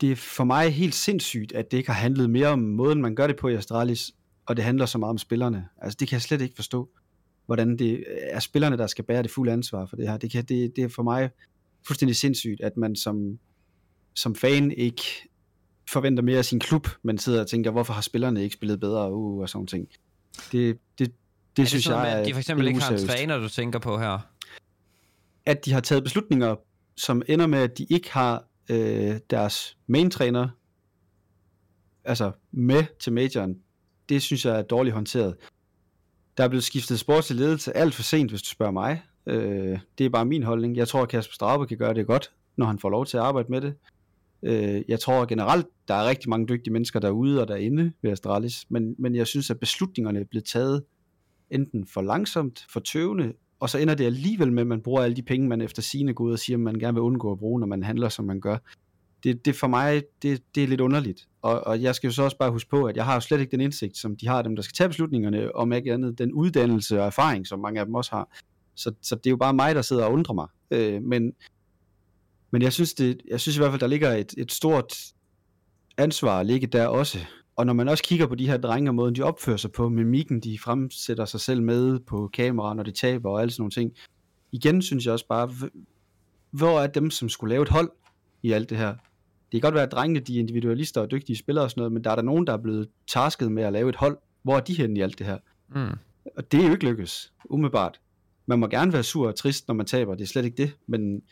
det 0.00 0.12
er 0.12 0.16
for 0.16 0.44
mig 0.44 0.74
helt 0.74 0.94
sindssygt, 0.94 1.52
at 1.52 1.70
det 1.70 1.76
ikke 1.76 1.90
har 1.90 2.00
handlet 2.00 2.30
mere 2.30 2.48
om 2.48 2.58
måden, 2.58 3.02
man 3.02 3.14
gør 3.14 3.26
det 3.26 3.36
på 3.36 3.48
i 3.48 3.54
Astralis, 3.54 4.12
og 4.46 4.56
det 4.56 4.64
handler 4.64 4.86
så 4.86 4.98
meget 4.98 5.10
om 5.10 5.18
spillerne. 5.18 5.68
Altså, 5.82 5.96
det 6.00 6.08
kan 6.08 6.14
jeg 6.14 6.22
slet 6.22 6.40
ikke 6.40 6.56
forstå, 6.56 6.88
hvordan 7.46 7.76
det 7.78 8.04
er 8.30 8.40
spillerne, 8.40 8.78
der 8.78 8.86
skal 8.86 9.04
bære 9.04 9.22
det 9.22 9.30
fulde 9.30 9.52
ansvar 9.52 9.86
for 9.86 9.96
det 9.96 10.08
her. 10.08 10.16
Det, 10.16 10.32
kan, 10.32 10.44
det, 10.44 10.72
det 10.76 10.84
er 10.84 10.88
for 10.88 11.02
mig 11.02 11.30
fuldstændig 11.86 12.16
sindssygt, 12.16 12.60
at 12.60 12.76
man 12.76 12.96
som, 12.96 13.38
som 14.14 14.34
fan 14.34 14.70
ikke 14.70 15.02
forventer 15.90 16.22
mere 16.22 16.38
af 16.38 16.44
sin 16.44 16.60
klub, 16.60 16.88
men 17.02 17.18
sidder 17.18 17.40
og 17.40 17.46
tænker, 17.46 17.70
hvorfor 17.70 17.92
har 17.92 18.00
spillerne 18.00 18.42
ikke 18.42 18.54
spillet 18.54 18.80
bedre, 18.80 19.12
uh, 19.12 19.40
og 19.40 19.48
sådan 19.48 19.66
ting. 19.66 19.88
Det, 20.52 20.78
det, 20.98 21.12
det, 21.56 21.62
er 21.62 21.66
synes 21.66 21.84
sådan 21.84 22.06
jeg 22.06 22.12
er 22.12 22.20
at 22.20 22.26
de 22.26 22.32
for 22.32 22.40
eksempel 22.40 22.66
ikke 22.66 22.80
har 22.80 22.92
en 22.92 23.06
træner, 23.06 23.38
du 23.38 23.48
tænker 23.48 23.78
på 23.78 23.98
her. 23.98 24.18
At 25.46 25.64
de 25.64 25.72
har 25.72 25.80
taget 25.80 26.04
beslutninger, 26.04 26.56
som 26.96 27.22
ender 27.28 27.46
med, 27.46 27.58
at 27.58 27.78
de 27.78 27.86
ikke 27.90 28.12
har 28.12 28.44
øh, 28.68 29.16
deres 29.30 29.76
main-træner 29.86 30.48
altså 32.04 32.32
med 32.52 32.84
til 33.00 33.12
majoren, 33.12 33.58
det 34.08 34.22
synes 34.22 34.44
jeg 34.44 34.58
er 34.58 34.62
dårligt 34.62 34.94
håndteret. 34.94 35.36
Der 36.36 36.44
er 36.44 36.48
blevet 36.48 36.64
skiftet 36.64 37.00
sportslig 37.00 37.38
ledelse 37.38 37.76
alt 37.76 37.94
for 37.94 38.02
sent, 38.02 38.30
hvis 38.30 38.42
du 38.42 38.48
spørger 38.48 38.72
mig. 38.72 39.02
Øh, 39.26 39.78
det 39.98 40.06
er 40.06 40.10
bare 40.10 40.24
min 40.24 40.42
holdning. 40.42 40.76
Jeg 40.76 40.88
tror, 40.88 41.02
at 41.02 41.08
Kasper 41.08 41.34
Straube 41.34 41.66
kan 41.66 41.78
gøre 41.78 41.94
det 41.94 42.06
godt, 42.06 42.32
når 42.56 42.66
han 42.66 42.78
får 42.78 42.90
lov 42.90 43.06
til 43.06 43.16
at 43.16 43.22
arbejde 43.22 43.48
med 43.50 43.60
det. 43.60 43.74
Øh, 44.44 44.82
jeg 44.88 45.00
tror 45.00 45.26
generelt, 45.26 45.66
der 45.88 45.94
er 45.94 46.08
rigtig 46.08 46.30
mange 46.30 46.46
dygtige 46.46 46.72
mennesker 46.72 47.00
derude 47.00 47.40
og 47.40 47.48
derinde 47.48 47.92
ved 48.02 48.10
Astralis, 48.10 48.66
men, 48.68 48.94
men 48.98 49.14
jeg 49.14 49.26
synes, 49.26 49.50
at 49.50 49.60
beslutningerne 49.60 50.20
er 50.20 50.24
blevet 50.24 50.44
taget 50.44 50.82
enten 51.50 51.86
for 51.86 52.02
langsomt, 52.02 52.66
for 52.70 52.80
tøvende, 52.80 53.32
og 53.60 53.70
så 53.70 53.78
ender 53.78 53.94
det 53.94 54.04
alligevel 54.04 54.52
med, 54.52 54.60
at 54.60 54.66
man 54.66 54.80
bruger 54.80 55.02
alle 55.02 55.16
de 55.16 55.22
penge, 55.22 55.48
man 55.48 55.60
efter 55.60 55.82
sine 55.82 56.14
går 56.14 56.24
ud 56.24 56.32
og 56.32 56.38
siger, 56.38 56.56
at 56.56 56.60
man 56.60 56.74
gerne 56.74 56.94
vil 56.94 57.02
undgå 57.02 57.32
at 57.32 57.38
bruge, 57.38 57.60
når 57.60 57.66
man 57.66 57.82
handler, 57.82 58.08
som 58.08 58.24
man 58.24 58.40
gør. 58.40 58.58
Det, 59.24 59.44
det 59.44 59.56
for 59.56 59.66
mig, 59.66 60.02
det, 60.22 60.42
det 60.54 60.62
er 60.62 60.66
lidt 60.66 60.80
underligt. 60.80 61.28
Og, 61.42 61.66
og 61.66 61.82
jeg 61.82 61.94
skal 61.94 62.08
jo 62.08 62.12
så 62.12 62.22
også 62.22 62.38
bare 62.38 62.50
huske 62.50 62.70
på, 62.70 62.84
at 62.84 62.96
jeg 62.96 63.04
har 63.04 63.14
jo 63.14 63.20
slet 63.20 63.40
ikke 63.40 63.50
den 63.50 63.60
indsigt, 63.60 63.96
som 63.96 64.16
de 64.16 64.28
har, 64.28 64.42
dem 64.42 64.56
der 64.56 64.62
skal 64.62 64.74
tage 64.74 64.88
beslutningerne, 64.88 65.56
om 65.56 65.72
ikke 65.72 65.92
andet 65.92 66.18
den 66.18 66.32
uddannelse 66.32 67.00
og 67.00 67.06
erfaring, 67.06 67.46
som 67.46 67.60
mange 67.60 67.80
af 67.80 67.86
dem 67.86 67.94
også 67.94 68.10
har. 68.10 68.36
Så, 68.74 68.92
så 69.02 69.14
det 69.14 69.26
er 69.26 69.30
jo 69.30 69.36
bare 69.36 69.54
mig, 69.54 69.74
der 69.74 69.82
sidder 69.82 70.04
og 70.04 70.12
undrer 70.12 70.34
mig. 70.34 70.48
Øh, 70.70 71.02
men, 71.02 71.32
men 72.54 72.62
jeg 72.62 72.72
synes, 72.72 72.94
det, 72.94 73.20
jeg 73.28 73.40
synes 73.40 73.56
i 73.56 73.60
hvert 73.60 73.70
fald, 73.70 73.80
der 73.80 73.86
ligger 73.86 74.10
et, 74.10 74.34
et 74.38 74.52
stort 74.52 74.94
ansvar 75.98 76.42
ligge 76.42 76.66
der 76.66 76.86
også. 76.86 77.18
Og 77.56 77.66
når 77.66 77.72
man 77.72 77.88
også 77.88 78.04
kigger 78.04 78.26
på 78.26 78.34
de 78.34 78.46
her 78.46 78.56
drenge 78.56 78.90
og 78.90 78.94
måden, 78.94 79.14
de 79.14 79.22
opfører 79.22 79.56
sig 79.56 79.72
på, 79.72 79.88
mimikken, 79.88 80.40
de 80.40 80.58
fremsætter 80.58 81.24
sig 81.24 81.40
selv 81.40 81.62
med 81.62 82.00
på 82.00 82.30
kamera, 82.32 82.74
når 82.74 82.82
de 82.82 82.90
taber 82.90 83.30
og 83.30 83.40
alle 83.40 83.50
sådan 83.50 83.62
nogle 83.62 83.70
ting. 83.70 83.92
Igen 84.52 84.82
synes 84.82 85.04
jeg 85.04 85.12
også 85.12 85.26
bare, 85.28 85.50
hvor 86.50 86.80
er 86.80 86.86
dem, 86.86 87.10
som 87.10 87.28
skulle 87.28 87.54
lave 87.54 87.62
et 87.62 87.68
hold 87.68 87.90
i 88.42 88.52
alt 88.52 88.70
det 88.70 88.78
her? 88.78 88.94
Det 89.52 89.52
kan 89.52 89.60
godt 89.60 89.74
være, 89.74 89.84
at 89.84 89.92
drengene 89.92 90.20
de 90.20 90.36
er 90.36 90.40
individualister 90.40 91.00
og 91.00 91.10
dygtige 91.10 91.36
spillere 91.36 91.64
og 91.64 91.70
sådan 91.70 91.80
noget, 91.80 91.92
men 91.92 92.04
der 92.04 92.10
er 92.10 92.14
der 92.14 92.22
nogen, 92.22 92.46
der 92.46 92.52
er 92.52 92.62
blevet 92.62 92.88
tasket 93.06 93.52
med 93.52 93.62
at 93.62 93.72
lave 93.72 93.88
et 93.88 93.96
hold. 93.96 94.18
Hvor 94.42 94.56
er 94.56 94.60
de 94.60 94.74
henne 94.74 94.98
i 94.98 95.02
alt 95.02 95.18
det 95.18 95.26
her? 95.26 95.38
Mm. 95.74 95.98
Og 96.36 96.52
det 96.52 96.60
er 96.60 96.66
jo 96.66 96.72
ikke 96.72 96.88
lykkes, 96.88 97.32
umiddelbart. 97.50 98.00
Man 98.46 98.58
må 98.58 98.66
gerne 98.66 98.92
være 98.92 99.02
sur 99.02 99.28
og 99.28 99.34
trist, 99.34 99.68
når 99.68 99.74
man 99.74 99.86
taber, 99.86 100.14
det 100.14 100.22
er 100.22 100.28
slet 100.28 100.44
ikke 100.44 100.56
det, 100.56 100.76
men, 100.86 101.22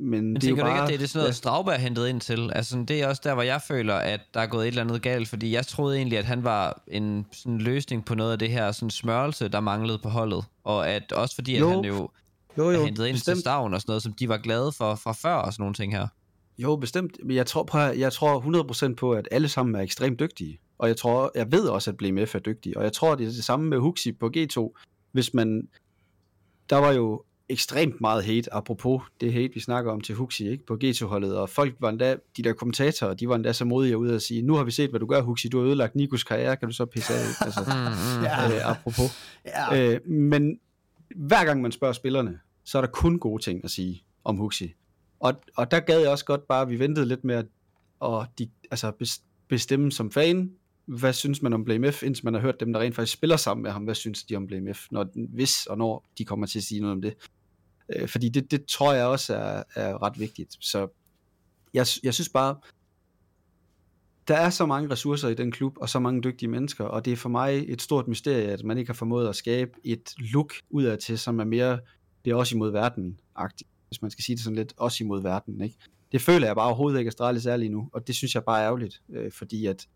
men 0.00 0.24
Men 0.24 0.34
det 0.34 0.44
er 0.44 0.50
jo 0.50 0.56
tænker 0.56 0.64
du 0.64 0.70
bare... 0.70 0.76
ikke, 0.76 0.82
at 0.82 0.88
det 0.88 0.94
er 0.94 0.98
det 0.98 1.10
sådan 1.10 1.22
noget, 1.22 1.34
Straube 1.34 1.72
er 1.72 1.78
hentet 1.78 2.08
ind 2.08 2.20
til? 2.20 2.50
Altså, 2.54 2.84
det 2.88 3.02
er 3.02 3.06
også 3.06 3.22
der, 3.24 3.34
hvor 3.34 3.42
jeg 3.42 3.62
føler, 3.62 3.94
at 3.94 4.20
der 4.34 4.40
er 4.40 4.46
gået 4.46 4.62
et 4.62 4.68
eller 4.68 4.82
andet 4.82 5.02
galt, 5.02 5.28
fordi 5.28 5.52
jeg 5.52 5.66
troede 5.66 5.96
egentlig, 5.96 6.18
at 6.18 6.24
han 6.24 6.44
var 6.44 6.82
en 6.88 7.26
sådan 7.32 7.58
løsning 7.58 8.04
på 8.04 8.14
noget 8.14 8.32
af 8.32 8.38
det 8.38 8.50
her 8.50 8.72
sådan 8.72 8.90
smørelse, 8.90 9.48
der 9.48 9.60
manglede 9.60 9.98
på 9.98 10.08
holdet. 10.08 10.44
Og 10.64 10.88
at 10.88 11.12
også 11.12 11.34
fordi, 11.34 11.54
at 11.54 11.60
Jo. 11.60 11.70
han 11.70 11.84
jo, 11.84 12.08
jo, 12.58 12.68
er 12.68 12.72
jo, 12.72 12.84
hentet 12.84 13.06
ind 13.06 13.14
bestemt. 13.14 13.34
til 13.34 13.40
Stavn 13.40 13.74
og 13.74 13.80
sådan 13.80 13.90
noget, 13.90 14.02
som 14.02 14.12
de 14.12 14.28
var 14.28 14.38
glade 14.38 14.72
for 14.72 14.94
fra 14.94 15.12
før 15.12 15.34
og 15.34 15.52
sådan 15.52 15.62
nogle 15.62 15.74
ting 15.74 15.92
her. 15.96 16.08
Jo, 16.58 16.76
bestemt. 16.76 17.16
Men 17.24 17.36
jeg 17.36 17.46
tror, 17.46 17.62
på, 17.62 17.78
jeg 17.78 18.12
tror 18.12 18.90
100% 18.90 18.94
på, 18.94 19.12
at 19.12 19.28
alle 19.30 19.48
sammen 19.48 19.74
er 19.74 19.80
ekstremt 19.80 20.20
dygtige. 20.20 20.58
Og 20.78 20.88
jeg 20.88 20.96
tror, 20.96 21.32
jeg 21.34 21.52
ved 21.52 21.68
også, 21.68 21.90
at 21.90 21.96
BMF 21.96 22.34
er 22.34 22.38
dygtig. 22.38 22.76
Og 22.76 22.84
jeg 22.84 22.92
tror, 22.92 23.14
det 23.14 23.26
er 23.26 23.30
det 23.30 23.44
samme 23.44 23.66
med 23.68 23.78
Huxi 23.78 24.12
på 24.12 24.30
G2. 24.36 24.80
Hvis 25.12 25.34
man... 25.34 25.68
Der 26.70 26.76
var 26.76 26.92
jo 26.92 27.22
ekstremt 27.50 28.00
meget 28.00 28.24
hate, 28.24 28.54
apropos 28.54 29.02
det 29.20 29.32
hate, 29.32 29.54
vi 29.54 29.60
snakker 29.60 29.92
om 29.92 30.00
til 30.00 30.14
Huxi, 30.14 30.48
ikke, 30.48 30.66
på 30.66 30.78
G2-holdet, 30.84 31.36
og 31.36 31.48
folk 31.48 31.74
var 31.80 31.88
endda, 31.88 32.16
de 32.36 32.42
der 32.42 32.52
kommentatorer, 32.52 33.14
de 33.14 33.28
var 33.28 33.34
endda 33.34 33.52
så 33.52 33.64
modige 33.64 33.98
ud 33.98 34.10
at 34.10 34.22
sige, 34.22 34.42
nu 34.42 34.54
har 34.54 34.64
vi 34.64 34.70
set, 34.70 34.90
hvad 34.90 35.00
du 35.00 35.06
gør, 35.06 35.22
Huxi, 35.22 35.48
du 35.48 35.58
har 35.58 35.66
ødelagt 35.66 35.94
Nikos 35.94 36.24
karriere, 36.24 36.56
kan 36.56 36.68
du 36.68 36.74
så 36.74 36.84
pisse 36.86 37.14
af, 37.14 37.18
altså, 37.44 37.60
Mm, 37.60 38.18
mm. 38.18 38.24
Ja. 38.24 38.56
øh, 38.56 38.70
apropos. 38.70 39.36
Ja. 39.46 39.92
Øh, 39.94 40.06
men 40.08 40.58
hver 41.16 41.44
gang 41.44 41.62
man 41.62 41.72
spørger 41.72 41.92
spillerne, 41.92 42.38
så 42.64 42.78
er 42.78 42.82
der 42.82 42.88
kun 42.88 43.18
gode 43.18 43.42
ting 43.42 43.64
at 43.64 43.70
sige 43.70 44.02
om 44.24 44.36
Huxi. 44.36 44.74
Og, 45.20 45.34
og 45.56 45.70
der 45.70 45.80
gad 45.80 46.00
jeg 46.00 46.10
også 46.10 46.24
godt 46.24 46.48
bare, 46.48 46.62
at 46.62 46.68
vi 46.70 46.78
ventede 46.78 47.06
lidt 47.06 47.24
med 47.24 47.34
at 47.34 47.46
og 48.00 48.26
de, 48.38 48.48
altså 48.70 48.92
bes- 49.02 49.22
bestemme 49.48 49.92
som 49.92 50.10
fan, 50.10 50.50
hvad 50.86 51.12
synes 51.12 51.42
man 51.42 51.52
om 51.52 51.64
Blame 51.64 51.92
F, 51.92 52.02
indtil 52.02 52.24
man 52.26 52.34
har 52.34 52.40
hørt 52.40 52.60
dem, 52.60 52.72
der 52.72 52.80
rent 52.80 52.94
faktisk 52.94 53.12
spiller 53.12 53.36
sammen 53.36 53.62
med 53.62 53.70
ham, 53.70 53.82
hvad 53.82 53.94
synes 53.94 54.24
de 54.24 54.36
om 54.36 54.46
Blame 54.46 54.74
F, 54.74 54.86
når, 54.90 55.06
hvis 55.34 55.66
og 55.66 55.78
når 55.78 56.04
de 56.18 56.24
kommer 56.24 56.46
til 56.46 56.58
at 56.58 56.62
sige 56.62 56.80
noget 56.80 56.92
om 56.92 57.02
det. 57.02 57.14
Øh, 57.96 58.08
fordi 58.08 58.28
det, 58.28 58.50
det 58.50 58.66
tror 58.66 58.92
jeg 58.92 59.06
også 59.06 59.34
er, 59.34 59.62
er 59.74 60.02
ret 60.02 60.18
vigtigt. 60.18 60.56
Så 60.60 60.88
jeg, 61.74 61.86
jeg 62.02 62.14
synes 62.14 62.28
bare, 62.28 62.56
der 64.28 64.36
er 64.36 64.50
så 64.50 64.66
mange 64.66 64.90
ressourcer 64.90 65.28
i 65.28 65.34
den 65.34 65.52
klub, 65.52 65.76
og 65.80 65.88
så 65.88 65.98
mange 65.98 66.22
dygtige 66.22 66.48
mennesker, 66.48 66.84
og 66.84 67.04
det 67.04 67.12
er 67.12 67.16
for 67.16 67.28
mig 67.28 67.64
et 67.68 67.82
stort 67.82 68.08
mysterie, 68.08 68.52
at 68.52 68.64
man 68.64 68.78
ikke 68.78 68.88
har 68.88 68.94
formået 68.94 69.28
at 69.28 69.36
skabe 69.36 69.70
et 69.84 70.14
look 70.18 70.54
udad 70.70 70.98
til, 70.98 71.18
som 71.18 71.40
er 71.40 71.44
mere, 71.44 71.78
det 72.24 72.30
er 72.30 72.34
også 72.34 72.54
imod 72.54 72.70
verden-agtigt, 72.70 73.70
hvis 73.88 74.02
man 74.02 74.10
skal 74.10 74.24
sige 74.24 74.36
det 74.36 74.44
sådan 74.44 74.56
lidt, 74.56 74.74
også 74.76 75.04
imod 75.04 75.22
verden, 75.22 75.60
ikke? 75.60 75.76
Det 76.12 76.20
føler 76.20 76.46
jeg 76.46 76.56
bare 76.56 76.66
overhovedet 76.66 76.98
ikke, 76.98 77.08
at 77.08 77.14
Astralis 77.14 77.46
er 77.46 77.56
lige 77.56 77.68
nu, 77.68 77.90
og 77.92 78.06
det 78.06 78.14
synes 78.14 78.34
jeg 78.34 78.44
bare 78.44 78.60
er 78.60 78.66
ærgerligt, 78.66 79.02
øh, 79.10 79.32
fordi 79.32 79.66
at 79.66 79.86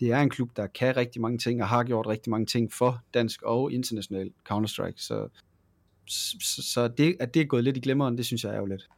det 0.00 0.12
er 0.12 0.20
en 0.20 0.30
klub, 0.30 0.56
der 0.56 0.66
kan 0.66 0.96
rigtig 0.96 1.22
mange 1.22 1.38
ting, 1.38 1.62
og 1.62 1.68
har 1.68 1.84
gjort 1.84 2.06
rigtig 2.06 2.30
mange 2.30 2.46
ting 2.46 2.72
for 2.72 3.02
dansk 3.14 3.42
og 3.42 3.72
international 3.72 4.30
Counter-Strike, 4.52 4.96
så, 4.96 5.28
så, 6.06 6.88
det, 6.88 7.16
at 7.20 7.34
det 7.34 7.42
er 7.42 7.46
gået 7.46 7.64
lidt 7.64 7.76
i 7.76 7.80
glemmeren, 7.80 8.18
det 8.18 8.26
synes 8.26 8.44
jeg 8.44 8.50
er 8.50 8.56
ærgerligt. 8.56 8.88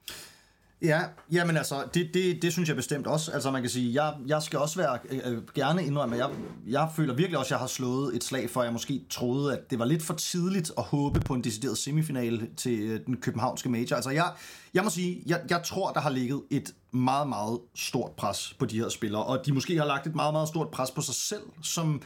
Ja, 0.82 1.00
jamen 1.32 1.56
altså, 1.56 1.84
det, 1.94 2.10
det, 2.14 2.42
det 2.42 2.52
synes 2.52 2.68
jeg 2.68 2.76
bestemt 2.76 3.06
også. 3.06 3.32
Altså 3.32 3.50
man 3.50 3.62
kan 3.62 3.70
sige, 3.70 4.04
jeg, 4.04 4.14
jeg 4.26 4.42
skal 4.42 4.58
også 4.58 4.76
være 4.76 4.98
øh, 5.10 5.20
øh 5.24 5.42
gerne 5.54 5.84
indrømme, 5.84 6.14
at 6.14 6.20
jeg, 6.20 6.30
jeg 6.66 6.88
føler 6.96 7.14
virkelig 7.14 7.38
også, 7.38 7.48
at 7.48 7.50
jeg 7.50 7.58
har 7.58 7.66
slået 7.66 8.16
et 8.16 8.24
slag 8.24 8.50
for, 8.50 8.62
jeg 8.62 8.72
måske 8.72 9.04
troede, 9.10 9.52
at 9.52 9.70
det 9.70 9.78
var 9.78 9.84
lidt 9.84 10.02
for 10.02 10.14
tidligt 10.14 10.70
at 10.78 10.84
håbe 10.84 11.20
på 11.20 11.34
en 11.34 11.44
decideret 11.44 11.78
semifinale 11.78 12.48
til 12.56 12.80
øh, 12.80 13.00
den 13.06 13.16
københavnske 13.16 13.68
major. 13.68 13.96
Altså 13.96 14.10
jeg, 14.10 14.32
jeg 14.74 14.84
må 14.84 14.90
sige, 14.90 15.22
jeg, 15.26 15.40
jeg 15.50 15.62
tror, 15.64 15.92
der 15.92 16.00
har 16.00 16.10
ligget 16.10 16.42
et 16.50 16.74
meget, 16.90 17.28
meget 17.28 17.58
stort 17.74 18.10
pres 18.10 18.54
på 18.58 18.66
de 18.66 18.78
her 18.78 18.88
spillere, 18.88 19.24
og 19.24 19.46
de 19.46 19.52
måske 19.52 19.76
har 19.76 19.86
lagt 19.86 20.06
et 20.06 20.14
meget, 20.14 20.34
meget 20.34 20.48
stort 20.48 20.68
pres 20.68 20.90
på 20.90 21.00
sig 21.00 21.14
selv, 21.14 21.42
som 21.62 22.02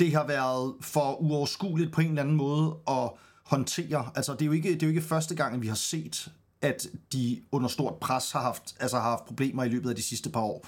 det 0.00 0.14
har 0.14 0.26
været 0.26 0.74
for 0.80 1.16
uoverskueligt 1.20 1.92
på 1.92 2.00
en 2.00 2.08
eller 2.08 2.22
anden 2.22 2.36
måde 2.36 2.76
at 2.88 3.10
håndtere. 3.50 4.10
Altså, 4.14 4.32
det 4.32 4.42
er 4.42 4.46
jo 4.46 4.52
ikke, 4.52 4.74
det 4.74 4.82
er 4.82 4.86
jo 4.86 4.90
ikke 4.90 5.02
første 5.02 5.34
gang, 5.34 5.54
at 5.54 5.62
vi 5.62 5.66
har 5.66 5.74
set, 5.74 6.28
at 6.62 6.86
de 7.12 7.40
under 7.52 7.68
stort 7.68 7.94
pres 7.94 8.32
har 8.32 8.40
haft, 8.40 8.74
altså 8.80 8.96
har 8.96 9.10
haft 9.10 9.24
problemer 9.24 9.64
i 9.64 9.68
løbet 9.68 9.90
af 9.90 9.96
de 9.96 10.02
sidste 10.02 10.30
par 10.30 10.40
år. 10.40 10.66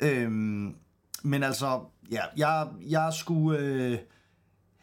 Øhm, 0.00 0.74
men 1.22 1.42
altså, 1.42 1.80
ja, 2.10 2.20
jeg, 2.36 2.68
jeg 2.88 3.12
skulle... 3.12 3.58
Øh, 3.58 3.98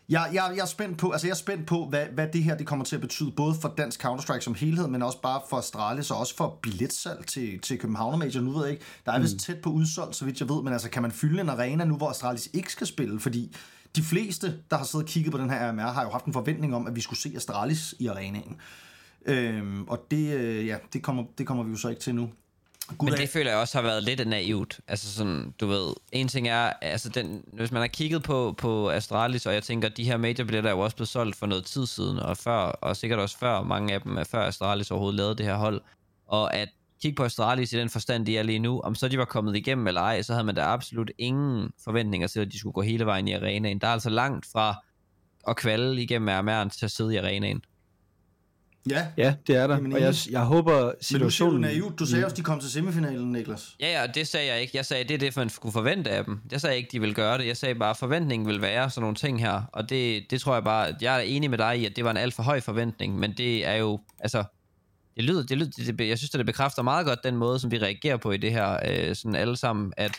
jeg, 0.09 0.29
jeg, 0.33 0.53
jeg 0.55 0.61
er 0.61 0.65
spændt 0.65 0.97
på, 0.97 1.11
altså 1.11 1.27
jeg 1.27 1.31
er 1.31 1.37
spændt 1.37 1.67
på, 1.67 1.85
hvad, 1.85 2.05
hvad 2.05 2.27
det 2.33 2.43
her 2.43 2.57
det 2.57 2.67
kommer 2.67 2.85
til 2.85 2.95
at 2.95 3.01
betyde, 3.01 3.31
både 3.31 3.55
for 3.61 3.73
dansk 3.77 4.05
Counter-Strike 4.05 4.41
som 4.41 4.55
helhed, 4.55 4.87
men 4.87 5.01
også 5.01 5.21
bare 5.21 5.41
for 5.49 5.57
Astralis, 5.57 6.11
og 6.11 6.17
også 6.17 6.35
for 6.35 6.59
billetsalg 6.61 7.27
til, 7.27 7.59
til 7.59 7.79
København 7.79 8.19
Major. 8.19 8.41
Nu 8.41 8.51
ved 8.51 8.63
jeg 8.63 8.71
ikke, 8.71 8.85
der 9.05 9.11
er 9.11 9.19
vist 9.19 9.37
tæt 9.39 9.61
på 9.61 9.69
udsolgt, 9.69 10.15
så 10.15 10.25
vidt 10.25 10.39
jeg 10.39 10.49
ved, 10.49 10.63
men 10.63 10.73
altså 10.73 10.89
kan 10.89 11.01
man 11.01 11.11
fylde 11.11 11.41
en 11.41 11.49
arena 11.49 11.85
nu, 11.85 11.95
hvor 11.95 12.09
Astralis 12.09 12.49
ikke 12.53 12.71
skal 12.71 12.87
spille? 12.87 13.19
Fordi 13.19 13.55
de 13.95 14.03
fleste, 14.03 14.59
der 14.69 14.77
har 14.77 14.85
siddet 14.85 15.05
og 15.05 15.09
kigget 15.09 15.31
på 15.31 15.37
den 15.37 15.49
her 15.49 15.71
RMR, 15.71 15.81
har 15.81 16.03
jo 16.03 16.09
haft 16.09 16.25
en 16.25 16.33
forventning 16.33 16.75
om, 16.75 16.87
at 16.87 16.95
vi 16.95 17.01
skulle 17.01 17.19
se 17.19 17.33
Astralis 17.35 17.95
i 17.99 18.07
arenaen. 18.07 18.57
Øhm, 19.25 19.83
og 19.87 20.07
det, 20.11 20.33
øh, 20.33 20.67
ja, 20.67 20.77
det, 20.93 21.03
kommer, 21.03 21.23
det 21.37 21.47
kommer 21.47 21.63
vi 21.63 21.71
jo 21.71 21.77
så 21.77 21.89
ikke 21.89 22.01
til 22.01 22.15
nu. 22.15 22.29
Gud, 22.97 23.09
Men 23.09 23.19
det 23.19 23.29
føler 23.29 23.51
jeg 23.51 23.59
også 23.59 23.77
har 23.77 23.83
været 23.83 24.03
lidt 24.03 24.27
naivt. 24.27 24.79
Altså 24.87 25.13
sådan, 25.13 25.53
du 25.59 25.67
ved, 25.67 25.93
en 26.11 26.27
ting 26.27 26.47
er, 26.47 26.73
altså 26.81 27.09
den, 27.09 27.43
hvis 27.53 27.71
man 27.71 27.81
har 27.81 27.87
kigget 27.87 28.23
på, 28.23 28.55
på 28.57 28.89
Astralis, 28.89 29.45
og 29.45 29.53
jeg 29.53 29.63
tænker, 29.63 29.89
de 29.89 30.03
her 30.03 30.17
major 30.17 30.67
er 30.67 30.71
jo 30.71 30.79
også 30.79 30.95
blevet 30.95 31.09
solgt 31.09 31.35
for 31.35 31.45
noget 31.45 31.65
tid 31.65 31.85
siden, 31.85 32.19
og 32.19 32.37
før, 32.37 32.57
og 32.57 32.97
sikkert 32.97 33.19
også 33.19 33.37
før, 33.37 33.63
mange 33.63 33.93
af 33.93 34.01
dem 34.01 34.17
er 34.17 34.23
før 34.23 34.47
Astralis 34.47 34.91
overhovedet 34.91 35.17
lavede 35.17 35.35
det 35.35 35.45
her 35.45 35.55
hold, 35.55 35.81
og 36.27 36.55
at 36.55 36.69
kigge 37.01 37.15
på 37.15 37.23
Astralis 37.23 37.73
i 37.73 37.77
den 37.77 37.89
forstand, 37.89 38.25
de 38.25 38.37
er 38.37 38.43
lige 38.43 38.59
nu, 38.59 38.79
om 38.79 38.95
så 38.95 39.07
de 39.07 39.17
var 39.17 39.25
kommet 39.25 39.55
igennem 39.55 39.87
eller 39.87 40.01
ej, 40.01 40.21
så 40.21 40.33
havde 40.33 40.45
man 40.45 40.55
da 40.55 40.61
absolut 40.61 41.11
ingen 41.17 41.71
forventninger 41.83 42.27
til, 42.27 42.39
at 42.39 42.51
de 42.51 42.59
skulle 42.59 42.73
gå 42.73 42.81
hele 42.81 43.05
vejen 43.05 43.27
i 43.27 43.33
arenaen. 43.33 43.79
Der 43.79 43.87
er 43.87 43.91
altså 43.91 44.09
langt 44.09 44.45
fra 44.51 44.75
at 45.47 45.55
kvalde 45.55 46.03
igennem 46.03 46.29
RMR'en 46.29 46.69
til 46.69 46.85
at 46.85 46.91
sidde 46.91 47.13
i 47.13 47.17
arenaen. 47.17 47.61
Ja, 48.89 49.07
Ja, 49.17 49.35
det 49.47 49.55
er 49.55 49.67
der, 49.67 49.75
Jamen, 49.75 49.93
og 49.93 50.01
jeg, 50.01 50.13
jeg 50.31 50.41
håber 50.41 50.71
men 50.73 50.85
nu 50.85 50.93
siger 51.01 51.19
du 51.19 51.29
situationen... 51.29 51.93
Du 51.95 52.05
sagde 52.05 52.25
også, 52.25 52.35
de 52.35 52.41
kom 52.41 52.59
til 52.59 52.71
semifinalen, 52.71 53.31
Niklas. 53.31 53.75
Ja, 53.79 54.01
ja, 54.01 54.07
det 54.07 54.27
sagde 54.27 54.51
jeg 54.51 54.61
ikke. 54.61 54.77
Jeg 54.77 54.85
sagde, 54.85 55.03
det 55.03 55.13
er 55.13 55.17
det, 55.17 55.37
man 55.37 55.49
skulle 55.49 55.73
forvente 55.73 56.09
af 56.09 56.25
dem. 56.25 56.39
Jeg 56.51 56.61
sagde 56.61 56.77
ikke, 56.77 56.89
de 56.91 56.99
ville 56.99 57.15
gøre 57.15 57.37
det. 57.37 57.47
Jeg 57.47 57.57
sagde 57.57 57.75
bare, 57.75 57.89
at 57.89 57.97
forventningen 57.97 58.47
vil 58.47 58.61
være 58.61 58.89
sådan 58.89 59.01
nogle 59.01 59.15
ting 59.15 59.39
her. 59.39 59.61
Og 59.73 59.89
det, 59.89 60.31
det 60.31 60.41
tror 60.41 60.53
jeg 60.53 60.63
bare, 60.63 60.87
at 60.87 60.95
jeg 61.01 61.15
er 61.15 61.19
enig 61.19 61.49
med 61.49 61.57
dig 61.57 61.79
i, 61.79 61.85
at 61.85 61.95
det 61.95 62.03
var 62.03 62.11
en 62.11 62.17
alt 62.17 62.33
for 62.33 62.43
høj 62.43 62.61
forventning. 62.61 63.19
Men 63.19 63.33
det 63.37 63.65
er 63.65 63.75
jo, 63.75 63.99
altså, 64.19 64.43
det 65.15 65.23
lyder, 65.23 65.43
det 65.43 65.57
lyder, 65.57 65.71
det, 65.77 65.99
det, 65.99 66.07
jeg 66.07 66.17
synes, 66.17 66.33
at 66.33 66.37
det 66.37 66.45
bekræfter 66.45 66.81
meget 66.81 67.05
godt 67.05 67.23
den 67.23 67.35
måde, 67.35 67.59
som 67.59 67.71
vi 67.71 67.77
reagerer 67.77 68.17
på 68.17 68.31
i 68.31 68.37
det 68.37 68.51
her, 68.51 68.79
øh, 68.89 69.15
sådan 69.15 69.35
alle 69.35 69.57
sammen, 69.57 69.93
at, 69.97 70.17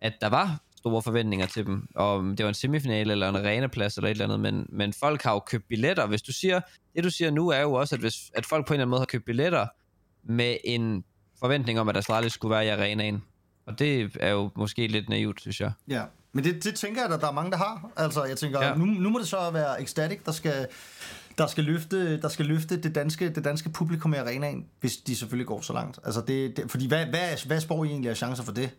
at 0.00 0.12
der 0.20 0.28
var 0.28 0.60
store 0.76 1.02
forventninger 1.02 1.46
til 1.46 1.66
dem. 1.66 1.88
Og 1.94 2.16
om 2.16 2.36
det 2.36 2.44
var 2.44 2.48
en 2.48 2.54
semifinale 2.54 3.12
eller 3.12 3.28
en 3.28 3.36
arenaplads 3.36 3.96
eller 3.96 4.08
et 4.08 4.10
eller 4.10 4.24
andet, 4.24 4.40
men, 4.40 4.66
men 4.68 4.92
folk 4.92 5.22
har 5.22 5.32
jo 5.32 5.38
købt 5.38 5.68
billetter. 5.68 6.06
Hvis 6.06 6.22
du 6.22 6.32
siger, 6.32 6.60
det 6.94 7.04
du 7.04 7.10
siger 7.10 7.30
nu 7.30 7.48
er 7.48 7.60
jo 7.60 7.72
også, 7.72 7.94
at, 7.94 8.00
hvis, 8.00 8.30
at 8.34 8.46
folk 8.46 8.66
på 8.66 8.72
en 8.72 8.74
eller 8.74 8.84
anden 8.84 8.90
måde 8.90 9.00
har 9.00 9.06
købt 9.06 9.24
billetter 9.24 9.66
med 10.22 10.56
en 10.64 11.04
forventning 11.40 11.80
om, 11.80 11.88
at 11.88 11.96
Astralis 11.96 12.32
skulle 12.32 12.54
være 12.54 12.66
i 12.66 12.68
arenaen. 12.68 13.22
Og 13.66 13.78
det 13.78 14.16
er 14.20 14.30
jo 14.30 14.50
måske 14.56 14.86
lidt 14.86 15.08
naivt, 15.08 15.40
synes 15.40 15.60
jeg. 15.60 15.72
Ja, 15.88 16.02
men 16.32 16.44
det, 16.44 16.64
det 16.64 16.74
tænker 16.74 17.02
jeg, 17.02 17.12
at 17.12 17.20
der 17.20 17.28
er 17.28 17.32
mange, 17.32 17.50
der 17.50 17.56
har. 17.56 17.90
Altså, 17.96 18.24
jeg 18.24 18.36
tænker, 18.36 18.62
ja. 18.62 18.74
nu, 18.74 18.84
nu 18.84 19.10
må 19.10 19.18
det 19.18 19.28
så 19.28 19.50
være 19.50 19.82
Ecstatic, 19.82 20.18
der 20.26 20.32
skal, 20.32 20.66
der 21.38 21.46
skal 21.46 21.64
løfte, 21.64 22.20
der 22.20 22.28
skal 22.28 22.46
løfte 22.46 22.82
det, 22.82 22.94
danske, 22.94 23.30
det 23.30 23.44
danske 23.44 23.68
publikum 23.68 24.12
i 24.14 24.16
arenaen, 24.16 24.66
hvis 24.80 24.96
de 24.96 25.16
selvfølgelig 25.16 25.46
går 25.46 25.60
så 25.60 25.72
langt. 25.72 25.98
Altså, 26.04 26.20
det, 26.20 26.56
det, 26.56 26.70
fordi 26.70 26.88
hvad, 26.88 27.06
hvad, 27.06 27.46
hvad 27.46 27.60
spår 27.60 27.84
I 27.84 27.88
egentlig 27.88 28.10
af 28.10 28.16
chancer 28.16 28.44
for 28.44 28.52
det? 28.52 28.70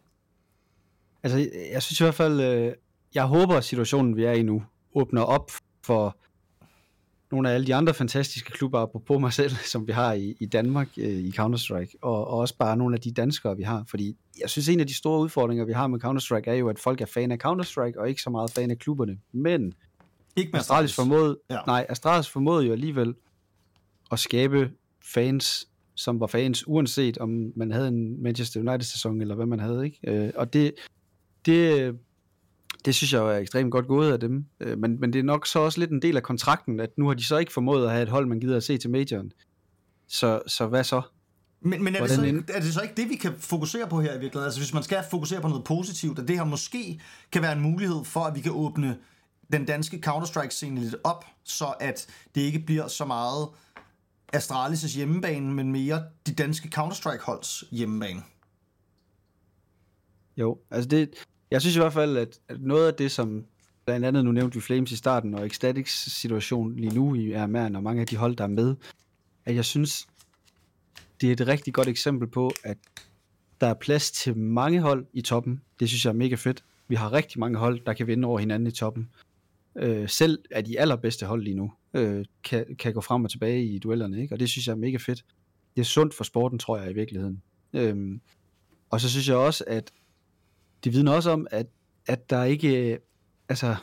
Altså, 1.23 1.49
jeg 1.73 1.83
synes 1.83 1.99
i 1.99 2.03
hvert 2.03 2.15
fald, 2.15 2.41
øh, 2.41 2.73
jeg 3.13 3.23
håber, 3.23 3.55
at 3.55 3.63
situationen, 3.63 4.15
vi 4.15 4.23
er 4.23 4.31
i 4.31 4.43
nu, 4.43 4.63
åbner 4.95 5.21
op 5.21 5.51
for 5.83 6.17
nogle 7.31 7.49
af 7.49 7.53
alle 7.53 7.67
de 7.67 7.75
andre 7.75 7.93
fantastiske 7.93 8.51
klubber, 8.51 8.79
apropos 8.79 9.19
mig 9.21 9.33
selv, 9.33 9.51
som 9.71 9.87
vi 9.87 9.91
har 9.91 10.13
i, 10.13 10.35
i 10.39 10.45
Danmark 10.45 10.87
øh, 10.97 11.09
i 11.09 11.33
Counter-Strike, 11.39 11.93
og, 12.01 12.27
og 12.27 12.37
også 12.37 12.57
bare 12.57 12.77
nogle 12.77 12.95
af 12.95 13.01
de 13.01 13.11
danskere, 13.11 13.57
vi 13.57 13.63
har. 13.63 13.83
Fordi 13.87 14.15
jeg 14.41 14.49
synes, 14.49 14.69
en 14.69 14.79
af 14.79 14.87
de 14.87 14.93
store 14.93 15.19
udfordringer, 15.19 15.65
vi 15.65 15.73
har 15.73 15.87
med 15.87 16.03
Counter-Strike, 16.03 16.49
er 16.49 16.53
jo, 16.53 16.69
at 16.69 16.79
folk 16.79 17.01
er 17.01 17.05
fan 17.05 17.31
af 17.31 17.37
Counter-Strike, 17.45 17.99
og 17.99 18.09
ikke 18.09 18.21
så 18.21 18.29
meget 18.29 18.51
fan 18.51 18.71
af 18.71 18.77
klubberne. 18.79 19.17
Men 19.31 19.73
ikke 20.35 20.49
med 20.51 20.59
Astralis 20.59 20.95
formåede, 20.95 21.39
Ja. 21.49 21.59
nej, 21.67 21.85
Astralis 21.89 22.29
formåede 22.29 22.65
jo 22.65 22.71
alligevel 22.71 23.13
at 24.11 24.19
skabe 24.19 24.71
fans, 25.13 25.67
som 25.95 26.19
var 26.19 26.27
fans, 26.27 26.67
uanset 26.67 27.17
om 27.17 27.51
man 27.55 27.71
havde 27.71 27.87
en 27.87 28.23
Manchester 28.23 28.59
United-sæson, 28.59 29.21
eller 29.21 29.35
hvad 29.35 29.45
man 29.45 29.59
havde, 29.59 29.85
ikke? 29.85 29.99
Øh, 30.07 30.31
og 30.35 30.53
det, 30.53 30.73
det, 31.45 31.93
det 32.85 32.95
synes 32.95 33.13
jeg 33.13 33.35
er 33.35 33.37
ekstremt 33.39 33.71
godt 33.71 33.87
gået 33.87 34.11
af 34.11 34.19
dem. 34.19 34.45
Øh, 34.59 34.77
men, 34.77 34.99
men 34.99 35.13
det 35.13 35.19
er 35.19 35.23
nok 35.23 35.47
så 35.47 35.59
også 35.59 35.79
lidt 35.79 35.91
en 35.91 36.01
del 36.01 36.17
af 36.17 36.23
kontrakten, 36.23 36.79
at 36.79 36.89
nu 36.97 37.07
har 37.07 37.13
de 37.13 37.25
så 37.25 37.37
ikke 37.37 37.53
formået 37.53 37.85
at 37.85 37.91
have 37.91 38.03
et 38.03 38.09
hold, 38.09 38.25
man 38.27 38.39
gider 38.39 38.57
at 38.57 38.63
se 38.63 38.77
til 38.77 38.89
majoren. 38.89 39.31
Så, 40.07 40.41
så 40.47 40.67
hvad 40.67 40.83
så? 40.83 41.01
Men, 41.61 41.83
men 41.83 41.95
er, 41.95 41.99
det 42.01 42.09
så, 42.11 42.23
ikke- 42.23 42.43
er 42.53 42.61
det 42.61 42.73
så 42.73 42.81
ikke 42.81 42.95
det, 42.97 43.09
vi 43.09 43.15
kan 43.15 43.33
fokusere 43.37 43.87
på 43.89 44.01
her 44.01 44.09
i 44.09 44.19
virkeligheden? 44.19 44.45
Altså 44.45 44.59
hvis 44.59 44.73
man 44.73 44.83
skal 44.83 45.03
fokusere 45.11 45.41
på 45.41 45.47
noget 45.47 45.63
positivt, 45.63 46.19
at 46.19 46.27
det 46.27 46.37
her 46.37 46.43
måske 46.45 46.99
kan 47.31 47.41
være 47.41 47.53
en 47.53 47.61
mulighed 47.61 48.03
for, 48.05 48.19
at 48.19 48.35
vi 48.35 48.39
kan 48.41 48.51
åbne 48.51 48.97
den 49.51 49.65
danske 49.65 50.01
Counter-Strike-scene 50.05 50.79
lidt 50.79 50.95
op, 51.03 51.25
så 51.43 51.73
at 51.79 52.07
det 52.35 52.41
ikke 52.41 52.59
bliver 52.59 52.87
så 52.87 53.05
meget 53.05 53.49
Astralis' 54.35 54.95
hjemmebane, 54.95 55.53
men 55.53 55.71
mere 55.71 56.03
de 56.27 56.33
danske 56.33 56.69
Counter-Strike-holds 56.75 57.67
hjemmebane. 57.71 58.23
Jo, 60.37 60.57
altså 60.71 60.89
det, 60.89 61.09
jeg 61.51 61.61
synes 61.61 61.75
i 61.75 61.79
hvert 61.79 61.93
fald, 61.93 62.17
at, 62.17 62.39
at 62.47 62.61
noget 62.61 62.87
af 62.87 62.93
det, 62.93 63.11
som 63.11 63.45
blandt 63.85 64.05
andet, 64.05 64.25
nu 64.25 64.31
nævnte 64.31 64.55
vi 64.55 64.61
Flames 64.61 64.91
i 64.91 64.95
starten, 64.95 65.35
og 65.35 65.45
Ecstatics 65.45 66.11
situation 66.11 66.75
lige 66.75 66.95
nu 66.95 67.15
i 67.15 67.35
RMR'en, 67.35 67.75
og 67.75 67.83
mange 67.83 68.01
af 68.01 68.07
de 68.07 68.17
hold, 68.17 68.35
der 68.35 68.43
er 68.43 68.47
med, 68.47 68.75
at 69.45 69.55
jeg 69.55 69.65
synes, 69.65 70.07
det 71.21 71.29
er 71.29 71.33
et 71.33 71.47
rigtig 71.47 71.73
godt 71.73 71.87
eksempel 71.87 72.27
på, 72.27 72.51
at 72.63 72.77
der 73.61 73.67
er 73.67 73.73
plads 73.73 74.11
til 74.11 74.37
mange 74.37 74.81
hold 74.81 75.05
i 75.13 75.21
toppen. 75.21 75.61
Det 75.79 75.89
synes 75.89 76.05
jeg 76.05 76.11
er 76.11 76.15
mega 76.15 76.35
fedt. 76.35 76.63
Vi 76.87 76.95
har 76.95 77.13
rigtig 77.13 77.39
mange 77.39 77.57
hold, 77.57 77.85
der 77.85 77.93
kan 77.93 78.07
vinde 78.07 78.27
over 78.27 78.39
hinanden 78.39 78.67
i 78.67 78.71
toppen. 78.71 79.09
Øh, 79.75 80.09
selv 80.09 80.39
af 80.51 80.65
de 80.65 80.79
allerbedste 80.79 81.25
hold 81.25 81.43
lige 81.43 81.55
nu, 81.55 81.71
øh, 81.93 82.25
kan, 82.43 82.65
kan 82.79 82.93
gå 82.93 83.01
frem 83.01 83.23
og 83.23 83.31
tilbage 83.31 83.65
i 83.65 83.79
duellerne, 83.79 84.21
ikke? 84.21 84.35
og 84.35 84.39
det 84.39 84.49
synes 84.49 84.67
jeg 84.67 84.73
er 84.73 84.77
mega 84.77 84.97
fedt. 84.97 85.25
Det 85.75 85.81
er 85.81 85.85
sundt 85.85 86.13
for 86.13 86.23
sporten, 86.23 86.59
tror 86.59 86.77
jeg 86.77 86.91
i 86.91 86.93
virkeligheden. 86.93 87.41
Øhm, 87.73 88.21
og 88.89 89.01
så 89.01 89.09
synes 89.09 89.29
jeg 89.29 89.37
også, 89.37 89.63
at 89.67 89.91
det 90.83 90.93
vidner 90.93 91.11
også 91.11 91.31
om, 91.31 91.47
at, 91.51 91.67
at 92.07 92.29
der 92.29 92.43
ikke, 92.43 92.91
øh, 92.91 92.99
altså, 93.49 93.75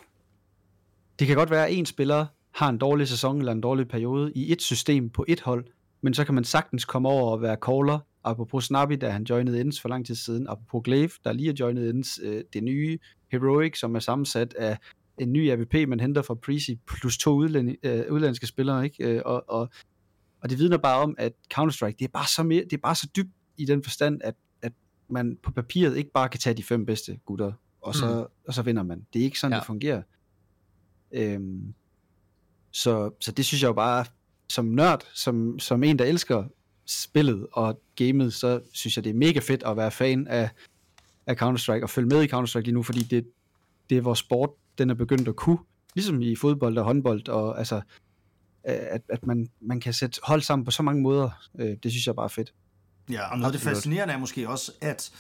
det 1.19 1.27
kan 1.27 1.37
godt 1.37 1.51
være, 1.51 1.67
at 1.69 1.75
en 1.75 1.87
spiller 1.87 2.27
har 2.51 2.69
en 2.69 2.79
dårlig 2.79 3.09
sæson 3.09 3.39
eller 3.39 3.53
en 3.53 3.61
dårlig 3.61 3.89
periode 3.89 4.33
i 4.35 4.53
et 4.53 4.63
system 4.63 5.11
på 5.11 5.25
et 5.29 5.41
hold, 5.41 5.65
men 6.01 6.15
så 6.15 6.25
kan 6.25 6.35
man 6.35 6.45
sagtens 6.45 6.85
komme 6.85 7.09
over 7.09 7.31
og 7.31 7.43
være 7.43 7.57
caller, 7.67 7.99
apropos 8.25 8.65
Snappy, 8.65 8.95
da 9.01 9.11
han 9.11 9.25
joinede 9.25 9.61
Ends 9.61 9.81
for 9.81 9.89
lang 9.89 10.07
tid 10.07 10.15
siden, 10.15 10.47
apropos 10.49 10.83
Glaive, 10.85 11.11
der 11.25 11.33
lige 11.33 11.47
har 11.47 11.57
joinet 11.61 11.91
Ends, 11.91 12.19
øh, 12.23 12.45
det 12.53 12.65
nye 12.65 12.99
Heroic, 13.33 13.79
som 13.79 13.95
er 13.95 14.01
sammensat 14.01 14.55
af 14.55 14.79
en 15.21 15.33
ny 15.33 15.51
AVP, 15.51 15.89
man 15.89 16.01
henter 16.01 16.23
fra 16.23 16.35
Prezi, 16.35 16.79
plus 16.87 17.19
to 17.19 17.35
udlænd, 17.35 17.77
øh, 17.83 18.13
udlandske 18.13 18.47
spillere, 18.47 18.85
ikke? 18.85 19.05
Øh, 19.05 19.23
og, 19.25 19.45
og, 19.49 19.69
og 20.43 20.51
det 20.51 20.59
vidner 20.59 20.77
bare 20.77 21.03
om, 21.03 21.15
at 21.19 21.33
Counter-Strike, 21.55 21.95
det 21.99 22.03
er 22.05 22.09
bare 22.13 22.27
så, 22.27 22.43
mere, 22.43 22.65
det 22.65 22.73
er 22.73 22.81
bare 22.83 22.95
så 22.95 23.09
dybt 23.17 23.31
i 23.57 23.65
den 23.65 23.83
forstand, 23.83 24.21
at, 24.25 24.35
at 24.63 24.73
man 25.09 25.39
på 25.43 25.51
papiret 25.51 25.97
ikke 25.97 26.13
bare 26.13 26.29
kan 26.29 26.41
tage 26.41 26.55
de 26.55 26.63
fem 26.63 26.87
bedste 26.87 27.19
gutter, 27.25 27.53
og 27.81 27.95
så, 27.95 28.07
mm. 28.07 28.47
og 28.47 28.55
så 28.55 28.63
vinder 28.63 28.83
man. 28.83 29.07
Det 29.13 29.21
er 29.21 29.25
ikke 29.25 29.39
sådan, 29.39 29.53
Ja. 29.53 29.59
det 29.59 29.67
fungerer. 29.67 30.03
Øhm, 31.13 31.75
så, 32.71 33.11
så 33.21 33.33
det 33.33 33.45
synes 33.45 33.63
jeg 33.63 33.69
jo 33.69 33.73
bare, 33.73 34.05
som 34.49 34.65
nørd, 34.65 35.07
som, 35.15 35.59
som 35.59 35.83
en, 35.83 35.99
der 35.99 36.05
elsker 36.05 36.45
spillet 36.87 37.47
og 37.53 37.81
gamet, 37.97 38.33
så 38.35 38.61
synes 38.73 38.97
jeg, 38.97 39.05
det 39.05 39.11
er 39.11 39.15
mega 39.15 39.39
fedt 39.41 39.63
at 39.63 39.77
være 39.77 39.91
fan 39.91 40.27
af, 40.27 40.51
af 41.27 41.35
Counter-Strike 41.43 41.83
og 41.83 41.91
følge 41.91 42.09
med 42.09 42.23
i 42.23 42.27
Counter-Strike 42.27 42.61
lige 42.61 42.73
nu, 42.75 42.83
fordi 42.83 43.03
det, 43.03 43.27
det 43.91 43.99
er 43.99 44.03
vores 44.03 44.19
sport, 44.19 44.51
den 44.81 44.91
er 44.91 44.95
begyndt 44.95 45.29
at 45.29 45.37
kunne, 45.37 45.59
ligesom 45.95 46.23
i 46.23 46.37
fodbold 46.37 46.79
og 46.79 46.85
håndbold, 46.85 47.29
og 47.29 47.59
altså, 47.59 47.81
at, 48.65 49.03
at 49.09 49.27
man, 49.27 49.49
man 49.61 49.81
kan 49.81 49.93
sætte 49.93 50.21
hold 50.23 50.43
sammen 50.43 50.65
på 50.65 50.71
så 50.71 50.83
mange 50.83 51.03
måder, 51.03 51.31
øh, 51.59 51.77
det 51.83 51.91
synes 51.91 52.07
jeg 52.07 52.15
bare 52.15 52.25
er 52.25 52.29
fedt. 52.29 52.53
Ja, 53.11 53.31
og 53.33 53.39
noget 53.39 53.53
af 53.53 53.59
det 53.59 53.69
fascinerende 53.69 54.15
er 54.15 54.19
måske 54.19 54.49
også, 54.49 54.73
at 54.81 55.13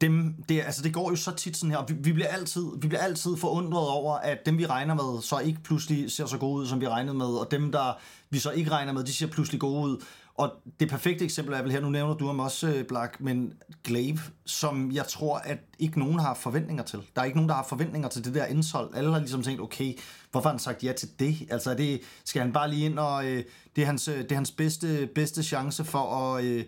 dem, 0.00 0.34
det, 0.48 0.60
altså 0.60 0.82
det 0.82 0.94
går 0.94 1.10
jo 1.10 1.16
så 1.16 1.34
tit 1.34 1.56
sådan 1.56 1.70
her, 1.70 1.78
og 1.78 1.88
vi, 1.88 1.94
vi, 1.94 2.12
bliver 2.12 2.28
altid, 2.28 2.66
vi 2.80 2.88
bliver 2.88 3.02
altid 3.02 3.36
forundret 3.36 3.88
over, 3.88 4.14
at 4.14 4.46
dem 4.46 4.58
vi 4.58 4.66
regner 4.66 4.94
med, 4.94 5.22
så 5.22 5.38
ikke 5.38 5.60
pludselig 5.62 6.10
ser 6.10 6.26
så 6.26 6.38
gode 6.38 6.60
ud, 6.60 6.66
som 6.66 6.80
vi 6.80 6.88
regnede 6.88 7.14
med, 7.14 7.26
og 7.26 7.50
dem, 7.50 7.72
der 7.72 7.98
vi 8.30 8.38
så 8.38 8.50
ikke 8.50 8.70
regner 8.70 8.92
med, 8.92 9.04
de 9.04 9.12
ser 9.12 9.26
pludselig 9.26 9.60
gode 9.60 9.90
ud. 9.90 10.04
Og 10.34 10.52
det 10.80 10.88
perfekte 10.88 11.24
eksempel 11.24 11.54
er 11.54 11.62
vel 11.62 11.72
her, 11.72 11.80
nu 11.80 11.90
nævner 11.90 12.14
du 12.14 12.26
ham 12.26 12.40
også, 12.40 12.68
øh, 12.68 12.84
Black, 12.84 13.20
men 13.20 13.52
Glaive, 13.84 14.20
som 14.46 14.92
jeg 14.92 15.06
tror, 15.06 15.38
at 15.38 15.58
ikke 15.78 15.98
nogen 15.98 16.18
har 16.18 16.34
forventninger 16.34 16.84
til. 16.84 16.98
Der 17.14 17.20
er 17.20 17.24
ikke 17.24 17.36
nogen, 17.36 17.48
der 17.48 17.54
har 17.54 17.66
forventninger 17.68 18.08
til 18.08 18.24
det 18.24 18.34
der 18.34 18.46
indhold. 18.46 18.94
Alle 18.94 19.12
har 19.12 19.18
ligesom 19.18 19.42
tænkt, 19.42 19.60
okay, 19.60 19.94
hvorfor 20.30 20.48
har 20.48 20.52
han 20.52 20.58
sagt 20.58 20.84
ja 20.84 20.92
til 20.92 21.08
det? 21.18 21.36
Altså, 21.50 21.70
er 21.70 21.74
det, 21.74 22.00
skal 22.24 22.42
han 22.42 22.52
bare 22.52 22.70
lige 22.70 22.86
ind, 22.86 22.98
og 22.98 23.26
øh, 23.26 23.44
det 23.76 23.82
er 23.82 23.86
hans, 23.86 24.08
øh, 24.08 24.18
det 24.18 24.32
er 24.32 24.36
hans 24.36 24.50
bedste, 24.50 25.08
bedste 25.14 25.42
chance 25.42 25.84
for 25.84 25.98
at... 25.98 26.44
Øh, 26.44 26.64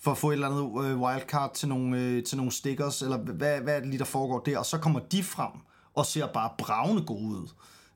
for 0.00 0.10
at 0.10 0.18
få 0.18 0.30
et 0.30 0.32
eller 0.32 0.48
andet 0.48 0.90
øh, 0.90 1.00
wildcard 1.00 1.54
til 1.54 1.68
nogle, 1.68 2.00
øh, 2.00 2.24
til 2.24 2.36
nogle 2.36 2.52
stickers, 2.52 3.02
eller 3.02 3.16
hvad, 3.16 3.60
hvad 3.60 3.76
er 3.76 3.80
det 3.80 3.88
lige, 3.88 3.98
der 3.98 4.04
foregår 4.04 4.38
der, 4.38 4.58
og 4.58 4.66
så 4.66 4.78
kommer 4.78 5.00
de 5.00 5.22
frem 5.22 5.50
og 5.94 6.06
ser 6.06 6.26
bare 6.26 6.50
bravende 6.58 7.02
gode 7.02 7.36
ud. 7.36 7.48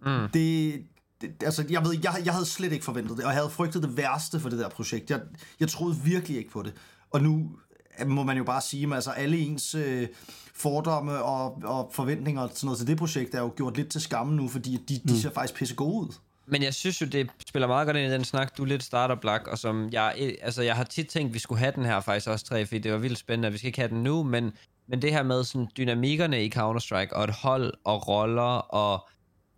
Mm. 0.06 0.28
Det, 0.32 0.82
det, 1.20 1.42
altså, 1.42 1.64
jeg 1.70 1.84
ved, 1.84 1.98
jeg, 2.02 2.22
jeg 2.24 2.32
havde 2.32 2.46
slet 2.46 2.72
ikke 2.72 2.84
forventet 2.84 3.16
det, 3.16 3.24
og 3.24 3.30
jeg 3.30 3.38
havde 3.38 3.50
frygtet 3.50 3.82
det 3.82 3.96
værste 3.96 4.40
for 4.40 4.48
det 4.48 4.58
der 4.58 4.68
projekt. 4.68 5.10
Jeg, 5.10 5.20
jeg 5.60 5.68
troede 5.68 5.96
virkelig 6.04 6.38
ikke 6.38 6.50
på 6.50 6.62
det. 6.62 6.72
Og 7.10 7.22
nu 7.22 7.50
øh, 8.00 8.08
må 8.08 8.22
man 8.22 8.36
jo 8.36 8.44
bare 8.44 8.60
sige, 8.60 8.86
at 8.86 8.92
altså, 8.92 9.10
alle 9.10 9.38
ens 9.38 9.74
øh, 9.74 10.08
fordomme 10.54 11.22
og, 11.22 11.62
og 11.64 11.90
forventninger 11.92 12.42
og 12.42 12.50
sådan 12.54 12.66
noget 12.66 12.78
til 12.78 12.86
det 12.86 12.98
projekt 12.98 13.34
er 13.34 13.40
jo 13.40 13.52
gjort 13.56 13.76
lidt 13.76 13.88
til 13.88 14.00
skamme 14.00 14.36
nu, 14.36 14.48
fordi 14.48 14.76
de, 14.88 14.94
de 14.94 15.12
mm. 15.12 15.18
ser 15.18 15.30
faktisk 15.30 15.54
pisse 15.54 15.74
gode 15.74 16.06
ud. 16.06 16.14
Men 16.46 16.62
jeg 16.62 16.74
synes 16.74 17.00
jo, 17.00 17.06
det 17.06 17.30
spiller 17.48 17.66
meget 17.66 17.86
godt 17.86 17.96
ind 17.96 18.12
i 18.12 18.14
den 18.14 18.24
snak, 18.24 18.56
du 18.56 18.64
lidt 18.64 18.82
starter, 18.82 19.14
Black, 19.14 19.46
og 19.46 19.58
som 19.58 19.88
jeg, 19.92 20.14
eh, 20.18 20.32
altså 20.42 20.62
jeg 20.62 20.76
har 20.76 20.84
tit 20.84 21.08
tænkt, 21.08 21.34
vi 21.34 21.38
skulle 21.38 21.58
have 21.58 21.72
den 21.76 21.84
her 21.84 22.00
faktisk 22.00 22.28
også 22.28 22.44
tre, 22.44 22.66
fordi 22.66 22.78
det 22.78 22.92
var 22.92 22.98
vildt 22.98 23.18
spændende, 23.18 23.46
at 23.46 23.52
vi 23.52 23.58
skal 23.58 23.66
ikke 23.66 23.78
have 23.78 23.88
den 23.88 24.02
nu, 24.02 24.22
men, 24.22 24.52
men 24.88 25.02
det 25.02 25.12
her 25.12 25.22
med 25.22 25.44
sådan 25.44 25.68
dynamikkerne 25.76 26.44
i 26.44 26.52
Counter-Strike, 26.56 27.12
og 27.12 27.24
et 27.24 27.30
hold, 27.30 27.74
og 27.84 28.08
roller, 28.08 28.74
og 28.74 29.08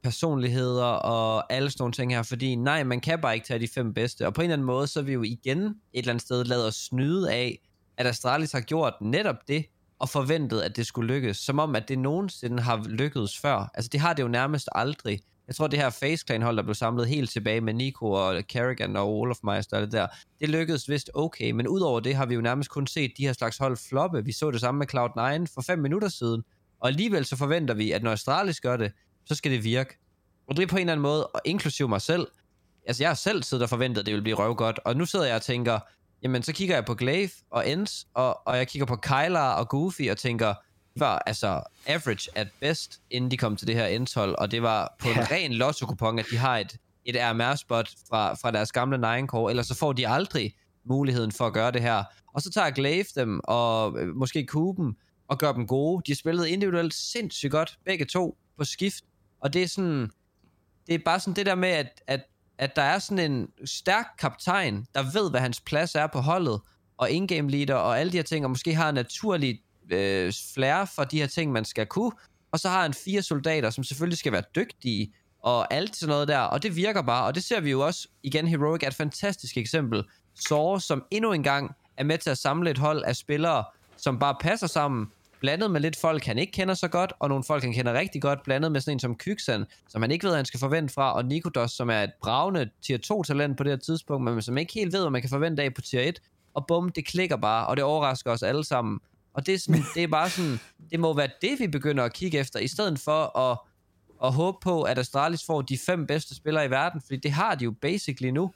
personligheder, 0.03 0.85
og 0.85 1.53
alle 1.53 1.71
sådan 1.71 1.83
nogle 1.83 1.93
ting 1.93 2.15
her, 2.15 2.23
fordi 2.23 2.55
nej, 2.55 2.85
man 2.85 3.01
kan 3.01 3.21
bare 3.21 3.35
ikke 3.35 3.47
tage 3.47 3.61
de 3.61 3.69
fem 3.69 3.95
bedste, 3.95 4.27
og 4.27 4.35
på 4.35 4.41
en 4.41 4.45
eller 4.45 4.55
anden 4.55 4.67
måde, 4.67 4.87
så 4.87 5.01
er 5.01 5.05
vi 5.05 5.12
jo 5.12 5.23
igen 5.23 5.61
et 5.62 5.75
eller 5.95 6.11
andet 6.11 6.23
sted 6.23 6.45
lavet 6.45 6.67
os 6.67 6.75
snyde 6.75 7.33
af, 7.33 7.59
at 7.97 8.07
Astralis 8.07 8.53
har 8.53 8.61
gjort 8.61 8.95
netop 9.01 9.49
det, 9.49 9.65
og 9.99 10.09
forventet, 10.09 10.61
at 10.61 10.77
det 10.77 10.87
skulle 10.87 11.15
lykkes, 11.15 11.37
som 11.37 11.59
om, 11.59 11.77
at 11.77 11.88
det 11.88 11.99
nogensinde 11.99 12.62
har 12.62 12.87
lykkedes 12.88 13.38
før. 13.38 13.71
Altså, 13.75 13.88
det 13.93 14.01
har 14.01 14.12
det 14.12 14.23
jo 14.23 14.29
nærmest 14.29 14.69
aldrig. 14.73 15.21
Jeg 15.47 15.57
tror, 15.57 15.67
det 15.67 15.79
her 15.79 15.91
Face 15.91 16.25
Clan 16.27 16.43
hold, 16.43 16.57
der 16.57 16.62
blev 16.62 16.75
samlet 16.75 17.09
helt 17.09 17.31
tilbage 17.31 17.61
med 17.61 17.75
Nico 17.75 18.11
og 18.11 18.43
Kerrigan 18.49 18.97
og 18.97 19.09
Olaf 19.09 19.37
Meister 19.45 19.77
og 19.77 19.83
det 19.83 19.93
der, 19.93 20.07
det 20.41 20.49
lykkedes 20.49 20.88
vist 20.88 21.11
okay, 21.15 21.51
men 21.51 21.69
udover 21.69 22.01
det 22.01 22.15
har 22.15 22.27
vi 22.27 22.35
jo 22.35 22.41
nærmest 22.41 22.71
kun 22.71 22.87
set 22.87 23.12
de 23.19 23.27
her 23.27 23.33
slags 23.33 23.59
hold 23.59 23.77
floppe. 23.77 24.25
Vi 24.25 24.33
så 24.33 24.51
det 24.51 24.61
samme 24.61 24.79
med 24.79 24.95
Cloud9 24.95 25.55
for 25.55 25.62
fem 25.62 25.79
minutter 25.79 26.09
siden, 26.09 26.43
og 26.81 26.88
alligevel 26.88 27.25
så 27.25 27.37
forventer 27.37 27.75
vi, 27.75 27.93
at 27.93 28.03
når 28.03 28.12
Astralis 28.12 28.61
gør 28.61 28.77
det, 28.77 28.93
så 29.27 29.35
skal 29.35 29.53
det 29.53 29.65
virke. 29.65 29.99
Og 30.49 30.57
det 30.57 30.63
er 30.63 30.67
på 30.67 30.77
en 30.77 30.81
eller 30.81 30.93
anden 30.93 31.03
måde, 31.03 31.27
og 31.27 31.41
inklusive 31.45 31.89
mig 31.89 32.01
selv, 32.01 32.27
altså 32.87 33.03
jeg 33.03 33.11
har 33.11 33.15
selv 33.15 33.43
siddet 33.43 33.63
og 33.63 33.69
forventet, 33.69 34.01
at 34.01 34.07
det 34.07 34.13
ville 34.13 34.23
blive 34.23 34.37
røvgodt, 34.37 34.79
og 34.85 34.97
nu 34.97 35.07
sidder 35.07 35.27
jeg 35.27 35.37
og 35.37 35.43
tænker, 35.43 35.79
jamen 36.23 36.43
så 36.43 36.53
kigger 36.53 36.75
jeg 36.75 36.85
på 36.85 36.95
Glaive 36.95 37.31
og 37.51 37.69
Ends, 37.69 38.07
og, 38.15 38.47
og 38.47 38.57
jeg 38.57 38.69
kigger 38.69 38.87
på 38.87 38.97
Kylar 38.97 39.55
og 39.55 39.69
Goofy 39.69 40.11
og 40.11 40.19
tænker, 40.19 40.55
de 40.95 41.01
var 41.01 41.23
altså 41.27 41.63
average 41.87 42.31
at 42.35 42.49
best, 42.61 43.01
inden 43.11 43.31
de 43.31 43.37
kom 43.37 43.57
til 43.57 43.67
det 43.67 43.75
her 43.75 43.87
Ends-hold, 43.87 44.35
og 44.39 44.51
det 44.51 44.63
var 44.63 44.97
på 44.99 45.09
en 45.09 45.15
Ja. 45.17 45.27
ren 45.31 45.53
lotto 45.53 45.87
at 46.19 46.27
de 46.31 46.37
har 46.37 46.59
et, 46.59 46.77
et 47.05 47.17
RMR-spot 47.19 47.91
fra, 48.09 48.35
fra 48.35 48.51
deres 48.51 48.73
gamle 48.73 48.99
Nine-core, 48.99 49.51
ellers 49.51 49.67
så 49.67 49.75
får 49.75 49.93
de 49.93 50.09
aldrig 50.09 50.55
muligheden 50.85 51.33
for 51.33 51.47
at 51.47 51.53
gøre 51.53 51.71
det 51.71 51.83
her. 51.83 52.05
Og 52.35 52.43
så 52.43 52.51
tager 52.51 52.71
Glaive 52.71 53.05
dem, 53.15 53.41
og 53.45 53.99
øh, 53.99 54.09
måske 54.17 54.47
Kuben, 54.47 54.97
og 55.29 55.39
gør 55.39 55.53
dem 55.53 55.67
gode. 55.67 56.03
De 56.07 56.15
spillede 56.15 56.51
individuelt 56.51 56.95
sindssygt 56.95 57.51
godt, 57.53 57.79
begge 57.85 58.05
to, 58.05 58.39
på 58.59 58.65
skift. 58.65 59.05
Og 59.43 59.53
det 59.53 59.63
er 59.63 59.69
sådan, 59.69 60.11
det 60.87 60.95
er 60.95 60.99
bare 61.05 61.21
sådan 61.21 61.35
det 61.35 61.47
der 61.47 61.55
med, 61.55 61.69
at, 61.69 62.03
at, 62.07 62.21
at 62.59 62.77
der 62.77 62.83
er 62.83 62.99
sådan 62.99 63.33
en 63.33 63.49
stærk 63.65 64.07
kaptajn, 64.19 64.87
der 64.95 65.03
ved, 65.13 65.31
hvad 65.31 65.41
hans 65.41 65.61
plads 65.61 65.95
er 65.95 66.07
på 66.07 66.21
holdet, 66.21 66.61
og 66.97 67.11
in-game 67.11 67.51
leader, 67.51 67.75
og 67.75 68.01
alle 68.01 68.13
de 68.13 68.17
her 68.17 68.25
ting, 68.25 68.45
og 68.45 68.51
måske 68.51 68.75
har 68.75 68.89
en 68.89 68.95
naturlig 68.95 69.61
øh, 69.91 70.33
flair 70.55 70.85
for 70.85 71.05
de 71.05 71.21
her 71.21 71.27
ting, 71.27 71.53
man 71.53 71.65
skal 71.65 71.87
kunne. 71.87 72.13
Og 72.53 72.61
så 72.61 72.69
har 72.69 72.83
han 72.83 72.95
fire 72.95 73.23
soldater, 73.23 73.71
som 73.71 73.85
selvfølgelig 73.85 74.19
skal 74.19 74.33
være 74.33 74.43
dygtige, 74.57 75.13
og 75.43 75.75
alt 75.75 75.97
sådan 75.97 76.13
noget 76.13 76.29
der, 76.29 76.39
og 76.39 76.63
det 76.63 76.77
virker 76.77 77.03
bare, 77.03 77.27
og 77.27 77.35
det 77.35 77.45
ser 77.45 77.61
vi 77.61 77.71
jo 77.71 77.87
også, 77.87 78.09
igen, 78.23 78.49
Heroic 78.49 78.83
er 78.83 78.87
et 78.87 78.95
fantastisk 78.95 79.57
eksempel. 79.57 80.05
Sore, 80.35 80.81
som 80.81 81.05
endnu 81.11 81.33
en 81.33 81.43
gang 81.43 81.71
er 81.97 82.05
med 82.05 82.19
til 82.19 82.31
at 82.31 82.39
samle 82.39 82.71
et 82.71 82.79
hold 82.79 83.05
af 83.05 83.17
spillere, 83.17 83.65
som 83.97 84.19
bare 84.19 84.37
passer 84.41 84.67
sammen, 84.67 85.07
blandet 85.43 85.71
med 85.71 85.81
lidt 85.81 85.97
folk, 85.97 86.25
han 86.25 86.39
ikke 86.39 86.53
kender 86.53 86.75
så 86.75 86.89
godt, 86.89 87.13
og 87.19 87.29
nogle 87.29 87.45
folk, 87.45 87.63
han 87.63 87.73
kender 87.73 87.93
rigtig 87.93 88.23
godt, 88.23 88.43
blandet 88.45 88.73
med 88.73 88.81
sådan 88.81 88.97
en 88.97 89.01
som 89.01 89.17
Kyksan, 89.17 89.65
som 89.89 90.03
han 90.03 90.11
ikke 90.11 90.27
ved, 90.27 90.37
han 90.37 90.45
skal 90.45 90.61
forvente 90.61 90.95
fra, 90.95 91.15
og 91.15 91.25
Nikodos, 91.25 91.71
som 91.71 91.90
er 91.90 92.03
et 92.03 92.11
bravende 92.23 92.71
tier 92.83 92.99
2-talent 93.07 93.57
på 93.57 93.65
det 93.65 93.73
her 93.73 93.77
tidspunkt, 93.77 94.25
men 94.25 94.43
som 94.43 94.59
ikke 94.59 94.73
helt 94.75 94.93
ved, 94.93 95.01
hvad 95.01 95.11
man 95.11 95.21
kan 95.21 95.31
forvente 95.31 95.63
af 95.63 95.75
på 95.75 95.81
tier 95.81 96.01
1, 96.01 96.23
og 96.55 96.67
bum, 96.67 96.88
det 96.88 97.07
klikker 97.07 97.37
bare, 97.37 97.67
og 97.67 97.77
det 97.77 97.85
overrasker 97.85 98.31
os 98.31 98.43
alle 98.43 98.65
sammen. 98.65 99.01
Og 99.35 99.47
det 99.47 99.55
er, 99.55 99.59
sådan, 99.59 99.83
det 99.95 100.03
er 100.03 100.09
bare 100.09 100.31
sådan, 100.31 100.61
det 100.90 101.01
må 101.01 101.17
være 101.17 101.29
det, 101.43 101.59
vi 101.59 101.67
begynder 101.67 102.05
at 102.05 102.13
kigge 102.13 102.38
efter, 102.38 102.61
i 102.61 102.69
stedet 102.69 102.99
for 102.99 103.38
at, 103.38 103.59
at 104.25 104.33
håbe 104.33 104.59
på, 104.63 104.83
at 104.83 104.99
Astralis 104.99 105.45
får 105.47 105.63
de 105.63 105.79
fem 105.79 106.07
bedste 106.07 106.35
spillere 106.35 106.67
i 106.67 106.71
verden, 106.71 107.01
fordi 107.01 107.17
det 107.17 107.33
har 107.33 107.55
de 107.55 107.65
jo 107.65 107.71
basically 107.71 108.31
nu. 108.31 108.53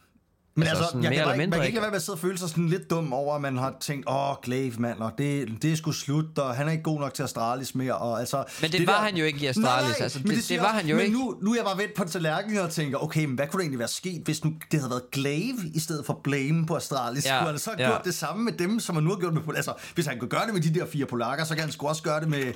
Men 0.58 0.62
Altså, 0.62 0.76
altså, 0.76 0.90
sådan 0.90 1.02
jeg 1.02 1.10
kan 1.12 1.18
ikke, 1.18 1.28
man 1.28 1.38
mindre, 1.38 1.58
kan 1.58 1.66
ikke 1.66 1.76
lade 1.76 1.82
være 1.82 1.90
med 1.90 1.96
at 1.96 2.02
sidde 2.02 2.16
og 2.16 2.20
føle 2.20 2.38
sig 2.38 2.48
sådan 2.48 2.68
lidt 2.68 2.90
dum 2.90 3.12
over, 3.12 3.34
at 3.34 3.40
man 3.40 3.56
har 3.56 3.74
tænkt, 3.80 4.08
åh, 4.10 4.34
Glaive, 4.42 4.74
mand, 4.78 4.98
og 4.98 5.12
det, 5.18 5.48
det 5.62 5.72
er 5.72 5.76
sgu 5.76 5.92
slut, 5.92 6.38
og 6.38 6.54
han 6.56 6.68
er 6.68 6.72
ikke 6.72 6.82
god 6.82 7.00
nok 7.00 7.14
til 7.14 7.22
Astralis 7.22 7.74
mere, 7.74 7.94
og 7.96 8.20
altså... 8.20 8.44
Men 8.62 8.72
det 8.72 8.86
var 8.86 8.92
han 9.04 9.16
jo 9.16 9.24
ikke 9.24 9.38
i 9.38 9.46
Astralis, 9.46 9.94
altså, 10.00 10.18
men 10.18 10.28
det- 10.28 10.36
det 10.36 10.44
siger 10.44 10.60
var 10.60 10.66
også- 10.68 10.76
han 10.80 10.86
jo 10.90 10.96
men 10.96 11.04
ikke. 11.06 11.18
Nu, 11.18 11.36
nu 11.42 11.50
er 11.52 11.56
jeg 11.56 11.64
bare 11.64 11.78
vendt 11.78 11.94
på 11.94 12.04
tallerkenen 12.04 12.58
og 12.58 12.70
tænker, 12.70 12.98
okay, 12.98 13.24
men 13.24 13.34
hvad 13.34 13.46
kunne 13.46 13.58
der 13.58 13.62
egentlig 13.62 13.78
være 13.78 13.88
sket, 13.88 14.22
hvis 14.24 14.44
nu 14.44 14.52
det 14.70 14.80
havde 14.80 14.90
været 14.90 15.10
Glaive 15.12 15.58
i 15.74 15.78
stedet 15.80 16.06
for 16.06 16.20
Blame 16.24 16.66
på 16.66 16.76
Astralis? 16.76 17.26
Ja, 17.26 17.38
kunne 17.38 17.50
han 17.50 17.58
så 17.58 17.70
have 17.70 17.82
ja. 17.82 17.88
gjort 17.90 18.04
det 18.04 18.14
samme 18.14 18.44
med 18.44 18.52
dem, 18.52 18.80
som 18.80 18.94
han 18.96 19.04
nu 19.04 19.10
har 19.10 19.16
gjort 19.16 19.34
med... 19.34 19.42
Altså, 19.56 19.72
hvis 19.94 20.06
han 20.06 20.18
kunne 20.18 20.28
gøre 20.30 20.46
det 20.46 20.54
med 20.54 20.62
de 20.62 20.74
der 20.74 20.86
fire 20.86 21.06
polakker, 21.06 21.44
så 21.44 21.54
kan 21.54 21.62
han 21.64 21.72
sgu 21.72 21.86
også 21.88 22.02
gøre 22.02 22.20
det 22.20 22.28
med 22.28 22.52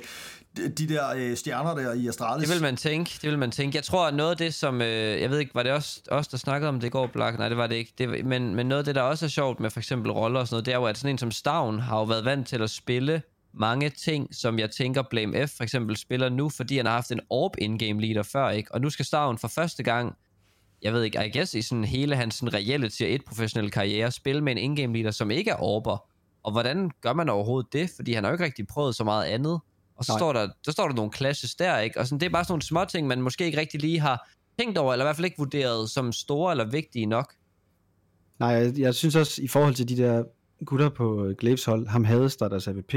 de, 0.57 0.89
der 0.89 1.13
øh, 1.15 1.37
stjerner 1.37 1.75
der 1.75 1.93
i 1.93 2.07
Astralis. 2.07 2.49
Det 2.49 2.55
vil 2.55 2.61
man 2.61 2.77
tænke, 2.77 3.11
det 3.21 3.29
vil 3.29 3.39
man 3.39 3.51
tænke. 3.51 3.75
Jeg 3.75 3.83
tror, 3.83 4.07
at 4.07 4.13
noget 4.13 4.31
af 4.31 4.37
det, 4.37 4.53
som... 4.53 4.81
Øh, 4.81 5.21
jeg 5.21 5.29
ved 5.29 5.39
ikke, 5.39 5.55
var 5.55 5.63
det 5.63 5.71
også 5.71 6.01
os, 6.07 6.27
der 6.27 6.37
snakkede 6.37 6.69
om 6.69 6.79
det 6.79 6.87
i 6.87 6.89
går, 6.89 7.07
Black? 7.07 7.37
Nej, 7.37 7.49
det 7.49 7.57
var 7.57 7.67
det 7.67 7.75
ikke. 7.75 7.93
Det, 7.97 8.25
men, 8.25 8.55
men 8.55 8.65
noget 8.65 8.79
af 8.79 8.85
det, 8.85 8.95
der 8.95 9.01
også 9.01 9.25
er 9.25 9.29
sjovt 9.29 9.59
med 9.59 9.69
for 9.69 9.79
eksempel 9.79 10.11
roller 10.11 10.39
og 10.39 10.47
sådan 10.47 10.55
noget, 10.55 10.65
det 10.65 10.73
er 10.73 10.77
jo, 10.77 10.85
at 10.85 10.97
sådan 10.97 11.09
en 11.09 11.17
som 11.17 11.31
Stavn 11.31 11.79
har 11.79 11.97
jo 11.97 12.03
været 12.03 12.25
vant 12.25 12.47
til 12.47 12.61
at 12.61 12.69
spille 12.69 13.21
mange 13.53 13.89
ting, 13.89 14.35
som 14.35 14.59
jeg 14.59 14.71
tænker 14.71 15.01
Blame 15.01 15.47
F 15.47 15.51
for 15.57 15.63
eksempel 15.63 15.97
spiller 15.97 16.29
nu, 16.29 16.49
fordi 16.49 16.77
han 16.77 16.85
har 16.85 16.93
haft 16.93 17.11
en 17.11 17.19
Orb 17.29 17.55
in-game 17.57 18.01
leader 18.01 18.23
før, 18.23 18.49
ikke? 18.49 18.73
Og 18.73 18.81
nu 18.81 18.89
skal 18.89 19.05
Stavn 19.05 19.37
for 19.37 19.47
første 19.47 19.83
gang, 19.83 20.15
jeg 20.81 20.93
ved 20.93 21.03
ikke, 21.03 21.25
I 21.25 21.37
guess 21.37 21.53
i 21.53 21.61
sådan 21.61 21.83
hele 21.83 22.15
hans 22.15 22.35
sådan 22.35 22.53
reelle 22.53 22.89
tier 22.89 23.07
1 23.07 23.21
professionelle 23.27 23.71
karriere, 23.71 24.11
spille 24.11 24.41
med 24.41 24.51
en 24.51 24.57
in-game 24.57 24.93
leader, 24.93 25.11
som 25.11 25.31
ikke 25.31 25.51
er 25.51 25.63
Orber. 25.63 26.05
Og 26.43 26.51
hvordan 26.51 26.91
gør 27.01 27.13
man 27.13 27.29
overhovedet 27.29 27.73
det? 27.73 27.91
Fordi 27.95 28.13
han 28.13 28.23
har 28.23 28.31
jo 28.31 28.33
ikke 28.33 28.45
rigtig 28.45 28.67
prøvet 28.67 28.95
så 28.95 29.03
meget 29.03 29.25
andet. 29.25 29.59
Og 30.01 30.05
så 30.05 30.11
Nej. 30.11 30.19
står 30.19 30.33
der, 30.33 30.49
der 30.65 30.71
står 30.71 30.87
der 30.87 30.95
nogle 30.95 31.11
clashes 31.13 31.55
der, 31.55 31.79
ikke? 31.79 31.99
Og 31.99 32.07
sådan, 32.07 32.19
det 32.19 32.25
er 32.25 32.29
bare 32.29 32.43
sådan 32.43 32.51
nogle 32.51 32.61
små 32.61 32.85
ting, 32.85 33.07
man 33.07 33.21
måske 33.21 33.45
ikke 33.45 33.57
rigtig 33.57 33.81
lige 33.81 33.99
har 33.99 34.29
tænkt 34.59 34.77
over, 34.77 34.93
eller 34.93 35.05
i 35.05 35.07
hvert 35.07 35.15
fald 35.15 35.25
ikke 35.25 35.37
vurderet 35.37 35.89
som 35.89 36.11
store 36.11 36.51
eller 36.51 36.65
vigtige 36.71 37.05
nok. 37.05 37.33
Nej, 38.39 38.49
jeg, 38.49 38.79
jeg 38.79 38.95
synes 38.95 39.15
også, 39.15 39.41
i 39.41 39.47
forhold 39.47 39.75
til 39.75 39.89
de 39.89 39.97
der 39.97 40.23
gutter 40.65 40.89
på 40.89 41.25
øh, 41.25 41.35
Glaives 41.35 41.65
hold, 41.65 41.87
ham 41.87 42.03
Hades, 42.03 42.35
der 42.35 42.45
er 42.45 42.49
deres 42.49 42.67
AVP, 42.67 42.93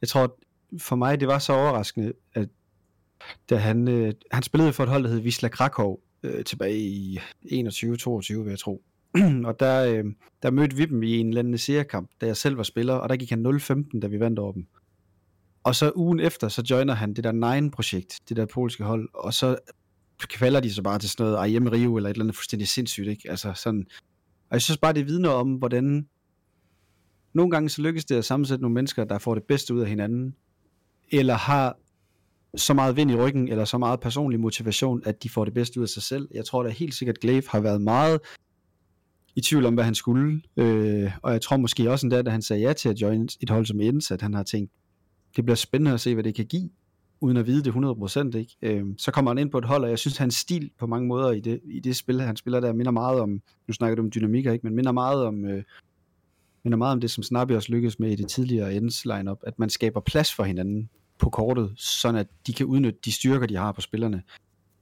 jeg 0.00 0.08
tror, 0.08 0.38
for 0.78 0.96
mig, 0.96 1.20
det 1.20 1.28
var 1.28 1.38
så 1.38 1.52
overraskende, 1.52 2.12
at 2.32 2.48
da 3.50 3.56
han, 3.56 3.88
øh, 3.88 4.12
han 4.30 4.42
spillede 4.42 4.72
for 4.72 4.82
et 4.82 4.88
hold, 4.88 5.02
der 5.02 5.08
hed 5.08 5.20
Wisla 5.20 5.48
Krakow, 5.48 5.96
øh, 6.22 6.44
tilbage 6.44 6.78
i 6.78 7.18
21-22, 7.42 8.38
vil 8.38 8.50
jeg 8.50 8.58
tro. 8.58 8.82
og 9.48 9.60
der, 9.60 9.84
øh, 9.84 10.04
der 10.42 10.50
mødte 10.50 10.76
vi 10.76 10.84
dem 10.84 11.02
i 11.02 11.18
en 11.18 11.28
eller 11.28 11.38
anden 11.38 11.58
seriekamp, 11.58 12.10
da 12.20 12.26
jeg 12.26 12.36
selv 12.36 12.56
var 12.56 12.62
spiller, 12.62 12.94
og 12.94 13.08
der 13.08 13.16
gik 13.16 13.30
han 13.30 13.46
0-15, 13.46 14.00
da 14.00 14.06
vi 14.06 14.20
vandt 14.20 14.38
over 14.38 14.52
dem. 14.52 14.66
Og 15.64 15.74
så 15.74 15.92
ugen 15.94 16.20
efter, 16.20 16.48
så 16.48 16.62
joiner 16.70 16.94
han 16.94 17.14
det 17.14 17.24
der 17.24 17.32
Nine-projekt, 17.32 18.20
det 18.28 18.36
der 18.36 18.46
polske 18.46 18.84
hold, 18.84 19.08
og 19.14 19.34
så 19.34 19.56
kvalder 20.18 20.60
de 20.60 20.74
så 20.74 20.82
bare 20.82 20.98
til 20.98 21.10
sådan 21.10 21.32
noget 21.32 21.50
IM 21.50 21.66
Rio, 21.66 21.96
eller 21.96 22.10
et 22.10 22.14
eller 22.14 22.24
andet 22.24 22.36
fuldstændig 22.36 22.68
sindssygt, 22.68 23.08
ikke? 23.08 23.30
Altså 23.30 23.52
sådan, 23.54 23.86
og 24.50 24.52
jeg 24.52 24.62
synes 24.62 24.78
bare, 24.78 24.92
det 24.92 25.06
vidner 25.06 25.30
om, 25.30 25.54
hvordan 25.54 26.08
nogle 27.32 27.50
gange 27.50 27.68
så 27.68 27.82
lykkes 27.82 28.04
det 28.04 28.14
at 28.14 28.24
sammensætte 28.24 28.62
nogle 28.62 28.74
mennesker, 28.74 29.04
der 29.04 29.18
får 29.18 29.34
det 29.34 29.44
bedste 29.44 29.74
ud 29.74 29.80
af 29.80 29.88
hinanden, 29.88 30.34
eller 31.10 31.34
har 31.34 31.76
så 32.56 32.74
meget 32.74 32.96
vind 32.96 33.10
i 33.10 33.16
ryggen, 33.16 33.48
eller 33.48 33.64
så 33.64 33.78
meget 33.78 34.00
personlig 34.00 34.40
motivation, 34.40 35.02
at 35.04 35.22
de 35.22 35.28
får 35.28 35.44
det 35.44 35.54
bedste 35.54 35.80
ud 35.80 35.82
af 35.82 35.88
sig 35.88 36.02
selv. 36.02 36.28
Jeg 36.34 36.44
tror 36.44 36.62
da 36.62 36.68
helt 36.68 36.94
sikkert, 36.94 37.20
Glaive 37.20 37.42
har 37.48 37.60
været 37.60 37.80
meget 37.80 38.20
i 39.36 39.40
tvivl 39.40 39.66
om, 39.66 39.74
hvad 39.74 39.84
han 39.84 39.94
skulle, 39.94 40.42
øh, 40.56 41.12
og 41.22 41.32
jeg 41.32 41.40
tror 41.40 41.56
måske 41.56 41.90
også 41.90 42.06
endda, 42.06 42.22
da 42.22 42.30
han 42.30 42.42
sagde 42.42 42.62
ja 42.62 42.72
til 42.72 42.88
at 42.88 43.00
join 43.00 43.28
et 43.40 43.50
hold 43.50 43.66
som 43.66 43.80
Ends, 43.80 44.10
at 44.10 44.22
han 44.22 44.34
har 44.34 44.42
tænkt, 44.42 44.72
det 45.36 45.44
bliver 45.44 45.56
spændende 45.56 45.92
at 45.92 46.00
se, 46.00 46.14
hvad 46.14 46.24
det 46.24 46.34
kan 46.34 46.46
give, 46.46 46.70
uden 47.20 47.36
at 47.36 47.46
vide 47.46 47.64
det 47.64 47.70
100%, 47.70 48.38
ikke? 48.38 48.56
Øh, 48.62 48.84
så 48.98 49.10
kommer 49.10 49.30
han 49.30 49.38
ind 49.38 49.50
på 49.50 49.58
et 49.58 49.64
hold, 49.64 49.84
og 49.84 49.90
jeg 49.90 49.98
synes, 49.98 50.16
hans 50.16 50.34
stil 50.34 50.70
på 50.78 50.86
mange 50.86 51.08
måder 51.08 51.30
i 51.30 51.40
det, 51.40 51.60
i 51.64 51.80
det 51.80 51.96
spil, 51.96 52.20
han 52.20 52.36
spiller 52.36 52.60
der, 52.60 52.72
minder 52.72 52.92
meget 52.92 53.20
om, 53.20 53.42
nu 53.68 53.74
snakker 53.74 53.96
du 53.96 54.02
om 54.02 54.10
dynamikker, 54.10 54.52
ikke? 54.52 54.66
men 54.66 54.76
minder 54.76 54.92
meget 54.92 55.24
om, 55.24 55.44
øh, 55.44 55.62
minder 56.64 56.78
meget 56.78 56.92
om 56.92 57.00
det, 57.00 57.10
som 57.10 57.22
Snappy 57.22 57.52
også 57.52 57.72
lykkedes 57.72 57.98
med 57.98 58.10
i 58.10 58.16
det 58.16 58.28
tidligere 58.28 58.74
ends 58.74 59.04
lineup, 59.04 59.38
at 59.46 59.58
man 59.58 59.70
skaber 59.70 60.00
plads 60.00 60.34
for 60.34 60.44
hinanden 60.44 60.90
på 61.18 61.30
kortet, 61.30 61.72
sådan 61.76 62.20
at 62.20 62.26
de 62.46 62.52
kan 62.52 62.66
udnytte 62.66 62.98
de 63.04 63.12
styrker, 63.12 63.46
de 63.46 63.56
har 63.56 63.72
på 63.72 63.80
spillerne. 63.80 64.22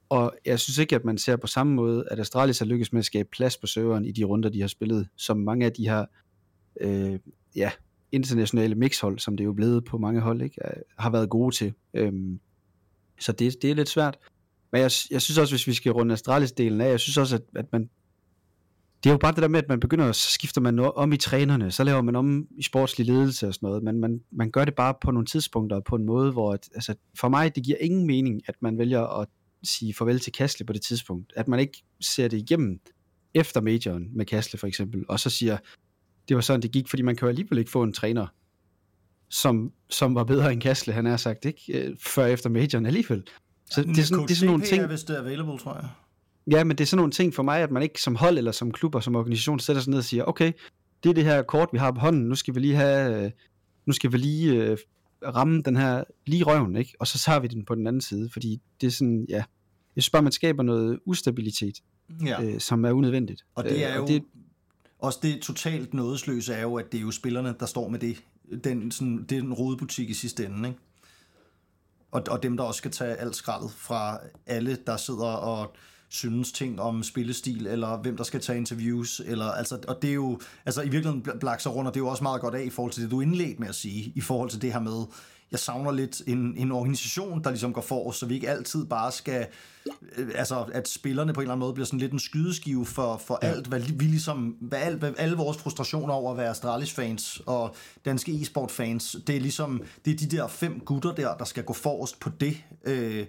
Og 0.09 0.33
jeg 0.45 0.59
synes 0.59 0.77
ikke, 0.77 0.95
at 0.95 1.05
man 1.05 1.17
ser 1.17 1.35
på 1.35 1.47
samme 1.47 1.73
måde, 1.73 2.05
at 2.11 2.19
Astralis 2.19 2.59
har 2.59 2.65
lykkes 2.65 2.93
med 2.93 2.99
at 2.99 3.05
skabe 3.05 3.29
plads 3.31 3.57
på 3.57 3.67
serveren 3.67 4.05
i 4.05 4.11
de 4.11 4.23
runder, 4.23 4.49
de 4.49 4.61
har 4.61 4.67
spillet, 4.67 5.07
som 5.17 5.37
mange 5.37 5.65
af 5.65 5.71
de 5.71 5.89
her 5.89 6.05
øh, 6.81 7.19
ja, 7.55 7.71
internationale 8.13 8.75
mixhold, 8.75 9.19
som 9.19 9.37
det 9.37 9.43
er 9.43 9.45
jo 9.45 9.53
blevet 9.53 9.85
på 9.85 9.97
mange 9.97 10.21
hold, 10.21 10.41
ikke, 10.41 10.61
har 10.99 11.09
været 11.09 11.29
gode 11.29 11.55
til. 11.55 11.73
Øhm, 11.93 12.39
så 13.19 13.31
det, 13.31 13.55
det 13.61 13.71
er 13.71 13.75
lidt 13.75 13.89
svært. 13.89 14.17
Men 14.71 14.81
jeg, 14.81 14.91
jeg 15.11 15.21
synes 15.21 15.37
også, 15.37 15.53
hvis 15.53 15.67
vi 15.67 15.73
skal 15.73 15.91
runde 15.91 16.13
Astralis-delen 16.13 16.81
af, 16.81 16.89
jeg 16.89 16.99
synes 16.99 17.17
også, 17.17 17.35
at, 17.35 17.41
at 17.55 17.65
man 17.71 17.89
det 19.03 19.09
er 19.09 19.13
jo 19.13 19.17
bare 19.17 19.31
det 19.31 19.41
der 19.41 19.47
med, 19.47 19.63
at 19.63 19.69
man 19.69 19.79
begynder, 19.79 20.11
så 20.11 20.31
skifter 20.31 20.61
man 20.61 20.79
om 20.79 21.13
i 21.13 21.17
trænerne, 21.17 21.71
så 21.71 21.83
laver 21.83 22.01
man 22.01 22.15
om 22.15 22.47
i 22.57 22.63
sportslig 22.63 23.07
ledelse 23.07 23.47
og 23.47 23.53
sådan 23.53 23.67
noget, 23.67 23.83
men 23.83 23.99
man, 23.99 24.21
man 24.31 24.51
gør 24.51 24.65
det 24.65 24.75
bare 24.75 24.93
på 25.01 25.11
nogle 25.11 25.25
tidspunkter 25.25 25.75
og 25.75 25.83
på 25.83 25.95
en 25.95 26.05
måde, 26.05 26.31
hvor 26.31 26.53
at, 26.53 26.69
altså, 26.75 26.95
for 27.19 27.29
mig, 27.29 27.55
det 27.55 27.63
giver 27.63 27.77
ingen 27.77 28.07
mening, 28.07 28.41
at 28.47 28.55
man 28.61 28.77
vælger 28.77 29.19
at 29.19 29.27
sige 29.63 29.93
farvel 29.93 30.19
til 30.19 30.33
Kastle 30.33 30.65
på 30.65 30.73
det 30.73 30.81
tidspunkt. 30.81 31.33
At 31.35 31.47
man 31.47 31.59
ikke 31.59 31.83
ser 32.01 32.27
det 32.27 32.37
igennem 32.37 32.79
efter 33.33 33.61
majoren 33.61 34.17
med 34.17 34.25
Kastle 34.25 34.59
for 34.59 34.67
eksempel, 34.67 35.05
og 35.09 35.19
så 35.19 35.29
siger, 35.29 35.57
det 36.29 36.35
var 36.35 36.41
sådan, 36.41 36.61
det 36.61 36.71
gik, 36.71 36.87
fordi 36.89 37.03
man 37.03 37.15
kan 37.15 37.25
jo 37.25 37.29
alligevel 37.29 37.57
ikke 37.59 37.71
få 37.71 37.83
en 37.83 37.93
træner, 37.93 38.27
som, 39.29 39.71
som 39.89 40.15
var 40.15 40.23
bedre 40.23 40.53
end 40.53 40.61
Kastle, 40.61 40.93
han 40.93 41.05
har 41.05 41.17
sagt, 41.17 41.45
ikke? 41.45 41.61
Øh, 41.87 41.95
Før 41.99 42.25
efter 42.25 42.49
majoren 42.49 42.85
alligevel. 42.85 43.23
Så 43.71 43.83
det 43.83 43.97
er 43.97 44.03
sådan, 44.03 44.23
det 44.23 44.31
er 44.31 44.35
sådan 44.35 44.47
nogle 44.47 44.65
ting... 44.65 44.81
er 44.83 44.87
vist 44.87 45.09
available, 45.09 45.57
tror 45.57 45.75
jeg. 45.75 45.89
Ja, 46.51 46.63
men 46.63 46.77
det 46.77 46.83
er 46.83 46.87
sådan 46.87 46.97
nogle 46.97 47.11
ting 47.11 47.33
for 47.33 47.43
mig, 47.43 47.59
at 47.61 47.71
man 47.71 47.83
ikke 47.83 48.01
som 48.01 48.15
hold 48.15 48.37
eller 48.37 48.51
som 48.51 48.71
klub 48.71 48.95
og 48.95 49.03
som 49.03 49.15
organisation 49.15 49.59
sætter 49.59 49.81
sig 49.81 49.89
ned 49.91 49.97
og 49.97 50.03
siger, 50.03 50.23
okay, 50.23 50.51
det 51.03 51.09
er 51.09 51.13
det 51.13 51.23
her 51.23 51.41
kort, 51.41 51.69
vi 51.73 51.77
har 51.77 51.91
på 51.91 51.99
hånden, 51.99 52.23
nu 52.23 52.35
skal 52.35 52.55
vi 52.55 52.59
lige 52.59 52.75
have, 52.75 53.25
øh, 53.25 53.31
nu 53.85 53.93
skal 53.93 54.11
vi 54.11 54.17
lige 54.17 54.53
øh, 54.53 54.77
ramme 55.35 55.61
den 55.61 55.75
her 55.75 56.03
lige 56.25 56.43
røven, 56.43 56.75
ikke? 56.75 56.93
Og 56.99 57.07
så 57.07 57.19
tager 57.19 57.39
vi 57.39 57.47
den 57.47 57.65
på 57.65 57.75
den 57.75 57.87
anden 57.87 58.01
side, 58.01 58.29
fordi 58.33 58.61
det 58.81 58.87
er 58.87 58.91
sådan, 58.91 59.25
ja, 59.29 59.43
jeg 59.95 60.03
synes 60.03 60.09
bare, 60.09 60.21
man 60.21 60.31
skaber 60.31 60.63
noget 60.63 60.99
ustabilitet, 61.05 61.75
Ja. 62.25 62.43
øh, 62.43 62.59
som 62.59 62.85
er 62.85 62.91
unødvendigt. 62.91 63.45
Og 63.55 63.63
det 63.63 63.71
Øh, 63.71 63.79
er 63.81 63.95
jo... 63.95 64.07
det, 64.07 64.23
også 65.03 65.19
det 65.21 65.41
totalt 65.41 65.93
nådesløse 65.93 66.53
er 66.53 66.61
jo, 66.61 66.75
at 66.75 66.91
det 66.91 66.97
er 66.97 67.01
jo 67.01 67.11
spillerne, 67.11 67.55
der 67.59 67.65
står 67.65 67.89
med 67.89 67.99
det. 67.99 68.23
Den, 68.63 68.91
sådan, 68.91 69.25
det 69.29 69.37
er 69.37 69.41
en 69.41 69.53
rodebutik 69.53 70.09
i 70.09 70.13
sidste 70.13 70.45
ende, 70.45 70.69
ikke? 70.69 70.79
Og, 72.11 72.23
og 72.29 72.43
dem, 72.43 72.57
der 72.57 72.63
også 72.63 72.77
skal 72.77 72.91
tage 72.91 73.15
alt 73.15 73.35
skraldet 73.35 73.71
fra 73.71 74.19
alle, 74.45 74.77
der 74.87 74.97
sidder 74.97 75.25
og 75.25 75.75
synes 76.09 76.51
ting 76.51 76.81
om 76.81 77.03
spillestil, 77.03 77.67
eller 77.67 77.97
hvem 77.97 78.17
der 78.17 78.23
skal 78.23 78.41
tage 78.41 78.57
interviews, 78.57 79.21
eller, 79.25 79.45
altså, 79.45 79.79
og 79.87 80.01
det 80.01 80.09
er 80.09 80.13
jo, 80.13 80.39
altså 80.65 80.81
i 80.81 80.89
virkeligheden 80.89 81.39
blakser 81.39 81.69
rundt, 81.69 81.87
og 81.87 81.93
det 81.93 81.99
er 81.99 82.03
jo 82.03 82.09
også 82.09 82.23
meget 82.23 82.41
godt 82.41 82.55
af 82.55 82.63
i 82.63 82.69
forhold 82.69 82.93
til 82.93 83.03
det, 83.03 83.11
du 83.11 83.21
indledte 83.21 83.59
med 83.59 83.67
at 83.67 83.75
sige, 83.75 84.11
i 84.15 84.21
forhold 84.21 84.49
til 84.49 84.61
det 84.61 84.73
her 84.73 84.79
med, 84.79 85.05
jeg 85.53 85.59
savner 85.59 85.91
lidt 85.91 86.21
en, 86.27 86.57
en 86.57 86.71
organisation, 86.71 87.43
der 87.43 87.49
ligesom 87.49 87.73
går 87.73 87.81
forrest, 87.81 88.19
så 88.19 88.25
vi 88.25 88.33
ikke 88.33 88.49
altid 88.49 88.85
bare 88.85 89.11
skal, 89.11 89.47
øh, 90.17 90.31
altså 90.35 90.65
at 90.73 90.87
spillerne 90.87 91.33
på 91.33 91.39
en 91.39 91.43
eller 91.43 91.53
anden 91.53 91.65
måde 91.65 91.73
bliver 91.73 91.85
sådan 91.85 91.99
lidt 91.99 92.11
en 92.11 92.19
skydeskive 92.19 92.85
for, 92.85 93.17
for 93.17 93.39
ja. 93.41 93.47
alt, 93.47 93.67
hvad 93.67 93.79
vi 93.79 94.05
ligesom, 94.05 94.57
hvad, 94.61 94.79
alt, 94.79 94.99
hvad 94.99 95.13
alle 95.17 95.37
vores 95.37 95.57
frustrationer 95.57 96.13
over 96.13 96.31
at 96.31 96.37
være 96.37 96.49
Astralis-fans 96.49 97.41
og 97.45 97.75
danske 98.05 98.41
e-sport-fans, 98.41 99.17
det 99.27 99.35
er 99.35 99.39
ligesom, 99.39 99.83
det 100.05 100.13
er 100.13 100.17
de 100.27 100.37
der 100.37 100.47
fem 100.47 100.79
gutter 100.79 101.15
der, 101.15 101.37
der 101.37 101.45
skal 101.45 101.63
gå 101.63 101.73
forrest 101.73 102.19
på 102.19 102.29
det, 102.39 102.57
øh, 102.85 103.25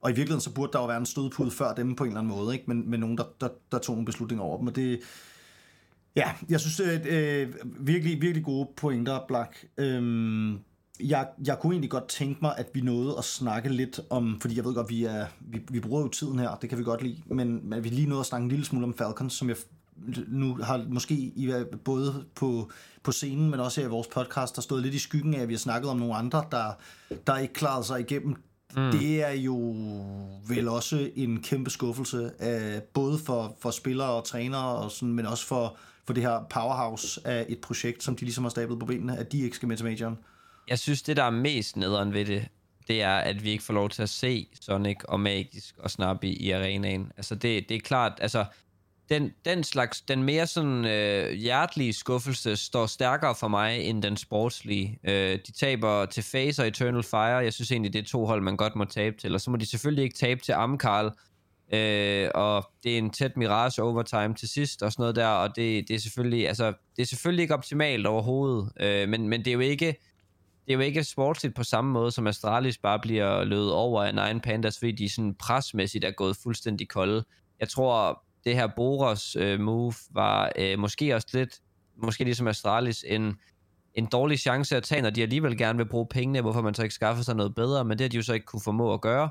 og 0.00 0.10
i 0.10 0.14
virkeligheden 0.14 0.40
så 0.40 0.54
burde 0.54 0.72
der 0.72 0.78
jo 0.78 0.86
være 0.86 0.98
en 0.98 1.06
stødpude 1.06 1.50
før 1.50 1.74
dem 1.74 1.94
på 1.94 2.04
en 2.04 2.10
eller 2.10 2.20
anden 2.20 2.36
måde, 2.36 2.54
ikke? 2.54 2.64
Men, 2.68 2.90
men 2.90 3.00
nogen, 3.00 3.18
der, 3.18 3.24
der, 3.40 3.48
der 3.72 3.78
tog 3.78 3.94
nogle 3.94 4.06
beslutninger 4.06 4.44
over 4.44 4.58
dem, 4.58 4.66
og 4.66 4.76
det, 4.76 5.00
ja, 6.16 6.30
jeg 6.48 6.60
synes, 6.60 6.76
det 6.76 7.14
er 7.14 7.42
øh, 7.42 7.54
virkelig, 7.80 8.20
virkelig 8.20 8.44
gode 8.44 8.68
pointer, 8.76 9.20
Black. 9.28 9.66
Øhm, 9.78 10.58
jeg, 11.00 11.28
jeg 11.46 11.58
kunne 11.58 11.72
egentlig 11.72 11.90
godt 11.90 12.08
tænke 12.08 12.38
mig, 12.42 12.54
at 12.56 12.66
vi 12.74 12.80
nåede 12.80 13.14
at 13.18 13.24
snakke 13.24 13.68
lidt 13.68 14.00
om, 14.10 14.38
fordi 14.40 14.56
jeg 14.56 14.64
ved 14.64 14.74
godt, 14.74 14.90
vi, 14.90 15.04
er, 15.04 15.26
vi, 15.40 15.60
vi 15.70 15.80
bruger 15.80 16.02
jo 16.02 16.08
tiden 16.08 16.38
her, 16.38 16.54
det 16.54 16.68
kan 16.68 16.78
vi 16.78 16.84
godt 16.84 17.02
lide, 17.02 17.22
men, 17.26 17.68
men 17.70 17.84
vi 17.84 17.88
lige 17.88 18.08
nåede 18.08 18.20
at 18.20 18.26
snakke 18.26 18.42
en 18.42 18.50
lille 18.50 18.64
smule 18.64 18.86
om 18.86 18.94
Falcons, 18.94 19.32
som 19.32 19.48
jeg 19.48 19.56
nu 20.28 20.56
har 20.56 20.84
måske 20.88 21.14
i, 21.14 21.52
både 21.84 22.24
på, 22.34 22.70
på 23.02 23.12
scenen, 23.12 23.50
men 23.50 23.60
også 23.60 23.80
her 23.80 23.88
i 23.88 23.90
vores 23.90 24.06
podcast, 24.06 24.56
der 24.56 24.62
stået 24.62 24.82
lidt 24.82 24.94
i 24.94 24.98
skyggen 24.98 25.34
af, 25.34 25.40
at 25.40 25.48
vi 25.48 25.54
har 25.54 25.58
snakket 25.58 25.90
om 25.90 25.96
nogle 25.96 26.14
andre, 26.14 26.44
der, 26.50 26.72
der 27.26 27.38
ikke 27.38 27.54
klarede 27.54 27.84
sig 27.84 28.00
igennem. 28.00 28.36
Mm. 28.76 28.90
Det 28.90 29.22
er 29.22 29.32
jo 29.32 29.56
vel 30.48 30.68
også 30.68 31.10
en 31.16 31.42
kæmpe 31.42 31.70
skuffelse, 31.70 32.30
af, 32.38 32.82
både 32.82 33.18
for, 33.18 33.56
for 33.60 33.70
spillere 33.70 34.08
og 34.08 34.24
trænere, 34.24 34.76
og 34.76 34.90
sådan, 34.90 35.14
men 35.14 35.26
også 35.26 35.46
for, 35.46 35.76
for 36.04 36.12
det 36.14 36.22
her 36.22 36.40
powerhouse 36.50 37.20
af 37.24 37.46
et 37.48 37.58
projekt, 37.58 38.02
som 38.02 38.16
de 38.16 38.24
ligesom 38.24 38.44
har 38.44 38.50
stablet 38.50 38.78
på 38.78 38.86
benene, 38.86 39.18
at 39.18 39.32
de 39.32 39.40
ikke 39.40 39.56
skal 39.56 39.68
med 39.68 39.76
til 39.76 39.86
majoren. 39.86 40.18
Jeg 40.68 40.78
synes, 40.78 41.02
det 41.02 41.16
der 41.16 41.24
er 41.24 41.30
mest 41.30 41.76
nederen 41.76 42.12
ved 42.12 42.24
det, 42.24 42.48
det 42.88 43.02
er, 43.02 43.16
at 43.16 43.44
vi 43.44 43.50
ikke 43.50 43.64
får 43.64 43.74
lov 43.74 43.88
til 43.88 44.02
at 44.02 44.08
se 44.08 44.46
Sonic 44.60 44.96
og 45.04 45.20
Magisk 45.20 45.74
og 45.78 45.90
Snappy 45.90 46.24
i 46.24 46.50
arenaen. 46.50 47.12
Altså, 47.16 47.34
det, 47.34 47.68
det 47.68 47.76
er 47.76 47.80
klart, 47.80 48.12
altså, 48.20 48.44
den, 49.08 49.32
den 49.44 49.64
slags, 49.64 50.00
den 50.00 50.22
mere 50.22 50.46
sådan 50.46 50.84
øh, 50.84 51.32
hjertelige 51.32 51.92
skuffelse 51.92 52.56
står 52.56 52.86
stærkere 52.86 53.34
for 53.34 53.48
mig 53.48 53.80
end 53.80 54.02
den 54.02 54.16
sportslige. 54.16 54.98
Øh, 55.04 55.38
de 55.46 55.52
taber 55.52 56.06
til 56.06 56.24
Phase 56.32 56.62
og 56.62 56.68
Eternal 56.68 57.02
Fire. 57.02 57.36
Jeg 57.36 57.52
synes 57.52 57.72
egentlig, 57.72 57.92
det 57.92 57.98
er 57.98 58.04
to 58.04 58.26
hold, 58.26 58.42
man 58.42 58.56
godt 58.56 58.76
må 58.76 58.84
tabe 58.84 59.16
til. 59.16 59.34
Og 59.34 59.40
så 59.40 59.50
må 59.50 59.56
de 59.56 59.66
selvfølgelig 59.66 60.04
ikke 60.04 60.16
tabe 60.16 60.40
til 60.40 60.52
Amkarl, 60.52 61.12
Øh, 61.72 62.28
og 62.34 62.70
det 62.84 62.94
er 62.94 62.98
en 62.98 63.10
tæt 63.10 63.36
mirage 63.36 63.82
overtime 63.82 64.34
til 64.34 64.48
sidst 64.48 64.82
og 64.82 64.92
sådan 64.92 65.02
noget 65.02 65.16
der, 65.16 65.26
og 65.26 65.56
det, 65.56 65.88
det 65.88 65.94
er 65.94 65.98
selvfølgelig, 65.98 66.48
altså, 66.48 66.72
det 66.96 67.02
er 67.02 67.06
selvfølgelig 67.06 67.42
ikke 67.42 67.54
optimalt 67.54 68.06
overhovedet, 68.06 68.72
øh, 68.80 69.08
men, 69.08 69.28
men 69.28 69.40
det 69.40 69.48
er 69.48 69.52
jo 69.52 69.60
ikke, 69.60 69.96
det 70.68 70.74
er 70.74 70.78
jo 70.78 70.84
ikke 70.84 71.04
sportsligt 71.04 71.54
på 71.54 71.64
samme 71.64 71.92
måde, 71.92 72.10
som 72.10 72.26
Astralis 72.26 72.78
bare 72.78 72.98
bliver 72.98 73.44
løbet 73.44 73.72
over 73.72 74.02
af 74.04 74.14
Nine 74.14 74.40
Pandas, 74.40 74.78
fordi 74.78 74.92
de 74.92 75.08
sådan 75.08 75.34
presmæssigt 75.34 76.04
er 76.04 76.10
gået 76.10 76.36
fuldstændig 76.42 76.88
kolde. 76.88 77.24
Jeg 77.60 77.68
tror, 77.68 78.22
det 78.44 78.54
her 78.54 78.68
Boros 78.76 79.36
øh, 79.36 79.60
move 79.60 79.94
var 80.10 80.52
øh, 80.56 80.78
måske 80.78 81.14
også 81.14 81.28
lidt, 81.32 81.60
måske 82.02 82.24
ligesom 82.24 82.48
Astralis, 82.48 83.04
en, 83.08 83.36
en 83.94 84.06
dårlig 84.06 84.38
chance 84.38 84.76
at 84.76 84.82
tage, 84.82 85.02
når 85.02 85.10
de 85.10 85.22
alligevel 85.22 85.58
gerne 85.58 85.76
vil 85.76 85.88
bruge 85.88 86.06
pengene, 86.06 86.40
hvorfor 86.40 86.62
man 86.62 86.74
så 86.74 86.82
ikke 86.82 86.94
skaffer 86.94 87.24
sig 87.24 87.36
noget 87.36 87.54
bedre, 87.54 87.84
men 87.84 87.98
det 87.98 88.04
har 88.04 88.08
de 88.08 88.16
jo 88.16 88.22
så 88.22 88.34
ikke 88.34 88.46
kunne 88.46 88.62
formå 88.64 88.94
at 88.94 89.00
gøre. 89.00 89.30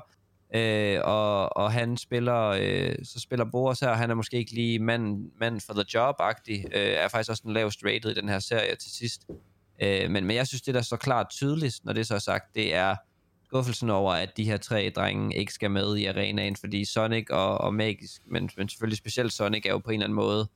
Øh, 0.54 1.00
og, 1.04 1.56
og 1.56 1.72
han 1.72 1.96
spiller, 1.96 2.46
øh, 2.60 2.94
så 3.04 3.20
spiller 3.20 3.44
Boris 3.44 3.80
her, 3.80 3.94
han 3.94 4.10
er 4.10 4.14
måske 4.14 4.36
ikke 4.36 4.52
lige 4.52 4.78
mand, 4.78 5.30
mand 5.40 5.60
for 5.60 5.72
the 5.74 5.84
job-agtig, 5.94 6.64
øh, 6.76 6.92
er 6.92 7.08
faktisk 7.08 7.30
også 7.30 7.42
den 7.46 7.52
lavest 7.52 7.84
rated 7.84 8.10
i 8.10 8.14
den 8.14 8.28
her 8.28 8.38
serie 8.38 8.74
til 8.74 8.90
sidst. 8.90 9.26
Øh, 9.82 10.10
men, 10.10 10.24
men 10.24 10.36
jeg 10.36 10.46
synes, 10.46 10.62
det 10.62 10.74
der 10.74 10.82
så 10.82 10.96
klart 10.96 11.26
tydeligt, 11.30 11.80
når 11.84 11.92
det 11.92 12.06
så 12.06 12.14
er 12.14 12.18
sagt, 12.18 12.54
det 12.54 12.74
er 12.74 12.96
skuffelsen 13.48 13.90
over, 13.90 14.12
at 14.12 14.36
de 14.36 14.44
her 14.44 14.56
tre 14.56 14.92
drenge 14.96 15.36
ikke 15.36 15.52
skal 15.52 15.70
med 15.70 15.96
i 15.96 16.06
arenaen, 16.06 16.56
fordi 16.56 16.84
Sonic 16.84 17.30
og, 17.30 17.58
og 17.58 17.74
Magisk, 17.74 18.22
men, 18.26 18.50
men 18.56 18.68
selvfølgelig 18.68 18.98
specielt 18.98 19.32
Sonic 19.32 19.66
er 19.66 19.70
jo 19.70 19.78
på 19.78 19.90
en 19.90 19.94
eller 19.94 20.06
anden 20.06 20.16
måde, 20.16 20.48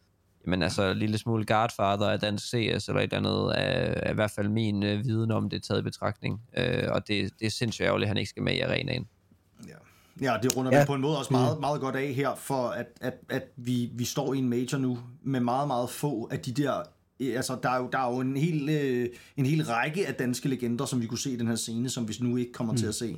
jamen 0.46 0.62
altså 0.62 0.82
en 0.82 0.98
lille 0.98 1.18
smule 1.18 1.44
Godfather 1.44 2.06
af 2.06 2.20
dansk 2.20 2.46
CS, 2.46 2.52
eller 2.54 3.00
et 3.00 3.02
eller 3.02 3.16
andet, 3.16 3.58
er, 3.58 3.94
er 4.06 4.10
i 4.10 4.14
hvert 4.14 4.30
fald 4.30 4.48
min 4.48 4.82
øh, 4.82 5.04
viden 5.04 5.30
om 5.30 5.50
det 5.50 5.62
taget 5.62 5.80
i 5.80 5.82
betragtning. 5.82 6.40
Øh, 6.56 6.88
og 6.88 7.08
det, 7.08 7.30
det 7.38 7.46
er 7.46 7.50
sindssygt 7.50 7.86
ærgerligt, 7.86 8.06
at 8.06 8.08
han 8.08 8.16
ikke 8.16 8.30
skal 8.30 8.42
med 8.42 8.54
i 8.54 8.60
arenaen. 8.60 9.08
Ja. 9.68 9.74
Ja, 10.20 10.36
det 10.42 10.56
runder 10.56 10.72
ja. 10.72 10.80
vi 10.80 10.86
på 10.86 10.94
en 10.94 11.00
måde 11.00 11.18
også 11.18 11.32
meget, 11.32 11.60
meget 11.60 11.80
godt 11.80 11.96
af 11.96 12.12
her, 12.12 12.34
for 12.34 12.68
at, 12.68 12.86
at, 13.00 13.14
at 13.28 13.42
vi, 13.56 13.90
vi 13.94 14.04
står 14.04 14.34
i 14.34 14.38
en 14.38 14.48
major 14.48 14.78
nu 14.78 14.98
med 15.22 15.40
meget, 15.40 15.66
meget 15.66 15.90
få 15.90 16.28
af 16.30 16.38
de 16.38 16.52
der 16.52 16.82
Øh, 17.28 17.36
altså, 17.36 17.58
der 17.62 17.68
er 17.68 17.78
jo, 17.78 17.88
der 17.92 17.98
er 17.98 18.14
jo 18.14 18.20
en, 18.20 18.36
hel, 18.36 18.68
øh, 18.68 19.08
en 19.36 19.46
hel 19.46 19.64
række 19.64 20.06
af 20.06 20.14
danske 20.14 20.48
legender, 20.48 20.84
som 20.84 21.00
vi 21.00 21.06
kunne 21.06 21.18
se 21.18 21.30
i 21.30 21.36
den 21.36 21.48
her 21.48 21.54
scene, 21.54 21.88
som 21.88 22.08
vi 22.08 22.14
nu 22.20 22.36
ikke 22.36 22.52
kommer 22.52 22.72
mm. 22.72 22.76
til 22.76 22.86
at 22.86 22.94
se. 22.94 23.16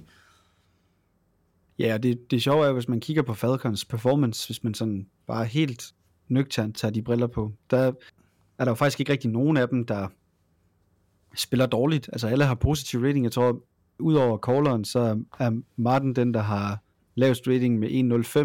Ja, 1.79 1.99
det, 1.99 2.31
det 2.31 2.43
sjove 2.43 2.67
er, 2.67 2.73
hvis 2.73 2.89
man 2.89 3.01
kigger 3.01 3.23
på 3.23 3.35
Falcons 3.35 3.85
performance, 3.85 4.49
hvis 4.49 4.65
man 4.65 4.75
sådan 4.75 5.07
bare 5.27 5.45
helt 5.45 5.95
nøgternt 6.29 6.77
tager 6.77 6.93
de 6.93 7.03
briller 7.03 7.27
på, 7.27 7.53
der 7.71 7.93
er 8.59 8.65
der 8.65 8.71
jo 8.71 8.75
faktisk 8.75 9.01
ikke 9.01 9.13
rigtig 9.13 9.31
nogen 9.31 9.57
af 9.57 9.69
dem, 9.69 9.87
der 9.87 10.09
spiller 11.37 11.67
dårligt. 11.67 12.09
Altså 12.13 12.29
alle 12.29 12.45
har 12.45 12.55
positiv 12.55 13.01
rating. 13.01 13.25
Jeg 13.25 13.33
tror, 13.33 13.65
udover 13.99 14.39
calleren, 14.39 14.85
så 14.85 15.25
er 15.39 15.61
Martin 15.77 16.15
den, 16.15 16.35
der 16.35 16.43
har 16.43 16.83
lavest 17.15 17.49
rating 17.49 17.79
med 17.79 17.89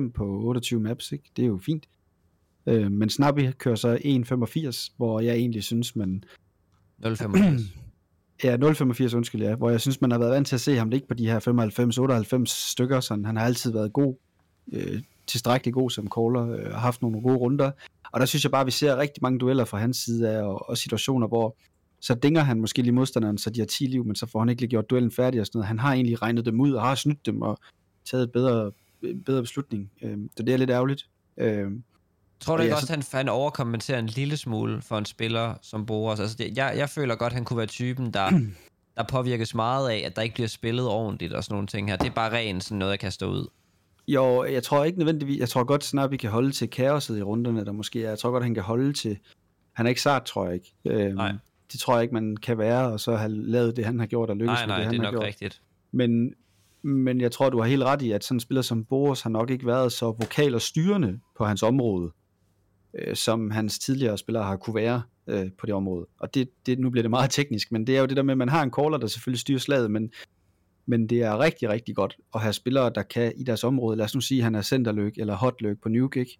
1.05 0.05 0.11
på 0.11 0.25
28 0.25 0.79
maps. 0.79 1.11
Ikke? 1.11 1.31
Det 1.35 1.43
er 1.43 1.47
jo 1.47 1.57
fint. 1.57 1.87
Øh, 2.69 2.91
men 2.91 3.09
Snappy 3.09 3.51
kører 3.57 3.75
så 3.75 3.95
1.85, 3.95 4.93
hvor 4.97 5.19
jeg 5.19 5.35
egentlig 5.35 5.63
synes, 5.63 5.95
man... 5.95 6.23
0.85. 7.05 7.61
ja, 8.43 8.57
0.85, 8.57 9.15
undskyld, 9.15 9.41
ja. 9.41 9.55
Hvor 9.55 9.69
jeg 9.69 9.81
synes, 9.81 10.01
man 10.01 10.11
har 10.11 10.19
været 10.19 10.31
vant 10.31 10.47
til 10.47 10.55
at 10.55 10.61
se 10.61 10.75
ham 10.75 10.89
ligge 10.89 11.07
på 11.07 11.13
de 11.13 11.27
her 11.27 12.39
95-98 12.39 12.43
stykker, 12.45 12.99
så 12.99 13.13
han 13.25 13.37
har 13.37 13.45
altid 13.45 13.71
været 13.71 13.93
god, 13.93 14.15
øh, 14.73 15.01
tilstrækkeligt 15.27 15.75
god 15.75 15.89
som 15.89 16.07
caller, 16.07 16.51
øh, 16.51 16.71
har 16.71 16.79
haft 16.79 17.01
nogle 17.01 17.21
gode 17.21 17.35
runder. 17.35 17.71
Og 18.11 18.19
der 18.19 18.25
synes 18.25 18.43
jeg 18.43 18.51
bare, 18.51 18.61
at 18.61 18.65
vi 18.65 18.71
ser 18.71 18.97
rigtig 18.97 19.23
mange 19.23 19.39
dueller 19.39 19.65
fra 19.65 19.77
hans 19.77 19.97
side 19.97 20.29
af, 20.29 20.43
og, 20.43 20.69
og 20.69 20.77
situationer, 20.77 21.27
hvor 21.27 21.57
så 22.01 22.13
dinger 22.13 22.41
han 22.41 22.61
måske 22.61 22.81
lige 22.81 22.91
modstanderen, 22.91 23.37
så 23.37 23.49
de 23.49 23.59
har 23.59 23.65
10 23.65 23.85
liv, 23.85 24.05
men 24.05 24.15
så 24.15 24.25
får 24.25 24.39
han 24.39 24.49
ikke 24.49 24.61
lige 24.61 24.69
gjort 24.69 24.89
duellen 24.89 25.11
færdig 25.11 25.39
og 25.39 25.45
sådan 25.45 25.57
noget. 25.57 25.67
Han 25.67 25.79
har 25.79 25.93
egentlig 25.93 26.21
regnet 26.21 26.45
dem 26.45 26.61
ud, 26.61 26.71
og 26.71 26.81
har 26.81 26.95
snydt 26.95 27.25
dem, 27.25 27.41
og 27.41 27.57
taget 28.05 28.23
et 28.23 28.31
bedre, 28.31 28.71
bedre 29.25 29.41
beslutning. 29.41 29.91
Øh, 30.01 30.17
så 30.37 30.43
det 30.43 30.53
er 30.53 30.57
lidt 30.57 30.69
ærgerligt. 30.69 31.09
Øh, 31.37 31.71
Tror 32.39 32.57
du 32.57 32.63
ikke 32.63 32.75
også, 32.75 32.85
at 32.85 32.89
han, 32.89 33.03
han 33.19 33.29
overkompenserer 33.29 33.99
en 33.99 34.05
lille 34.05 34.37
smule 34.37 34.81
for 34.81 34.97
en 34.97 35.05
spiller 35.05 35.53
som 35.61 35.85
Boras? 35.85 36.19
Altså 36.19 36.35
det, 36.37 36.57
jeg, 36.57 36.73
jeg 36.77 36.89
føler 36.89 37.15
godt, 37.15 37.31
at 37.31 37.35
han 37.35 37.45
kunne 37.45 37.57
være 37.57 37.67
typen, 37.67 38.11
der, 38.13 38.29
der 38.97 39.03
påvirkes 39.09 39.55
meget 39.55 39.89
af, 39.89 40.03
at 40.05 40.15
der 40.15 40.21
ikke 40.21 40.33
bliver 40.33 40.47
spillet 40.47 40.87
ordentligt 40.87 41.33
og 41.33 41.43
sådan 41.43 41.53
nogle 41.53 41.67
ting 41.67 41.89
her. 41.89 41.97
Det 41.97 42.07
er 42.07 42.13
bare 42.13 42.31
rent 42.31 42.63
sådan 42.63 42.77
noget, 42.77 42.91
jeg 42.91 42.99
kan 42.99 43.11
stå 43.11 43.31
ud. 43.31 43.47
Jo, 44.07 44.43
jeg 44.43 44.63
tror 44.63 44.83
ikke 44.83 44.97
nødvendigvis, 44.97 45.39
jeg 45.39 45.49
tror 45.49 45.63
godt 45.63 45.83
snart, 45.83 46.11
vi 46.11 46.17
kan 46.17 46.29
holde 46.29 46.51
til 46.51 46.69
kaoset 46.69 47.17
i 47.17 47.21
runderne, 47.21 47.65
der 47.65 47.71
måske 47.71 48.03
er. 48.03 48.09
Jeg 48.09 48.19
tror 48.19 48.31
godt, 48.31 48.43
han 48.43 48.53
kan 48.53 48.63
holde 48.63 48.93
til, 48.93 49.17
han 49.73 49.85
er 49.85 49.89
ikke 49.89 50.01
sart, 50.01 50.23
tror 50.23 50.45
jeg 50.45 50.53
ikke. 50.53 50.73
Øhm, 50.85 51.15
nej. 51.15 51.33
Det 51.71 51.79
tror 51.79 51.95
jeg 51.95 52.03
ikke, 52.03 52.13
man 52.13 52.37
kan 52.37 52.57
være, 52.57 52.91
og 52.91 52.99
så 52.99 53.15
have 53.15 53.31
lavet 53.31 53.75
det, 53.75 53.85
han 53.85 53.99
har 53.99 54.05
gjort, 54.05 54.29
og 54.29 54.35
lykkes 54.35 54.47
nej, 54.53 54.65
nej, 54.65 54.77
med 54.77 54.85
det, 54.85 54.85
han 54.85 54.93
det 54.93 54.99
er 54.99 55.03
nok 55.03 55.13
gjort. 55.13 55.23
rigtigt. 55.23 55.61
Men, 55.91 56.33
men 56.83 57.21
jeg 57.21 57.31
tror, 57.31 57.49
du 57.49 57.59
har 57.59 57.67
helt 57.67 57.83
ret 57.83 58.01
i, 58.01 58.11
at 58.11 58.23
sådan 58.23 58.35
en 58.35 58.39
spiller 58.39 58.61
som 58.61 58.85
Boris 58.85 59.21
har 59.21 59.29
nok 59.29 59.49
ikke 59.49 59.65
været 59.65 59.91
så 59.91 60.05
vokal 60.05 60.55
og 60.55 60.61
styrende 60.61 61.19
på 61.37 61.45
hans 61.45 61.63
område 61.63 62.11
øh, 62.93 63.15
som 63.15 63.51
hans 63.51 63.79
tidligere 63.79 64.17
spillere 64.17 64.43
har 64.43 64.55
kunne 64.55 64.75
være 64.75 65.01
øh, 65.27 65.51
på 65.59 65.65
det 65.65 65.75
område. 65.75 66.07
Og 66.19 66.33
det, 66.33 66.49
det, 66.65 66.79
nu 66.79 66.89
bliver 66.89 67.03
det 67.03 67.09
meget 67.09 67.29
teknisk, 67.29 67.71
men 67.71 67.87
det 67.87 67.97
er 67.97 67.99
jo 67.99 68.05
det 68.05 68.17
der 68.17 68.23
med, 68.23 68.31
at 68.31 68.37
man 68.37 68.49
har 68.49 68.63
en 68.63 68.71
caller, 68.71 68.97
der 68.97 69.07
selvfølgelig 69.07 69.39
styrer 69.39 69.59
slaget, 69.59 69.91
men, 69.91 70.11
men 70.85 71.09
det 71.09 71.21
er 71.23 71.39
rigtig, 71.39 71.69
rigtig 71.69 71.95
godt 71.95 72.17
at 72.35 72.41
have 72.41 72.53
spillere, 72.53 72.91
der 72.95 73.03
kan 73.03 73.33
i 73.37 73.43
deres 73.43 73.63
område, 73.63 73.97
lad 73.97 74.05
os 74.05 74.15
nu 74.15 74.21
sige, 74.21 74.39
at 74.39 74.43
han 74.43 74.55
er 74.55 74.61
centerløg 74.61 75.13
eller 75.17 75.35
hotløg 75.35 75.79
på 75.81 75.89
New 75.89 76.09
ikke? 76.15 76.39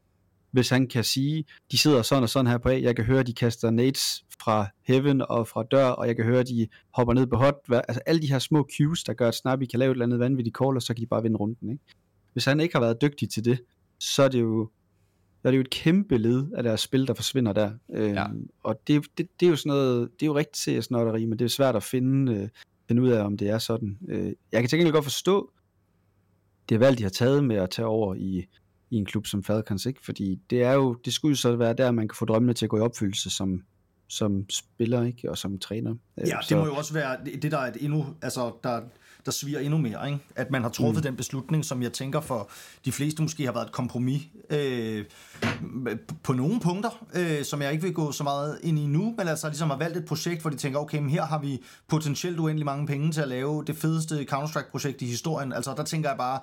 hvis 0.51 0.69
han 0.69 0.87
kan 0.87 1.03
sige, 1.03 1.45
de 1.71 1.77
sidder 1.77 2.01
sådan 2.01 2.23
og 2.23 2.29
sådan 2.29 2.47
her 2.47 2.57
på 2.57 2.69
A, 2.69 2.81
jeg 2.81 2.95
kan 2.95 3.05
høre, 3.05 3.23
de 3.23 3.33
kaster 3.33 3.69
nades 3.69 4.25
fra 4.41 4.67
heaven 4.87 5.21
og 5.21 5.47
fra 5.47 5.63
dør, 5.71 5.85
og 5.85 6.07
jeg 6.07 6.15
kan 6.15 6.25
høre, 6.25 6.43
de 6.43 6.67
hopper 6.93 7.13
ned 7.13 7.27
på 7.27 7.35
hot, 7.35 7.55
altså 7.71 8.01
alle 8.05 8.21
de 8.21 8.27
her 8.27 8.39
små 8.39 8.67
cues, 8.77 9.03
der 9.03 9.13
gør, 9.13 9.27
at 9.27 9.35
Snappy 9.35 9.63
kan 9.65 9.79
lave 9.79 9.91
et 9.91 9.95
eller 9.95 10.05
andet 10.05 10.19
vanvittigt 10.19 10.57
call, 10.57 10.75
og 10.75 10.81
så 10.81 10.93
kan 10.93 11.01
de 11.01 11.07
bare 11.07 11.21
vinde 11.21 11.37
runden. 11.37 11.71
Ikke? 11.71 11.83
Hvis 12.33 12.45
han 12.45 12.59
ikke 12.59 12.75
har 12.75 12.81
været 12.81 13.01
dygtig 13.01 13.29
til 13.29 13.45
det, 13.45 13.59
så 13.99 14.23
er 14.23 14.27
det 14.27 14.41
jo 14.41 14.69
der 15.43 15.49
er 15.49 15.51
det 15.51 15.57
jo 15.57 15.61
et 15.61 15.69
kæmpe 15.69 16.17
led 16.17 16.45
af 16.55 16.63
deres 16.63 16.81
spil, 16.81 17.07
der 17.07 17.13
forsvinder 17.13 17.53
der. 17.53 17.71
Øhm, 17.93 18.13
ja. 18.13 18.25
Og 18.63 18.81
det, 18.87 19.05
det, 19.17 19.27
det, 19.39 19.45
er 19.45 19.49
jo 19.49 19.55
sådan 19.55 19.69
noget, 19.69 20.09
det 20.19 20.25
er 20.25 20.27
jo 20.27 20.35
rigtig 20.35 20.83
CS-notteri, 20.83 21.25
men 21.25 21.39
det 21.39 21.45
er 21.45 21.49
svært 21.49 21.75
at 21.75 21.83
finde, 21.83 22.33
øh, 22.33 22.49
finde 22.87 23.01
ud 23.01 23.09
af, 23.09 23.23
om 23.23 23.37
det 23.37 23.49
er 23.49 23.57
sådan. 23.57 23.97
Øh, 24.07 24.33
jeg 24.51 24.61
kan 24.61 24.69
til 24.69 24.79
gengæld 24.79 24.93
godt 24.93 25.05
forstå 25.05 25.51
det 26.69 26.79
valg, 26.79 26.97
de 26.97 27.03
har 27.03 27.09
taget 27.09 27.43
med 27.43 27.55
at 27.55 27.69
tage 27.69 27.85
over 27.85 28.15
i, 28.15 28.45
i 28.89 28.95
en 28.95 29.05
klub 29.05 29.27
som 29.27 29.43
Falcons, 29.43 29.85
ikke? 29.85 30.05
fordi 30.05 30.39
det 30.49 30.63
er 30.63 30.73
jo, 30.73 30.93
det 30.93 31.13
skulle 31.13 31.31
jo 31.31 31.35
så 31.35 31.55
være 31.55 31.73
der, 31.73 31.91
man 31.91 32.07
kan 32.07 32.15
få 32.15 32.25
drømmene 32.25 32.53
til 32.53 32.65
at 32.65 32.69
gå 32.69 32.77
i 32.77 32.81
opfyldelse 32.81 33.29
som, 33.29 33.63
som 34.07 34.49
spiller, 34.49 35.03
ikke? 35.03 35.29
og 35.29 35.37
som 35.37 35.59
træner. 35.59 35.95
Øh, 36.19 36.27
ja, 36.27 36.37
det 36.49 36.57
må 36.57 36.65
jo 36.65 36.75
også 36.75 36.93
være 36.93 37.17
det, 37.41 37.51
der 37.51 37.57
er 37.57 37.71
et 37.71 37.77
endnu, 37.79 38.05
altså, 38.21 38.51
der, 38.63 38.81
der 39.30 39.34
sviger 39.34 39.59
endnu 39.59 39.77
mere. 39.77 40.07
Ikke? 40.07 40.19
At 40.36 40.51
man 40.51 40.61
har 40.61 40.69
truffet 40.69 41.03
mm. 41.03 41.07
den 41.07 41.15
beslutning, 41.15 41.65
som 41.65 41.84
jeg 41.84 41.93
tænker 41.93 42.21
for 42.21 42.49
de 42.86 42.91
fleste 42.91 43.21
måske 43.21 43.45
har 43.45 43.51
været 43.51 43.65
et 43.65 43.71
kompromis 43.71 44.21
øh, 44.49 45.05
på 46.23 46.34
nogle 46.34 46.59
punkter, 46.59 47.05
øh, 47.13 47.45
som 47.45 47.61
jeg 47.61 47.71
ikke 47.71 47.84
vil 47.84 47.93
gå 47.93 48.11
så 48.11 48.23
meget 48.23 48.59
ind 48.63 48.80
i 48.80 48.86
nu, 48.86 49.13
men 49.17 49.27
altså 49.27 49.47
ligesom 49.47 49.69
har 49.69 49.77
valgt 49.77 49.97
et 49.97 50.05
projekt, 50.05 50.41
hvor 50.41 50.49
de 50.49 50.57
tænker, 50.57 50.80
okay, 50.80 50.99
men 50.99 51.09
her 51.09 51.25
har 51.25 51.39
vi 51.39 51.61
potentielt 51.88 52.39
uendelig 52.39 52.65
mange 52.65 52.88
penge 52.88 53.11
til 53.11 53.21
at 53.21 53.27
lave 53.27 53.63
det 53.67 53.77
fedeste 53.77 54.25
Counter-Strike-projekt 54.32 55.01
i 55.01 55.05
historien. 55.05 55.53
Altså 55.53 55.73
der 55.77 55.84
tænker 55.84 56.09
jeg 56.09 56.17
bare, 56.17 56.39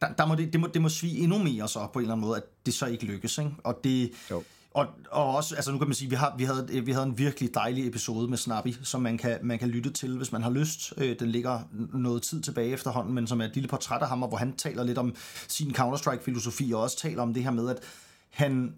der, 0.00 0.06
der 0.18 0.26
må 0.26 0.34
det, 0.34 0.52
det, 0.52 0.60
må, 0.60 0.66
det 0.66 0.82
må 0.82 0.88
svige 0.88 1.18
endnu 1.18 1.38
mere 1.38 1.68
så 1.68 1.86
på 1.92 1.98
en 1.98 2.02
eller 2.02 2.14
anden 2.14 2.26
måde, 2.26 2.36
at 2.36 2.44
det 2.66 2.74
så 2.74 2.86
ikke 2.86 3.04
lykkes. 3.04 3.38
Ikke? 3.38 3.50
Og 3.64 3.80
det... 3.84 4.10
Jo 4.30 4.42
og, 4.78 4.86
og 5.10 5.36
også, 5.36 5.54
altså 5.54 5.72
nu 5.72 5.78
kan 5.78 5.88
man 5.88 5.94
sige, 5.94 6.10
vi, 6.10 6.14
har, 6.14 6.34
vi, 6.36 6.44
havde, 6.44 6.84
vi 6.84 6.92
havde 6.92 7.06
en 7.06 7.18
virkelig 7.18 7.54
dejlig 7.54 7.88
episode 7.88 8.28
med 8.28 8.38
Snappy, 8.38 8.68
som 8.82 9.02
man 9.02 9.18
kan, 9.18 9.38
man 9.42 9.58
kan 9.58 9.68
lytte 9.68 9.90
til, 9.90 10.16
hvis 10.16 10.32
man 10.32 10.42
har 10.42 10.50
lyst. 10.50 10.92
Øh, 10.96 11.18
den 11.18 11.28
ligger 11.28 11.60
noget 11.92 12.22
tid 12.22 12.42
tilbage 12.42 12.70
efterhånden, 12.70 13.14
men 13.14 13.26
som 13.26 13.40
er 13.40 13.44
et 13.44 13.54
lille 13.54 13.68
portræt 13.68 14.02
af 14.02 14.08
ham, 14.08 14.18
hvor 14.18 14.36
han 14.36 14.56
taler 14.56 14.84
lidt 14.84 14.98
om 14.98 15.14
sin 15.48 15.74
Counter-Strike-filosofi, 15.74 16.72
og 16.72 16.82
også 16.82 16.98
taler 16.98 17.22
om 17.22 17.34
det 17.34 17.42
her 17.42 17.50
med, 17.50 17.68
at 17.70 17.78
han, 18.30 18.74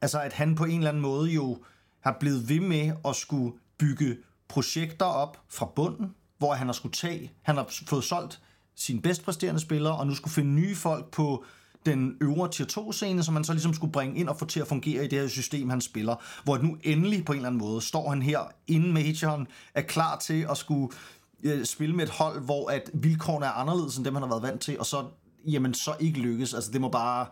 altså 0.00 0.20
at 0.20 0.32
han 0.32 0.54
på 0.54 0.64
en 0.64 0.78
eller 0.78 0.88
anden 0.88 1.02
måde 1.02 1.30
jo 1.30 1.58
har 2.00 2.16
blevet 2.20 2.48
ved 2.48 2.60
med 2.60 2.92
at 3.08 3.16
skulle 3.16 3.52
bygge 3.78 4.16
projekter 4.48 5.06
op 5.06 5.40
fra 5.48 5.66
bunden, 5.76 6.14
hvor 6.38 6.54
han 6.54 6.66
har 6.66 6.72
skulle 6.72 6.92
tage, 6.92 7.32
han 7.42 7.56
har 7.56 7.66
fået 7.86 8.04
solgt 8.04 8.40
sine 8.74 9.02
bedst 9.02 9.24
præsterende 9.24 9.60
spillere, 9.60 9.96
og 9.96 10.06
nu 10.06 10.14
skulle 10.14 10.34
finde 10.34 10.50
nye 10.50 10.74
folk 10.74 11.10
på 11.10 11.44
den 11.86 12.16
øvre 12.20 12.50
tier 12.50 12.66
2 12.66 12.92
scene, 12.92 13.22
som 13.22 13.34
man 13.34 13.44
så 13.44 13.52
ligesom 13.52 13.74
skulle 13.74 13.92
bringe 13.92 14.16
ind 14.18 14.28
og 14.28 14.38
få 14.38 14.44
til 14.44 14.60
at 14.60 14.66
fungere 14.66 15.04
i 15.04 15.08
det 15.08 15.20
her 15.20 15.28
system, 15.28 15.70
han 15.70 15.80
spiller. 15.80 16.16
Hvor 16.44 16.58
nu 16.58 16.76
endelig 16.82 17.24
på 17.24 17.32
en 17.32 17.36
eller 17.36 17.48
anden 17.48 17.60
måde 17.60 17.82
står 17.82 18.08
han 18.08 18.22
her 18.22 18.40
inden 18.66 18.92
majoren, 18.92 19.46
er 19.74 19.82
klar 19.82 20.18
til 20.18 20.46
at 20.50 20.56
skulle 20.56 20.88
øh, 21.42 21.64
spille 21.64 21.94
med 21.94 22.04
et 22.04 22.10
hold, 22.10 22.40
hvor 22.40 22.70
at 22.70 22.90
vilkårene 22.94 23.46
er 23.46 23.50
anderledes 23.50 23.96
end 23.96 24.04
dem, 24.04 24.14
han 24.14 24.22
har 24.22 24.28
været 24.28 24.42
vant 24.42 24.60
til, 24.60 24.78
og 24.78 24.86
så, 24.86 25.04
jamen, 25.46 25.74
så 25.74 25.94
ikke 26.00 26.20
lykkes. 26.20 26.54
Altså, 26.54 26.70
det 26.70 26.80
må 26.80 26.88
bare... 26.88 27.26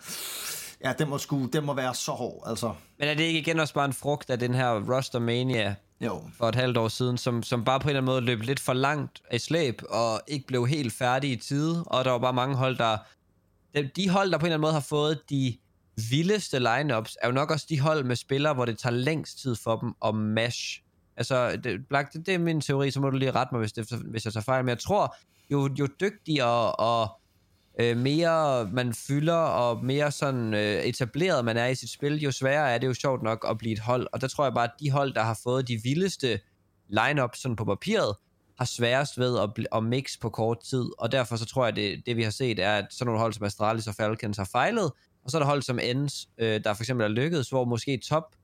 Ja, 0.84 0.92
den 0.98 1.08
må, 1.08 1.18
sgu, 1.18 1.46
den 1.46 1.64
må 1.64 1.74
være 1.74 1.94
så 1.94 2.12
hård, 2.12 2.42
altså. 2.46 2.72
Men 2.98 3.08
er 3.08 3.14
det 3.14 3.24
ikke 3.24 3.38
igen 3.38 3.60
også 3.60 3.74
bare 3.74 3.84
en 3.84 3.92
frugt 3.92 4.30
af 4.30 4.38
den 4.38 4.54
her 4.54 4.94
roster 4.94 5.18
mania 5.18 5.74
jo. 6.00 6.22
for 6.38 6.48
et 6.48 6.54
halvt 6.54 6.76
år 6.76 6.88
siden, 6.88 7.18
som, 7.18 7.42
som 7.42 7.64
bare 7.64 7.80
på 7.80 7.84
en 7.84 7.88
eller 7.88 8.00
anden 8.00 8.12
måde 8.12 8.20
løb 8.20 8.42
lidt 8.42 8.60
for 8.60 8.72
langt 8.72 9.22
af 9.30 9.40
slæb, 9.40 9.82
og 9.90 10.20
ikke 10.28 10.46
blev 10.46 10.66
helt 10.66 10.92
færdig 10.92 11.30
i 11.30 11.36
tide, 11.36 11.84
og 11.86 12.04
der 12.04 12.10
var 12.10 12.18
bare 12.18 12.32
mange 12.32 12.56
hold, 12.56 12.76
der 12.76 12.98
de 13.82 14.08
hold, 14.08 14.30
der 14.30 14.38
på 14.38 14.46
en 14.46 14.46
eller 14.46 14.54
anden 14.54 14.60
måde 14.60 14.72
har 14.72 14.80
fået 14.80 15.20
de 15.30 15.56
vildeste 16.10 16.58
lineups, 16.58 17.16
er 17.22 17.26
jo 17.26 17.32
nok 17.32 17.50
også 17.50 17.66
de 17.68 17.80
hold 17.80 18.04
med 18.04 18.16
spillere, 18.16 18.54
hvor 18.54 18.64
det 18.64 18.78
tager 18.78 18.94
længst 18.94 19.40
tid 19.42 19.56
for 19.56 19.76
dem 19.76 19.94
at 20.04 20.14
mash. 20.14 20.82
Altså, 21.16 21.56
det, 21.56 21.88
Black, 21.88 22.12
det, 22.12 22.26
det 22.26 22.34
er 22.34 22.38
min 22.38 22.60
teori, 22.60 22.90
så 22.90 23.00
må 23.00 23.10
du 23.10 23.16
lige 23.16 23.30
rette 23.30 23.54
mig, 23.54 23.58
hvis, 23.58 23.72
det, 23.72 23.92
hvis 24.10 24.24
jeg 24.24 24.32
tager 24.32 24.44
fejl. 24.44 24.64
Men 24.64 24.68
jeg 24.68 24.78
tror, 24.78 25.16
jo, 25.50 25.70
jo 25.78 25.88
dygtigere 26.00 26.72
og 26.72 27.20
øh, 27.80 27.96
mere 27.96 28.68
man 28.72 28.94
fylder, 28.94 29.34
og 29.34 29.84
mere 29.84 30.12
sådan 30.12 30.54
øh, 30.54 30.84
etableret 30.84 31.44
man 31.44 31.56
er 31.56 31.66
i 31.66 31.74
sit 31.74 31.90
spil, 31.90 32.20
jo 32.20 32.32
sværere 32.32 32.70
er 32.70 32.78
det 32.78 32.86
jo 32.86 32.94
sjovt 32.94 33.22
nok 33.22 33.46
at 33.50 33.58
blive 33.58 33.72
et 33.72 33.78
hold. 33.78 34.06
Og 34.12 34.20
der 34.20 34.28
tror 34.28 34.44
jeg 34.44 34.54
bare, 34.54 34.64
at 34.64 34.80
de 34.80 34.90
hold, 34.90 35.14
der 35.14 35.22
har 35.22 35.38
fået 35.42 35.68
de 35.68 35.80
vildeste 35.82 36.40
lineups 36.88 37.38
sådan 37.38 37.56
på 37.56 37.64
papiret, 37.64 38.16
har 38.58 38.64
sværest 38.64 39.18
ved 39.18 39.38
at, 39.38 39.50
bl- 39.58 39.76
at 39.76 39.84
mix 39.84 40.20
på 40.20 40.30
kort 40.30 40.58
tid. 40.60 40.84
Og 40.98 41.12
derfor 41.12 41.36
så 41.36 41.46
tror 41.46 41.64
jeg, 41.64 41.76
det, 41.76 42.02
det 42.06 42.16
vi 42.16 42.22
har 42.22 42.30
set 42.30 42.58
er, 42.58 42.72
at 42.72 42.86
sådan 42.90 43.06
nogle 43.06 43.20
hold 43.20 43.32
som 43.32 43.46
Astralis 43.46 43.86
og 43.86 43.94
Falcons 43.94 44.36
har 44.36 44.48
fejlet, 44.52 44.92
og 45.24 45.30
så 45.30 45.36
er 45.36 45.38
der 45.38 45.46
hold 45.46 45.62
som 45.62 45.78
Ends, 45.82 46.28
øh, 46.38 46.64
der 46.64 46.74
for 46.74 46.82
eksempel 46.82 47.04
er 47.04 47.08
lykkedes, 47.08 47.48
hvor 47.48 47.64
måske 47.64 48.00
top, 48.04 48.36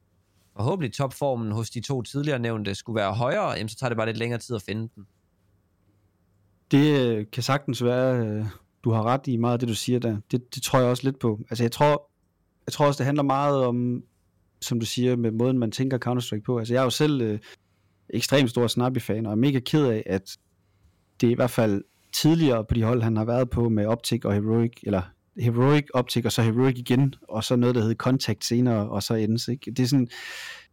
forhåbentlig 0.57 0.93
topformen 0.93 1.53
hos 1.53 1.71
de 1.71 1.81
to 1.81 2.03
tidligere 2.03 2.39
nævnte 2.39 2.75
skulle 2.75 2.97
være 2.97 3.15
højere, 3.15 3.51
jamen 3.51 3.69
så 3.69 3.77
tager 3.77 3.89
det 3.89 3.97
bare 3.97 4.07
lidt 4.07 4.17
længere 4.17 4.41
tid 4.41 4.57
at 4.57 4.63
finde 4.63 4.89
den. 4.95 5.07
Det 6.71 7.01
øh, 7.01 7.27
kan 7.33 7.43
sagtens 7.43 7.85
være, 7.85 8.27
øh, 8.27 8.47
du 8.85 8.91
har 8.91 9.03
ret 9.03 9.27
i 9.27 9.37
meget 9.37 9.53
af 9.53 9.59
det, 9.59 9.69
du 9.69 9.75
siger 9.75 9.99
der. 9.99 10.17
Det, 10.31 10.55
det 10.55 10.63
tror 10.63 10.79
jeg 10.79 10.89
også 10.89 11.05
lidt 11.05 11.19
på. 11.19 11.41
Altså 11.51 11.65
jeg 11.65 11.73
tror, 11.73 12.11
jeg 12.67 12.73
tror 12.73 12.87
også, 12.87 12.99
det 12.99 13.07
handler 13.07 13.23
meget 13.23 13.65
om, 13.65 14.03
som 14.61 14.81
du 14.81 14.87
siger, 14.87 15.17
med 15.17 15.31
måden, 15.31 15.59
man 15.59 15.71
tænker 15.71 15.99
Counter-Strike 16.07 16.43
på. 16.43 16.59
Altså 16.59 16.75
jeg 16.75 16.81
er 16.81 16.85
jo 16.85 16.91
selv 16.91 17.21
øh, 17.21 17.39
ekstremt 18.13 18.51
stor 18.51 18.67
Snappy-fan, 18.67 19.27
og 19.27 19.33
er 19.33 19.37
mega 19.37 19.61
ked 19.61 19.87
af, 19.87 20.03
at 20.07 20.37
det 21.21 21.31
i 21.31 21.35
hvert 21.35 21.51
fald 21.51 21.85
tidligere 22.13 22.65
på 22.65 22.75
de 22.75 22.83
hold, 22.83 23.03
han 23.03 23.17
har 23.17 23.25
været 23.25 23.51
på 23.51 23.69
med 23.69 23.87
Optic 23.87 24.25
og 24.25 24.35
Heroic, 24.35 24.73
eller 24.83 25.03
Heroic, 25.39 25.85
Optic 25.95 26.25
og 26.25 26.33
så 26.33 26.43
Heroic 26.43 26.79
igen, 26.79 27.15
og 27.29 27.45
så 27.45 27.57
noget, 27.57 27.75
der 27.75 27.81
hedder 27.81 27.95
Contact 27.95 28.45
senere, 28.45 28.89
og 28.89 29.03
så 29.03 29.15
ends. 29.15 29.49
Ikke? 29.49 29.71
Det 29.71 29.83
er 29.83 29.87
sådan, 29.87 30.09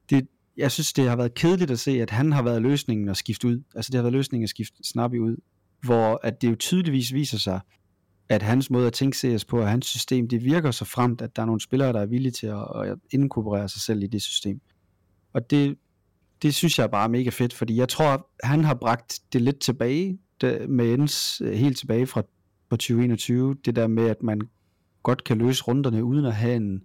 det, 0.10 0.28
jeg 0.58 0.72
synes, 0.72 0.94
det 0.94 1.10
har 1.10 1.16
været 1.16 1.34
kedeligt 1.34 1.72
at 1.72 1.80
se, 1.80 2.02
at 2.02 2.10
han 2.10 2.32
har 2.32 2.42
været 2.42 2.62
løsningen 2.62 3.10
at 3.10 3.18
skifte 3.18 3.48
ud. 3.48 3.64
Altså 3.76 3.92
det 3.92 3.96
har 3.96 4.04
været 4.04 4.14
løsningen 4.14 4.44
at 4.44 4.50
skifte 4.50 4.84
Snappy 4.84 5.20
ud, 5.20 5.36
hvor 5.84 6.20
at 6.24 6.42
det 6.42 6.50
jo 6.50 6.56
tydeligvis 6.56 7.14
viser 7.14 7.38
sig, 7.38 7.60
at 8.30 8.42
hans 8.42 8.70
måde 8.70 8.88
at 8.88 8.94
tænke 8.94 9.18
CS 9.18 9.46
på, 9.46 9.60
og 9.60 9.70
hans 9.70 9.86
system, 9.86 10.28
det 10.28 10.44
virker 10.44 10.72
så 10.72 10.86
fremt, 10.86 11.22
at 11.22 11.36
der 11.36 11.42
er 11.42 11.46
nogle 11.46 11.62
spillere, 11.62 11.94
der 11.94 12.02
er 12.02 12.06
villige 12.06 12.32
til 12.32 12.48
at, 12.48 12.66
at 12.86 12.98
inkorporere 13.12 13.70
sig 13.70 13.82
selv 13.82 14.04
i 14.04 14.08
det 14.08 14.22
system. 14.22 14.62
Og 15.34 15.50
det, 15.50 15.78
det 16.42 16.54
synes 16.54 16.80
jeg 16.80 16.90
er 16.94 17.08
mega 17.08 17.30
fedt, 17.30 17.54
fordi 17.54 17.76
jeg 17.76 17.90
tror, 17.90 18.30
han 18.44 18.64
har 18.64 18.74
bragt 18.74 19.20
det 19.34 19.42
lidt 19.42 19.60
tilbage, 19.60 20.20
det, 20.42 20.70
med 20.70 20.94
ens 20.94 21.42
øh, 21.42 21.54
helt 21.54 21.78
tilbage 21.78 22.08
fra, 22.08 22.22
på 22.70 22.78
2021, 22.78 23.56
det 23.66 23.76
der 23.76 23.88
med, 23.88 24.10
at 24.10 24.24
man 24.24 24.42
godt 25.04 25.24
kan 25.24 25.38
løse 25.38 25.64
runderne, 25.64 26.04
uden 26.04 26.26
at 26.26 26.36
have 26.36 26.56
en, 26.56 26.84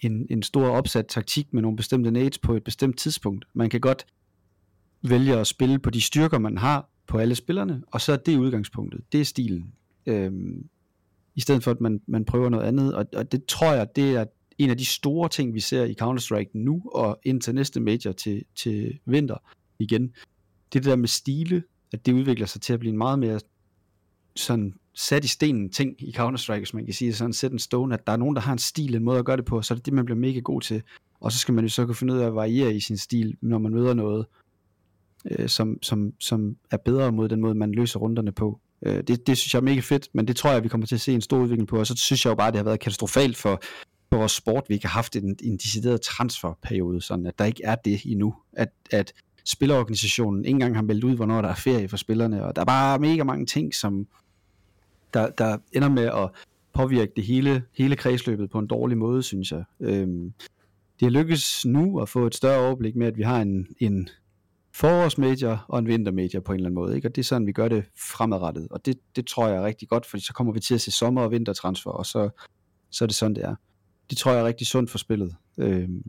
en, 0.00 0.26
en 0.30 0.42
stor 0.42 0.68
opsat 0.68 1.06
taktik 1.06 1.52
med 1.52 1.62
nogle 1.62 1.76
bestemte 1.76 2.10
nades 2.10 2.38
på 2.38 2.54
et 2.54 2.64
bestemt 2.64 2.98
tidspunkt. 2.98 3.44
Man 3.54 3.70
kan 3.70 3.80
godt 3.80 4.06
vælge 5.02 5.36
at 5.36 5.46
spille 5.46 5.78
på 5.78 5.90
de 5.90 6.00
styrker, 6.00 6.38
man 6.38 6.58
har 6.58 6.90
på 7.06 7.18
alle 7.18 7.34
spillerne, 7.34 7.82
og 7.86 8.00
så 8.00 8.12
er 8.12 8.16
det 8.16 8.36
udgangspunktet. 8.36 9.00
Det 9.12 9.20
er 9.20 9.24
stilen. 9.24 9.72
Øhm, 10.06 10.68
I 11.34 11.40
stedet 11.40 11.64
for, 11.64 11.70
at 11.70 11.80
man, 11.80 12.00
man 12.06 12.24
prøver 12.24 12.48
noget 12.48 12.64
andet. 12.64 12.94
Og, 12.94 13.06
og 13.16 13.32
det 13.32 13.44
tror 13.44 13.72
jeg, 13.72 13.96
det 13.96 14.16
er 14.16 14.24
en 14.58 14.70
af 14.70 14.78
de 14.78 14.84
store 14.84 15.28
ting, 15.28 15.54
vi 15.54 15.60
ser 15.60 15.84
i 15.84 15.94
Counter-Strike 16.02 16.50
nu, 16.54 16.82
og 16.94 17.18
indtil 17.24 17.54
næste 17.54 17.80
major 17.80 18.12
til, 18.12 18.44
til 18.56 18.98
vinter 19.06 19.36
igen. 19.78 20.14
Det 20.72 20.84
der 20.84 20.96
med 20.96 21.08
stile, 21.08 21.62
at 21.92 22.06
det 22.06 22.12
udvikler 22.12 22.46
sig 22.46 22.60
til 22.60 22.72
at 22.72 22.80
blive 22.80 22.92
en 22.92 22.98
meget 22.98 23.18
mere 23.18 23.40
sådan 24.36 24.74
sat 24.94 25.24
i 25.24 25.28
stenen 25.28 25.70
ting 25.70 25.94
i 25.98 26.14
Counter-Strike, 26.18 26.58
hvis 26.58 26.74
man 26.74 26.84
kan 26.84 26.94
sige 26.94 27.14
sådan 27.14 27.32
set 27.32 27.52
en 27.52 27.58
stone, 27.58 27.94
at 27.94 28.06
der 28.06 28.12
er 28.12 28.16
nogen, 28.16 28.36
der 28.36 28.42
har 28.42 28.52
en 28.52 28.58
stil, 28.58 28.94
en 28.94 29.04
måde 29.04 29.18
at 29.18 29.24
gøre 29.24 29.36
det 29.36 29.44
på, 29.44 29.62
så 29.62 29.74
er 29.74 29.76
det 29.76 29.86
det, 29.86 29.94
man 29.94 30.04
bliver 30.04 30.18
mega 30.18 30.40
god 30.40 30.60
til. 30.60 30.82
Og 31.20 31.32
så 31.32 31.38
skal 31.38 31.54
man 31.54 31.64
jo 31.64 31.68
så 31.68 31.86
kunne 31.86 31.94
finde 31.94 32.14
ud 32.14 32.18
af 32.18 32.26
at 32.26 32.34
variere 32.34 32.74
i 32.74 32.80
sin 32.80 32.96
stil, 32.96 33.36
når 33.40 33.58
man 33.58 33.72
møder 33.72 33.94
noget, 33.94 34.26
øh, 35.30 35.48
som, 35.48 35.82
som, 35.82 36.12
som 36.20 36.56
er 36.70 36.76
bedre 36.76 37.12
mod 37.12 37.28
den 37.28 37.40
måde, 37.40 37.54
man 37.54 37.72
løser 37.72 37.98
runderne 37.98 38.32
på. 38.32 38.60
Øh, 38.86 39.02
det, 39.02 39.26
det 39.26 39.38
synes 39.38 39.54
jeg 39.54 39.60
er 39.60 39.64
mega 39.64 39.80
fedt, 39.80 40.08
men 40.12 40.28
det 40.28 40.36
tror 40.36 40.52
jeg, 40.52 40.64
vi 40.64 40.68
kommer 40.68 40.86
til 40.86 40.94
at 40.94 41.00
se 41.00 41.14
en 41.14 41.20
stor 41.20 41.38
udvikling 41.38 41.68
på, 41.68 41.78
og 41.78 41.86
så 41.86 41.94
synes 41.96 42.24
jeg 42.24 42.30
jo 42.30 42.34
bare, 42.34 42.48
at 42.48 42.54
det 42.54 42.58
har 42.58 42.64
været 42.64 42.80
katastrofalt 42.80 43.36
for, 43.36 43.62
på 44.10 44.16
vores 44.16 44.32
sport, 44.32 44.64
vi 44.68 44.74
ikke 44.74 44.86
har 44.86 44.92
haft 44.92 45.16
en, 45.16 45.36
en 45.42 45.56
decideret 45.56 46.00
transferperiode, 46.00 47.00
sådan 47.00 47.26
at 47.26 47.38
der 47.38 47.44
ikke 47.44 47.64
er 47.64 47.74
det 47.74 48.00
endnu, 48.04 48.34
at, 48.52 48.68
at 48.90 49.12
spillerorganisationen 49.44 50.44
ikke 50.44 50.54
engang 50.54 50.74
har 50.74 50.82
meldt 50.82 51.04
ud, 51.04 51.16
hvornår 51.16 51.42
der 51.42 51.48
er 51.48 51.54
ferie 51.54 51.88
for 51.88 51.96
spillerne, 51.96 52.44
og 52.44 52.56
der 52.56 52.62
er 52.62 52.66
bare 52.66 52.98
mega 52.98 53.24
mange 53.24 53.46
ting, 53.46 53.74
som 53.74 54.06
der, 55.14 55.30
der 55.30 55.58
ender 55.72 55.88
med 55.88 56.04
at 56.04 56.30
påvirke 56.72 57.12
det 57.16 57.24
hele, 57.24 57.62
hele 57.78 57.96
kredsløbet 57.96 58.50
på 58.50 58.58
en 58.58 58.66
dårlig 58.66 58.98
måde, 58.98 59.22
synes 59.22 59.52
jeg. 59.52 59.64
Øhm, 59.80 60.32
det 61.00 61.06
er 61.06 61.10
lykkes 61.10 61.64
nu 61.64 62.00
at 62.00 62.08
få 62.08 62.26
et 62.26 62.34
større 62.34 62.66
overblik 62.66 62.96
med, 62.96 63.06
at 63.06 63.16
vi 63.16 63.22
har 63.22 63.42
en, 63.42 63.66
en 63.78 64.08
forårsmedier 64.74 65.66
og 65.68 65.78
en 65.78 65.86
vintermedier 65.86 66.40
på 66.40 66.52
en 66.52 66.56
eller 66.56 66.68
anden 66.68 66.74
måde, 66.74 66.96
ikke? 66.96 67.08
og 67.08 67.16
det 67.16 67.22
er 67.22 67.24
sådan, 67.24 67.46
vi 67.46 67.52
gør 67.52 67.68
det 67.68 67.84
fremadrettet, 67.98 68.68
og 68.70 68.86
det, 68.86 68.98
det 69.16 69.26
tror 69.26 69.48
jeg 69.48 69.56
er 69.56 69.64
rigtig 69.64 69.88
godt, 69.88 70.06
fordi 70.06 70.24
så 70.24 70.32
kommer 70.32 70.52
vi 70.52 70.60
til 70.60 70.74
at 70.74 70.80
se 70.80 70.90
sommer- 70.90 71.22
og 71.22 71.30
vintertransfer, 71.30 71.90
og 71.90 72.06
så, 72.06 72.30
så 72.90 73.04
er 73.04 73.06
det 73.06 73.16
sådan, 73.16 73.34
det 73.34 73.44
er. 73.44 73.54
Det 74.10 74.18
tror 74.18 74.32
jeg 74.32 74.40
er 74.40 74.44
rigtig 74.44 74.66
sundt 74.66 74.90
for 74.90 74.98
spillet. 74.98 75.34
Øhm, 75.58 76.02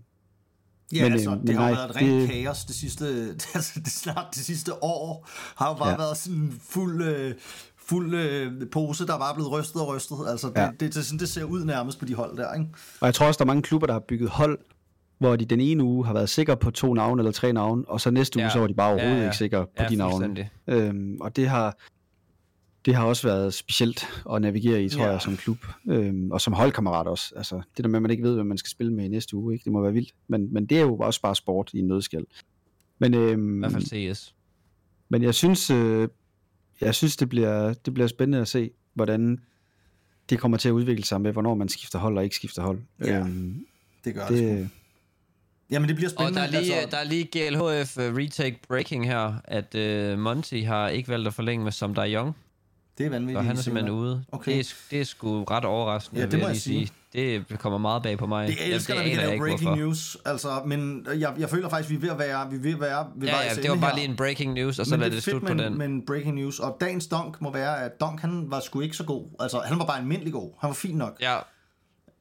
Ja, 0.93 1.03
Men, 1.03 1.13
altså, 1.13 1.29
øh, 1.31 1.35
det 1.37 1.45
men 1.45 1.55
har 1.55 1.61
nej, 1.61 1.71
været 1.71 1.95
rent 1.95 2.21
det- 2.21 2.29
kaos 2.29 2.65
det 2.65 2.75
sidste, 2.75 3.05
altså, 3.55 3.79
det 3.79 3.87
snart 3.91 4.25
det 4.35 4.45
sidste 4.45 4.83
år, 4.83 5.27
har 5.55 5.67
jo 5.69 5.73
bare 5.73 5.89
Ja. 5.89 5.97
været 5.97 6.17
sådan 6.17 6.53
fuld, 6.61 7.03
øh, 7.03 7.33
fuld 7.77 8.13
øh, 8.15 8.69
pose, 8.71 9.07
der 9.07 9.13
er 9.13 9.19
bare 9.19 9.33
blevet 9.35 9.51
rystet 9.51 9.81
og 9.81 9.87
rystet. 9.95 10.17
Altså, 10.27 10.47
det, 10.47 10.55
Ja. 10.57 10.69
det, 10.71 10.79
det, 10.79 10.97
er 10.97 11.01
sådan, 11.01 11.19
det 11.19 11.29
ser 11.29 11.43
ud 11.43 11.65
nærmest 11.65 11.99
på 11.99 12.05
de 12.05 12.13
hold 12.13 12.37
der, 12.37 12.53
ikke? 12.53 12.65
Og 13.01 13.05
jeg 13.05 13.13
tror 13.15 13.25
også, 13.27 13.37
der 13.37 13.43
er 13.43 13.47
mange 13.47 13.61
klubber, 13.61 13.87
der 13.87 13.93
har 13.93 14.03
bygget 14.07 14.29
hold, 14.29 14.59
hvor 15.19 15.35
de 15.35 15.45
den 15.45 15.59
ene 15.61 15.83
uge 15.83 16.05
har 16.05 16.13
været 16.13 16.29
sikre 16.29 16.57
på 16.57 16.71
to 16.71 16.93
navne 16.93 17.21
eller 17.21 17.31
tre 17.31 17.53
navne, 17.53 17.83
og 17.87 18.01
så 18.01 18.11
næste 18.11 18.39
uge, 18.39 18.43
Ja. 18.45 18.49
så 18.49 18.59
var 18.59 18.67
de 18.67 18.73
bare 18.73 18.87
overhovedet 18.91 19.15
Ja, 19.15 19.19
ja. 19.21 19.25
ikke 19.25 19.37
sikre 19.37 19.65
på 19.65 19.71
Ja, 19.83 19.87
de 19.89 19.95
navne. 19.95 20.49
Øhm, 20.67 21.17
og 21.21 21.35
det 21.35 21.49
har, 21.49 21.77
det 22.87 22.95
har 22.95 23.05
også 23.05 23.27
været 23.27 23.53
specielt 23.53 24.07
at 24.33 24.41
navigere 24.41 24.83
i, 24.83 24.89
tror 24.89 25.03
Ja. 25.03 25.11
jeg, 25.11 25.21
som 25.21 25.37
klub. 25.37 25.57
Øhm, 25.89 26.31
og 26.31 26.41
som 26.41 26.53
holdkammerat 26.53 27.07
også. 27.07 27.33
Altså, 27.35 27.61
det 27.77 27.83
der 27.85 27.89
med, 27.89 27.97
at 27.97 28.01
man 28.01 28.11
ikke 28.11 28.23
ved, 28.23 28.33
hvad 28.33 28.43
man 28.43 28.57
skal 28.57 28.69
spille 28.69 28.93
med 28.93 29.05
i 29.05 29.07
næste 29.07 29.35
uge, 29.35 29.53
ikke? 29.53 29.63
det 29.63 29.71
må 29.71 29.81
være 29.81 29.93
vildt. 29.93 30.13
Men, 30.27 30.53
men 30.53 30.65
det 30.65 30.77
er 30.77 30.81
jo 30.81 30.97
også 30.97 31.21
bare 31.21 31.35
sport 31.35 31.69
i 31.73 31.79
en 31.79 31.87
nødskal. 31.87 32.25
Men, 32.99 33.13
øhm, 33.13 33.55
I 33.55 33.59
hvert 33.59 33.71
fald 33.71 34.13
CS. 34.15 34.35
men 35.09 35.23
jeg 35.23 35.33
synes, 35.35 35.69
øh, 35.69 36.07
jeg 36.81 36.95
synes 36.95 37.17
det, 37.17 37.29
bliver, 37.29 37.73
det 37.73 37.93
bliver 37.93 38.07
spændende 38.07 38.37
at 38.37 38.47
se, 38.47 38.71
hvordan 38.93 39.39
det 40.29 40.39
kommer 40.39 40.57
til 40.57 40.69
at 40.69 40.73
udvikle 40.73 41.05
sig 41.05 41.21
med, 41.21 41.31
hvornår 41.31 41.55
man 41.55 41.69
skifter 41.69 41.99
hold 41.99 42.17
og 42.17 42.23
ikke 42.23 42.35
skifter 42.35 42.61
hold. 42.61 42.79
Ja. 43.01 43.19
Øhm, 43.19 43.65
Det 44.05 44.13
gør 44.15 44.27
det. 44.27 44.37
det 44.37 44.69
Jamen, 45.71 45.87
det 45.87 45.95
bliver 45.95 46.09
Og 46.09 46.11
spændende. 46.11 46.39
der 46.39 46.45
er 46.45 46.61
lige, 46.61 46.73
altså, 46.75 46.89
der 46.91 46.97
er 46.97 47.03
lige 47.03 47.23
GLHF 47.25 47.97
uh, 47.97 48.03
retake 48.17 48.59
breaking 48.67 49.05
her, 49.07 49.33
at 49.43 49.75
uh, 50.13 50.19
Monty 50.19 50.55
har 50.63 50.89
ikke 50.89 51.09
valgt 51.09 51.27
at 51.27 51.33
forlænge 51.33 51.63
med 51.63 51.71
Som 51.71 51.95
Young, 51.97 52.35
det 52.97 53.05
er 53.05 53.09
vanvittigt. 53.09 53.45
han 53.45 53.57
er 53.57 53.61
simpelthen 53.61 53.93
ude. 53.93 54.23
Okay. 54.31 54.51
Det, 54.51 54.59
er, 54.59 54.73
det 54.91 55.01
er 55.01 55.05
sgu 55.05 55.43
ret 55.43 55.65
overraskende, 55.65 56.21
Ja, 56.21 56.27
det 56.27 56.39
må 56.39 56.45
jeg 56.45 56.49
lige 56.51 56.61
sige. 56.61 56.91
Det 57.13 57.59
kommer 57.59 57.77
meget 57.79 58.03
bag 58.03 58.17
på 58.17 58.25
mig. 58.27 58.47
Det 58.47 58.73
elsker, 58.73 58.95
når 58.95 59.03
vi 59.03 59.09
kan 59.09 59.19
jeg 59.19 59.27
lave 59.27 59.39
breaking 59.39 59.61
hvorfor. 59.69 59.75
news. 59.83 60.17
Altså, 60.25 60.61
men 60.65 61.07
jeg, 61.17 61.33
jeg 61.39 61.49
føler 61.49 61.69
faktisk, 61.69 61.89
vi 61.89 61.95
er 61.95 61.99
ved 61.99 62.09
at 62.09 62.19
være, 62.19 62.49
vi 62.49 62.55
er 62.55 62.59
ved 62.59 62.73
at 62.73 62.79
være 62.79 63.07
ved 63.15 63.27
Ja, 63.27 63.35
ja, 63.43 63.55
det 63.61 63.69
var 63.69 63.75
bare 63.75 63.89
her. 63.89 63.95
lige 63.97 64.07
en 64.07 64.15
breaking 64.15 64.53
news, 64.53 64.79
og 64.79 64.85
så 64.85 64.91
men 64.91 64.99
lad 64.99 65.07
det 65.09 65.15
det 65.15 65.23
slut 65.23 65.41
på 65.41 65.53
den. 65.53 65.77
med 65.77 65.85
en 65.85 66.05
breaking 66.05 66.35
news. 66.35 66.59
Og 66.59 66.77
dagens 66.81 67.07
donk 67.07 67.41
må 67.41 67.51
være, 67.51 67.83
at 67.83 67.99
donk 67.99 68.21
han 68.21 68.51
var 68.51 68.59
sgu 68.59 68.79
ikke 68.79 68.97
så 68.97 69.03
god. 69.03 69.25
Altså, 69.39 69.59
han 69.65 69.79
var 69.79 69.85
bare 69.85 69.97
almindelig 69.99 70.33
god. 70.33 70.51
Han 70.61 70.67
var 70.67 70.73
fin 70.73 70.95
nok. 70.95 71.17
Ja, 71.21 71.35
og 71.35 71.43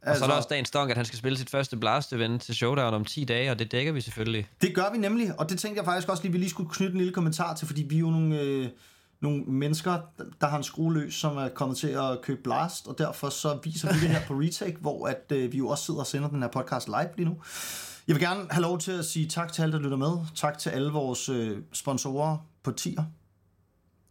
altså, 0.03 0.19
så 0.19 0.25
er 0.25 0.29
der 0.29 0.37
også 0.37 0.49
dagens 0.51 0.71
donk, 0.71 0.91
at 0.91 0.97
han 0.97 1.07
skal 1.07 1.19
spille 1.19 1.39
sit 1.39 1.51
første 1.51 1.77
blast-event 1.77 2.39
til 2.39 2.55
Showdown 2.55 2.95
om 2.95 3.05
10 3.05 3.25
dage, 3.25 3.51
og 3.51 3.59
det 3.59 3.73
dækker 3.73 3.93
vi 3.93 4.01
selvfølgelig. 4.01 4.47
Det 4.63 4.75
gør 4.75 4.93
vi 4.93 4.99
nemlig, 4.99 5.41
og 5.41 5.51
det 5.51 5.59
tænkte 5.59 5.79
jeg 5.79 5.85
faktisk 5.85 6.09
også 6.09 6.23
lige, 6.23 6.33
vi 6.33 6.39
lige 6.39 6.51
skulle 6.51 6.71
knytte 6.73 6.93
en 6.93 6.99
lille 6.99 7.13
kommentar 7.13 7.55
til, 7.55 7.67
fordi 7.67 7.83
vi 7.83 7.97
er 7.97 8.01
jo 8.01 8.11
nogle, 8.11 8.41
øh, 8.41 8.69
nogle 9.21 9.45
mennesker, 9.45 9.99
der 10.41 10.47
har 10.47 10.57
en 10.57 10.63
skrue 10.63 10.95
løs, 10.95 11.15
som 11.15 11.37
er 11.37 11.49
kommet 11.49 11.79
til 11.79 11.89
at 11.89 12.23
købe 12.23 12.41
Blast, 12.43 12.87
og 12.87 12.99
derfor 12.99 13.29
så 13.29 13.59
viser 13.65 13.93
vi 13.93 14.01
det 14.01 14.09
her 14.09 14.21
på 14.27 14.35
Retake, 14.35 14.77
hvor 14.81 15.09
at, 15.09 15.33
øh, 15.33 15.53
vi 15.53 15.59
jo 15.59 15.69
også 15.69 15.85
sidder 15.85 16.01
og 16.01 16.07
sender 16.07 16.29
den 16.29 16.43
her 16.43 16.49
podcast 16.49 16.89
live 16.89 17.09
lige 17.17 17.29
nu. 17.29 17.37
Jeg 18.09 18.15
vil 18.17 18.23
gerne 18.23 18.47
have 18.51 18.63
lov 18.63 18.79
til 18.79 18.93
at 18.93 19.05
sige 19.05 19.29
tak 19.29 19.53
til 19.53 19.63
alle, 19.63 19.73
der 19.73 19.79
lytter 19.79 19.97
med. 19.97 20.17
Tak 20.35 20.59
til 20.59 20.71
alle 20.71 20.93
vores 20.93 21.29
øh, 21.29 21.59
sponsorer 21.73 22.37
på 22.63 22.71
tier. 22.71 23.05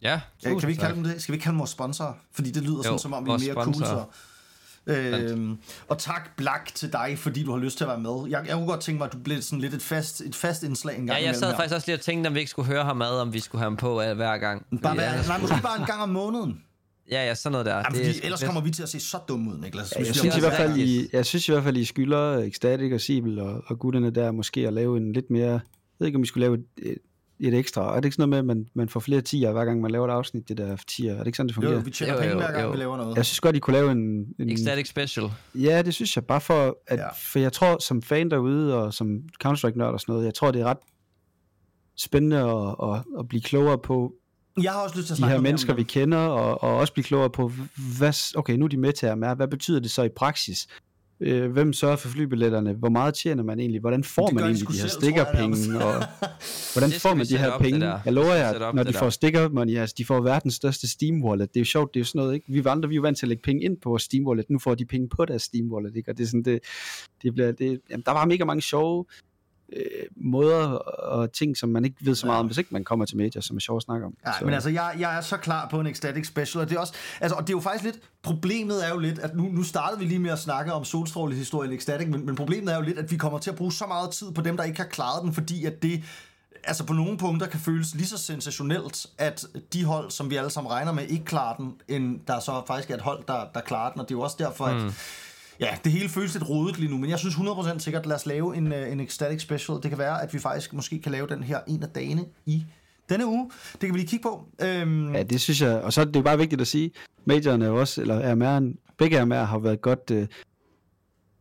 Ja, 0.01 0.21
tusind 0.39 0.59
kan 0.59 0.67
vi 0.67 0.71
ikke 0.71 0.81
kalde 0.81 0.95
dem 0.95 1.03
det? 1.03 1.21
Skal 1.21 1.33
vi 1.33 1.35
ikke 1.35 1.43
kalde 1.43 1.53
dem 1.53 1.59
vores 1.59 1.71
sponsorer? 1.71 2.13
Fordi 2.31 2.51
det 2.51 2.63
lyder 2.63 2.77
sådan, 2.77 2.91
Jo, 2.91 2.97
som 2.97 3.13
om 3.13 3.25
vi 3.25 3.31
er 3.31 3.37
mere 3.37 3.63
cool. 3.63 3.75
Så. 3.75 4.05
Øhm, 4.87 5.57
og 5.87 5.97
tak 5.97 6.29
Black 6.37 6.75
til 6.75 6.93
dig, 6.93 7.15
fordi 7.17 7.43
du 7.43 7.51
har 7.51 7.59
lyst 7.59 7.77
til 7.77 7.83
at 7.83 7.87
være 7.87 7.99
med. 7.99 8.29
Jeg, 8.29 8.45
jeg 8.47 8.55
kunne 8.55 8.67
godt 8.67 8.81
tænke 8.81 8.97
mig, 8.97 9.05
at 9.05 9.13
du 9.13 9.17
blev 9.17 9.41
sådan 9.41 9.59
lidt 9.59 9.73
et 9.73 9.81
fast, 9.81 10.21
et 10.21 10.35
fast 10.35 10.63
indslag 10.63 10.99
en 10.99 11.07
gang 11.07 11.19
Ja, 11.19 11.25
jeg 11.25 11.35
sad 11.35 11.49
her. 11.49 11.55
faktisk 11.55 11.75
også 11.75 11.87
lige 11.87 11.95
og 11.95 12.01
tænkte, 12.01 12.27
om 12.27 12.33
vi 12.33 12.39
ikke 12.39 12.51
skulle 12.51 12.67
høre 12.67 12.83
ham 12.83 13.01
ad, 13.01 13.19
om 13.21 13.33
vi 13.33 13.39
skulle 13.39 13.59
have 13.59 13.65
ham 13.69 13.77
på 13.77 14.01
øh, 14.01 14.15
hver 14.15 14.37
gang. 14.37 14.65
Bare 14.83 14.95
hver, 14.95 15.11
ellers- 15.13 15.27
nej, 15.27 15.39
måske 15.41 15.55
bare 15.61 15.79
en 15.79 15.85
gang 15.85 16.01
om 16.01 16.09
måneden. 16.09 16.61
Ja, 17.11 17.25
ja, 17.27 17.35
sådan 17.35 17.51
noget 17.51 17.65
der. 17.65 17.75
Jamen, 17.75 17.91
det 17.91 18.01
er 18.01 18.05
fordi 18.13 18.19
ellers 18.25 18.39
fedt. 18.39 18.47
kommer 18.47 18.61
vi 18.61 18.71
til 18.71 18.83
at 18.83 18.89
se 18.89 18.99
så 18.99 19.17
dumme 19.27 19.51
ud, 19.51 19.57
Niklas. 19.57 19.91
Ja, 19.95 19.99
jeg, 19.99 20.07
vi 20.07 20.13
synes 20.13 20.37
i 20.37 20.39
hvert 20.39 20.53
fald, 20.53 20.77
I, 20.77 21.07
jeg 21.13 21.25
synes 21.25 21.47
i 21.49 21.51
hvert 21.51 21.63
fald, 21.63 21.77
I 21.77 21.85
skylder 21.85 22.37
Ecstatic 22.37 22.93
og 22.93 23.01
Sibel 23.01 23.39
og, 23.39 23.63
og 23.67 23.79
gutterne 23.79 24.09
der 24.09 24.31
måske 24.31 24.67
at 24.67 24.73
lave 24.73 24.97
en 24.97 25.13
lidt 25.13 25.29
mere... 25.29 25.51
Jeg 25.51 25.59
ved 25.99 26.07
ikke, 26.07 26.15
om 26.15 26.21
vi 26.21 26.27
skulle 26.27 26.41
lave 26.45 26.55
et, 26.57 26.65
et, 26.91 26.97
et 27.39 27.53
ekstra. 27.53 27.91
Er 27.91 27.95
det 27.95 28.05
ikke 28.05 28.15
sådan 28.15 28.29
noget 28.29 28.45
med, 28.45 28.53
at 28.53 28.57
man, 28.57 28.67
man 28.73 28.89
får 28.89 28.99
flere 28.99 29.21
tier, 29.21 29.51
hver 29.51 29.65
gang 29.65 29.81
man 29.81 29.91
laver 29.91 30.07
et 30.07 30.11
afsnit, 30.11 30.49
det 30.49 30.57
der 30.57 30.77
tier? 30.87 31.13
Er 31.13 31.17
det 31.17 31.27
ikke 31.27 31.37
sådan, 31.37 31.47
det 31.47 31.55
fungerer? 31.55 31.73
jo, 31.73 31.79
vi 31.79 31.91
tjener 31.91 32.13
Jo, 32.13 32.19
penge 32.19 32.31
jo, 32.33 32.37
hver 32.39 32.51
gang, 32.51 32.63
jo. 32.63 32.71
vi 32.71 32.77
laver 32.77 32.97
noget. 32.97 33.15
Jeg 33.15 33.25
synes 33.25 33.39
godt, 33.39 33.55
I 33.55 33.59
kunne 33.59 33.73
lave 33.73 33.91
en... 33.91 34.25
en 34.39 34.49
Ecstatic 34.49 34.87
Special. 34.89 35.25
Ja, 35.55 35.81
det 35.81 35.93
synes 35.93 36.15
jeg 36.15 36.25
bare 36.25 36.41
for, 36.41 36.77
at, 36.87 36.99
Ja. 36.99 37.07
for 37.31 37.39
jeg 37.39 37.53
tror 37.53 37.77
som 37.83 38.01
fan 38.01 38.31
derude, 38.31 38.75
og 38.83 38.93
som 38.93 39.19
Counter-Strike-nørd 39.45 39.93
og 39.93 39.99
sådan 39.99 40.13
noget, 40.13 40.25
jeg 40.25 40.33
tror, 40.33 40.51
det 40.51 40.61
er 40.61 40.65
ret 40.65 40.77
spændende 41.97 42.37
at, 42.37 42.75
at, 42.93 43.03
at 43.19 43.27
blive 43.27 43.41
klogere 43.41 43.77
på, 43.77 44.13
Jeg 44.61 44.71
har 44.71 44.79
også 44.83 44.97
lyst 44.97 45.07
til 45.07 45.13
at 45.13 45.15
de 45.15 45.19
snakke 45.19 45.31
her 45.31 45.37
om 45.37 45.43
mennesker, 45.43 45.73
det 45.73 45.77
vi 45.77 45.81
om- 45.81 45.87
kender, 45.87 46.17
og, 46.17 46.63
og 46.63 46.77
også 46.77 46.93
blive 46.93 47.03
klogere 47.03 47.29
på, 47.29 47.51
hvad, 47.97 48.37
okay, 48.37 48.53
nu 48.55 48.65
er 48.65 48.69
de 48.69 48.77
med 48.77 48.93
til 48.93 49.05
AMR, 49.05 49.33
hvad 49.33 49.47
betyder 49.47 49.79
det 49.79 49.91
så 49.91 50.03
i 50.03 50.09
praksis? 50.15 50.67
Øh, 51.19 51.51
hvem 51.51 51.73
sørger 51.73 51.95
for 51.95 52.09
flybilletterne? 52.09 52.73
Hvor 52.73 52.89
meget 52.89 53.13
tjener 53.13 53.43
man 53.43 53.59
egentlig? 53.59 53.81
Hvordan 53.81 54.03
får 54.03 54.31
man 54.31 54.43
egentlig 54.43 54.67
de 54.67 54.81
her 54.81 54.87
stikkerpenge? 54.87 55.85
Og 55.85 55.93
hvordan 56.73 56.91
får 56.91 57.13
man 57.13 57.25
de 57.25 57.37
her 57.37 57.57
penge? 57.57 57.85
Jeg 58.05 58.13
lover 58.13 58.33
jer, 58.33 58.71
når 58.73 58.83
de 58.83 58.93
får 58.93 59.09
sticker 59.09 59.49
money, 59.49 59.77
altså 59.77 59.95
de 59.97 60.05
får 60.05 60.21
verdens 60.21 60.53
største 60.53 60.89
Steam 60.89 61.23
Wallet. 61.23 61.53
Det 61.53 61.59
er 61.59 61.61
jo 61.61 61.65
sjovt, 61.65 61.93
det 61.93 61.99
er 61.99 62.01
jo 62.01 62.05
sådan 62.05 62.19
noget, 62.19 62.33
ikke? 62.33 62.45
Vi 62.47 62.63
andre, 62.65 62.89
vi 62.89 62.95
er 62.95 62.97
jo 62.97 63.01
vant 63.01 63.17
til 63.17 63.25
at 63.25 63.29
lægge 63.29 63.41
penge 63.41 63.63
ind 63.63 63.77
på 63.77 63.89
vores 63.89 64.03
Steam 64.03 64.27
Wallet. 64.27 64.49
Nu 64.49 64.59
får 64.59 64.75
de 64.75 64.85
penge 64.85 65.09
på 65.09 65.25
deres 65.25 65.41
Steam 65.41 65.71
Wallet, 65.71 65.95
ikke? 65.95 66.11
Og 66.11 66.17
det 66.17 66.23
er 66.23 66.27
sådan, 66.27 66.43
det, 66.43 66.59
det 67.23 67.33
bliver, 67.33 67.51
det, 67.51 67.81
jamen, 67.89 68.03
der 68.05 68.11
var 68.11 68.25
mega 68.25 68.45
mange 68.45 68.61
sjove 68.61 69.05
øh, 69.73 69.81
måder 70.15 70.67
og 70.67 71.31
ting, 71.31 71.57
som 71.57 71.69
man 71.69 71.85
ikke 71.85 71.97
ved 72.01 72.15
så 72.15 72.25
meget 72.25 72.39
om, 72.39 72.45
hvis 72.45 72.57
ikke 72.57 72.69
man 72.73 72.83
kommer 72.83 73.05
til 73.05 73.17
medier, 73.17 73.41
som 73.41 73.55
er 73.55 73.59
sjovt 73.59 73.79
at 73.79 73.83
snakke 73.83 74.05
om. 74.05 74.13
Nej, 74.25 74.41
men 74.41 74.53
altså, 74.53 74.69
jeg, 74.69 74.95
jeg 74.99 75.17
er 75.17 75.21
så 75.21 75.37
klar 75.37 75.67
på 75.69 75.79
en 75.79 75.87
Ecstatic 75.87 76.27
Special, 76.27 76.61
og 76.61 76.69
det 76.69 76.75
er 76.75 76.79
også, 76.79 76.93
altså, 77.21 77.35
og 77.35 77.41
det 77.41 77.49
er 77.49 77.57
jo 77.57 77.61
faktisk 77.61 77.83
lidt, 77.83 77.99
problemet 78.23 78.85
er 78.85 78.89
jo 78.89 78.99
lidt, 78.99 79.19
at 79.19 79.35
nu, 79.35 79.43
nu 79.43 79.63
startede 79.63 79.99
vi 79.99 80.05
lige 80.05 80.19
med 80.19 80.31
at 80.31 80.39
snakke 80.39 80.73
om 80.73 80.83
solstrålehistorien 80.83 81.71
i 81.71 81.75
Ecstatic, 81.75 82.07
men, 82.07 82.25
men 82.25 82.35
problemet 82.35 82.73
er 82.73 82.77
jo 82.77 82.83
lidt, 82.83 82.99
at 82.99 83.11
vi 83.11 83.17
kommer 83.17 83.39
til 83.39 83.49
at 83.49 83.55
bruge 83.55 83.71
så 83.71 83.85
meget 83.85 84.11
tid 84.11 84.31
på 84.31 84.41
dem, 84.41 84.57
der 84.57 84.63
ikke 84.63 84.79
har 84.79 84.87
klaret 84.87 85.23
den, 85.23 85.33
fordi 85.33 85.65
at 85.65 85.81
det, 85.81 86.03
altså 86.63 86.85
på 86.85 86.93
nogle 86.93 87.17
punkter 87.17 87.47
kan 87.47 87.59
føles 87.59 87.95
lige 87.95 88.07
så 88.07 88.17
sensationelt, 88.17 89.07
at 89.17 89.45
de 89.73 89.85
hold, 89.85 90.11
som 90.11 90.29
vi 90.29 90.35
alle 90.35 90.49
sammen 90.49 90.71
regner 90.71 90.91
med, 90.91 91.07
ikke 91.07 91.25
klarer 91.25 91.55
den, 91.55 91.73
end 91.87 92.19
der 92.27 92.39
så 92.39 92.63
faktisk 92.67 92.89
er 92.89 92.95
et 92.95 93.01
hold, 93.01 93.23
der, 93.27 93.45
der 93.53 93.61
klarer 93.61 93.91
den, 93.91 94.01
og 94.01 94.09
det 94.09 94.15
er 94.15 94.17
jo 94.17 94.21
også 94.21 94.37
derfor, 94.39 94.65
at 94.65 94.93
Ja, 95.59 95.77
det 95.83 95.91
hele 95.91 96.09
føles 96.09 96.33
lidt 96.33 96.49
rodet 96.49 96.79
lige 96.79 96.91
nu, 96.91 96.97
men 96.97 97.09
jeg 97.09 97.19
synes 97.19 97.35
100% 97.35 97.79
sikkert, 97.79 98.05
lad 98.05 98.15
os 98.15 98.25
lave 98.25 98.57
en, 98.57 98.73
øh, 98.73 98.91
en 98.91 98.99
Ecstatic 98.99 99.41
Special. 99.41 99.77
Det 99.83 99.89
kan 99.89 99.97
være, 99.97 100.21
at 100.23 100.33
vi 100.33 100.39
faktisk 100.39 100.73
måske 100.73 101.01
kan 101.01 101.11
lave 101.11 101.27
den 101.27 101.43
her 101.43 101.59
en 101.67 101.83
af 101.83 101.89
dagene 101.89 102.25
i 102.45 102.65
denne 103.09 103.25
uge. 103.25 103.51
Det 103.71 103.79
kan 103.79 103.93
vi 103.93 103.97
lige 103.99 104.07
kigge 104.07 104.23
på. 104.23 104.45
Øhm, 104.61 105.13
Ja, 105.15 105.23
det 105.23 105.41
synes 105.41 105.61
jeg, 105.61 105.81
og 105.81 105.93
så 105.93 106.01
er 106.01 106.05
det 106.05 106.15
jo 106.15 106.21
bare 106.21 106.37
vigtigt 106.37 106.61
at 106.61 106.67
sige, 106.67 106.91
majoren 107.25 107.61
er 107.61 107.67
jo 107.67 107.79
også, 107.79 108.01
eller 108.01 108.33
RMR'en, 108.33 108.93
begge 108.97 109.23
RMR 109.23 109.43
har 109.43 109.59
været 109.59 109.81
godt, 109.81 110.11
øh, 110.11 110.27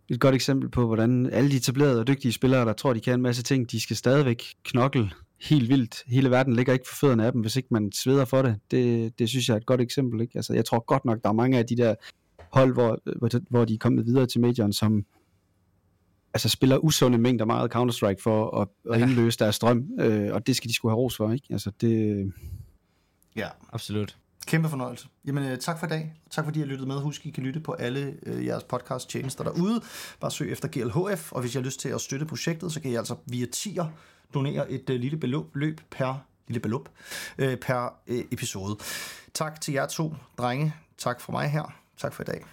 et 0.09 0.21
godt 0.21 0.35
eksempel 0.35 0.69
på, 0.71 0.87
hvordan 0.87 1.31
alle 1.33 1.51
de 1.51 1.57
etablerede 1.57 2.01
og 2.01 2.07
dygtige 2.07 2.33
spillere, 2.33 2.65
der 2.65 2.73
tror, 2.73 2.93
de 2.93 3.01
kan 3.01 3.15
en 3.15 3.23
masse 3.23 3.43
ting, 3.43 3.71
de 3.71 3.81
skal 3.81 3.97
stadigvæk 3.97 4.45
knokle 4.65 5.11
helt 5.41 5.69
vildt. 5.69 6.03
Hele 6.07 6.31
verden 6.31 6.57
ligger 6.57 6.73
ikke 6.73 6.85
for 6.89 6.97
fødderne 6.97 7.27
af 7.27 7.33
dem, 7.33 7.41
hvis 7.41 7.57
ikke 7.57 7.69
man 7.71 7.93
sveder 7.93 8.25
for 8.25 8.43
det. 8.43 8.57
Det, 8.71 9.19
det 9.19 9.29
synes 9.29 9.49
jeg 9.49 9.55
er 9.55 9.59
et 9.59 9.67
godt 9.67 9.81
eksempel. 9.81 10.21
Ikke? 10.21 10.33
Altså, 10.37 10.55
jeg 10.55 10.65
tror 10.65 10.85
godt 10.87 11.05
nok, 11.05 11.19
der 11.23 11.29
er 11.29 11.33
mange 11.33 11.59
af 11.59 11.67
de 11.67 11.77
der 11.77 11.95
hold, 12.55 12.73
hvor, 12.73 12.99
hvor, 13.19 13.31
hvor 13.51 13.65
de 13.65 13.75
er 13.75 13.79
kommet 13.79 14.07
videre 14.07 14.27
til 14.27 14.41
majoren, 14.41 14.73
som 14.73 15.05
altså 16.35 16.49
spiller 16.49 16.79
usunde 16.79 17.19
mængder 17.19 17.45
meget 17.45 17.75
Counter-Strike 17.75 18.23
for 18.23 18.61
at, 18.61 18.69
at 18.93 19.01
Ja. 19.01 19.07
indløse 19.07 19.39
deres 19.39 19.55
strøm, 19.55 19.89
øh, 20.01 20.35
og 20.35 20.47
det 20.47 20.57
skal 20.57 20.69
de 20.69 20.75
skulle 20.75 20.93
have 20.93 20.99
ros 20.99 21.17
for, 21.17 21.33
ikke? 21.33 21.47
Altså, 21.51 21.71
det, 21.81 22.33
ja, 23.37 23.49
Absolut. 23.73 24.17
kæmpe 24.47 24.69
fornøjelse. 24.69 25.09
Jamen, 25.27 25.45
øh, 25.45 25.59
tak 25.59 25.79
for 25.79 25.87
i 25.87 25.89
dag. 25.89 26.13
Tak 26.31 26.45
fordi 26.45 26.59
I 26.59 26.63
har 26.63 26.67
lyttet 26.67 26.89
med. 26.89 26.97
Husk, 27.01 27.27
I 27.27 27.31
kan 27.31 27.43
lytte 27.43 27.61
på 27.61 27.73
alle 27.73 28.15
øh, 28.27 28.47
jeres 28.47 28.65
podcast 28.65 29.11
tjenester 29.11 29.45
derude. 29.45 29.81
Bare 30.21 30.31
søg 30.31 30.53
efter 30.53 30.69
GLHF, 30.73 31.33
og 31.33 31.41
hvis 31.41 31.55
I 31.55 31.59
har 31.59 31.65
lyst 31.65 31.81
til 31.81 31.89
at 31.89 32.01
støtte 32.01 32.27
projektet, 32.27 32.73
så 32.73 32.81
kan 32.81 32.91
I 32.91 32.95
altså 32.95 33.17
via 33.27 33.47
tier 33.53 33.85
donere 34.35 34.71
et 34.71 34.91
øh, 34.91 35.01
lille 35.01 35.17
beløb 35.19 35.45
løb 35.55 35.81
per 35.91 36.15
lille 36.49 36.61
beløb 36.61 36.89
øh, 37.39 37.57
per 37.57 37.95
øh, 38.07 38.25
episode. 38.31 38.77
Tak 39.35 39.61
til 39.61 39.75
jer 39.75 39.87
to 39.87 40.15
drenge. 40.39 40.75
Tak 40.99 41.21
fra 41.21 41.33
mig 41.33 41.49
her. 41.51 41.75
Tak 41.99 42.13
for 42.13 42.23
i 42.23 42.27
dag. 42.27 42.45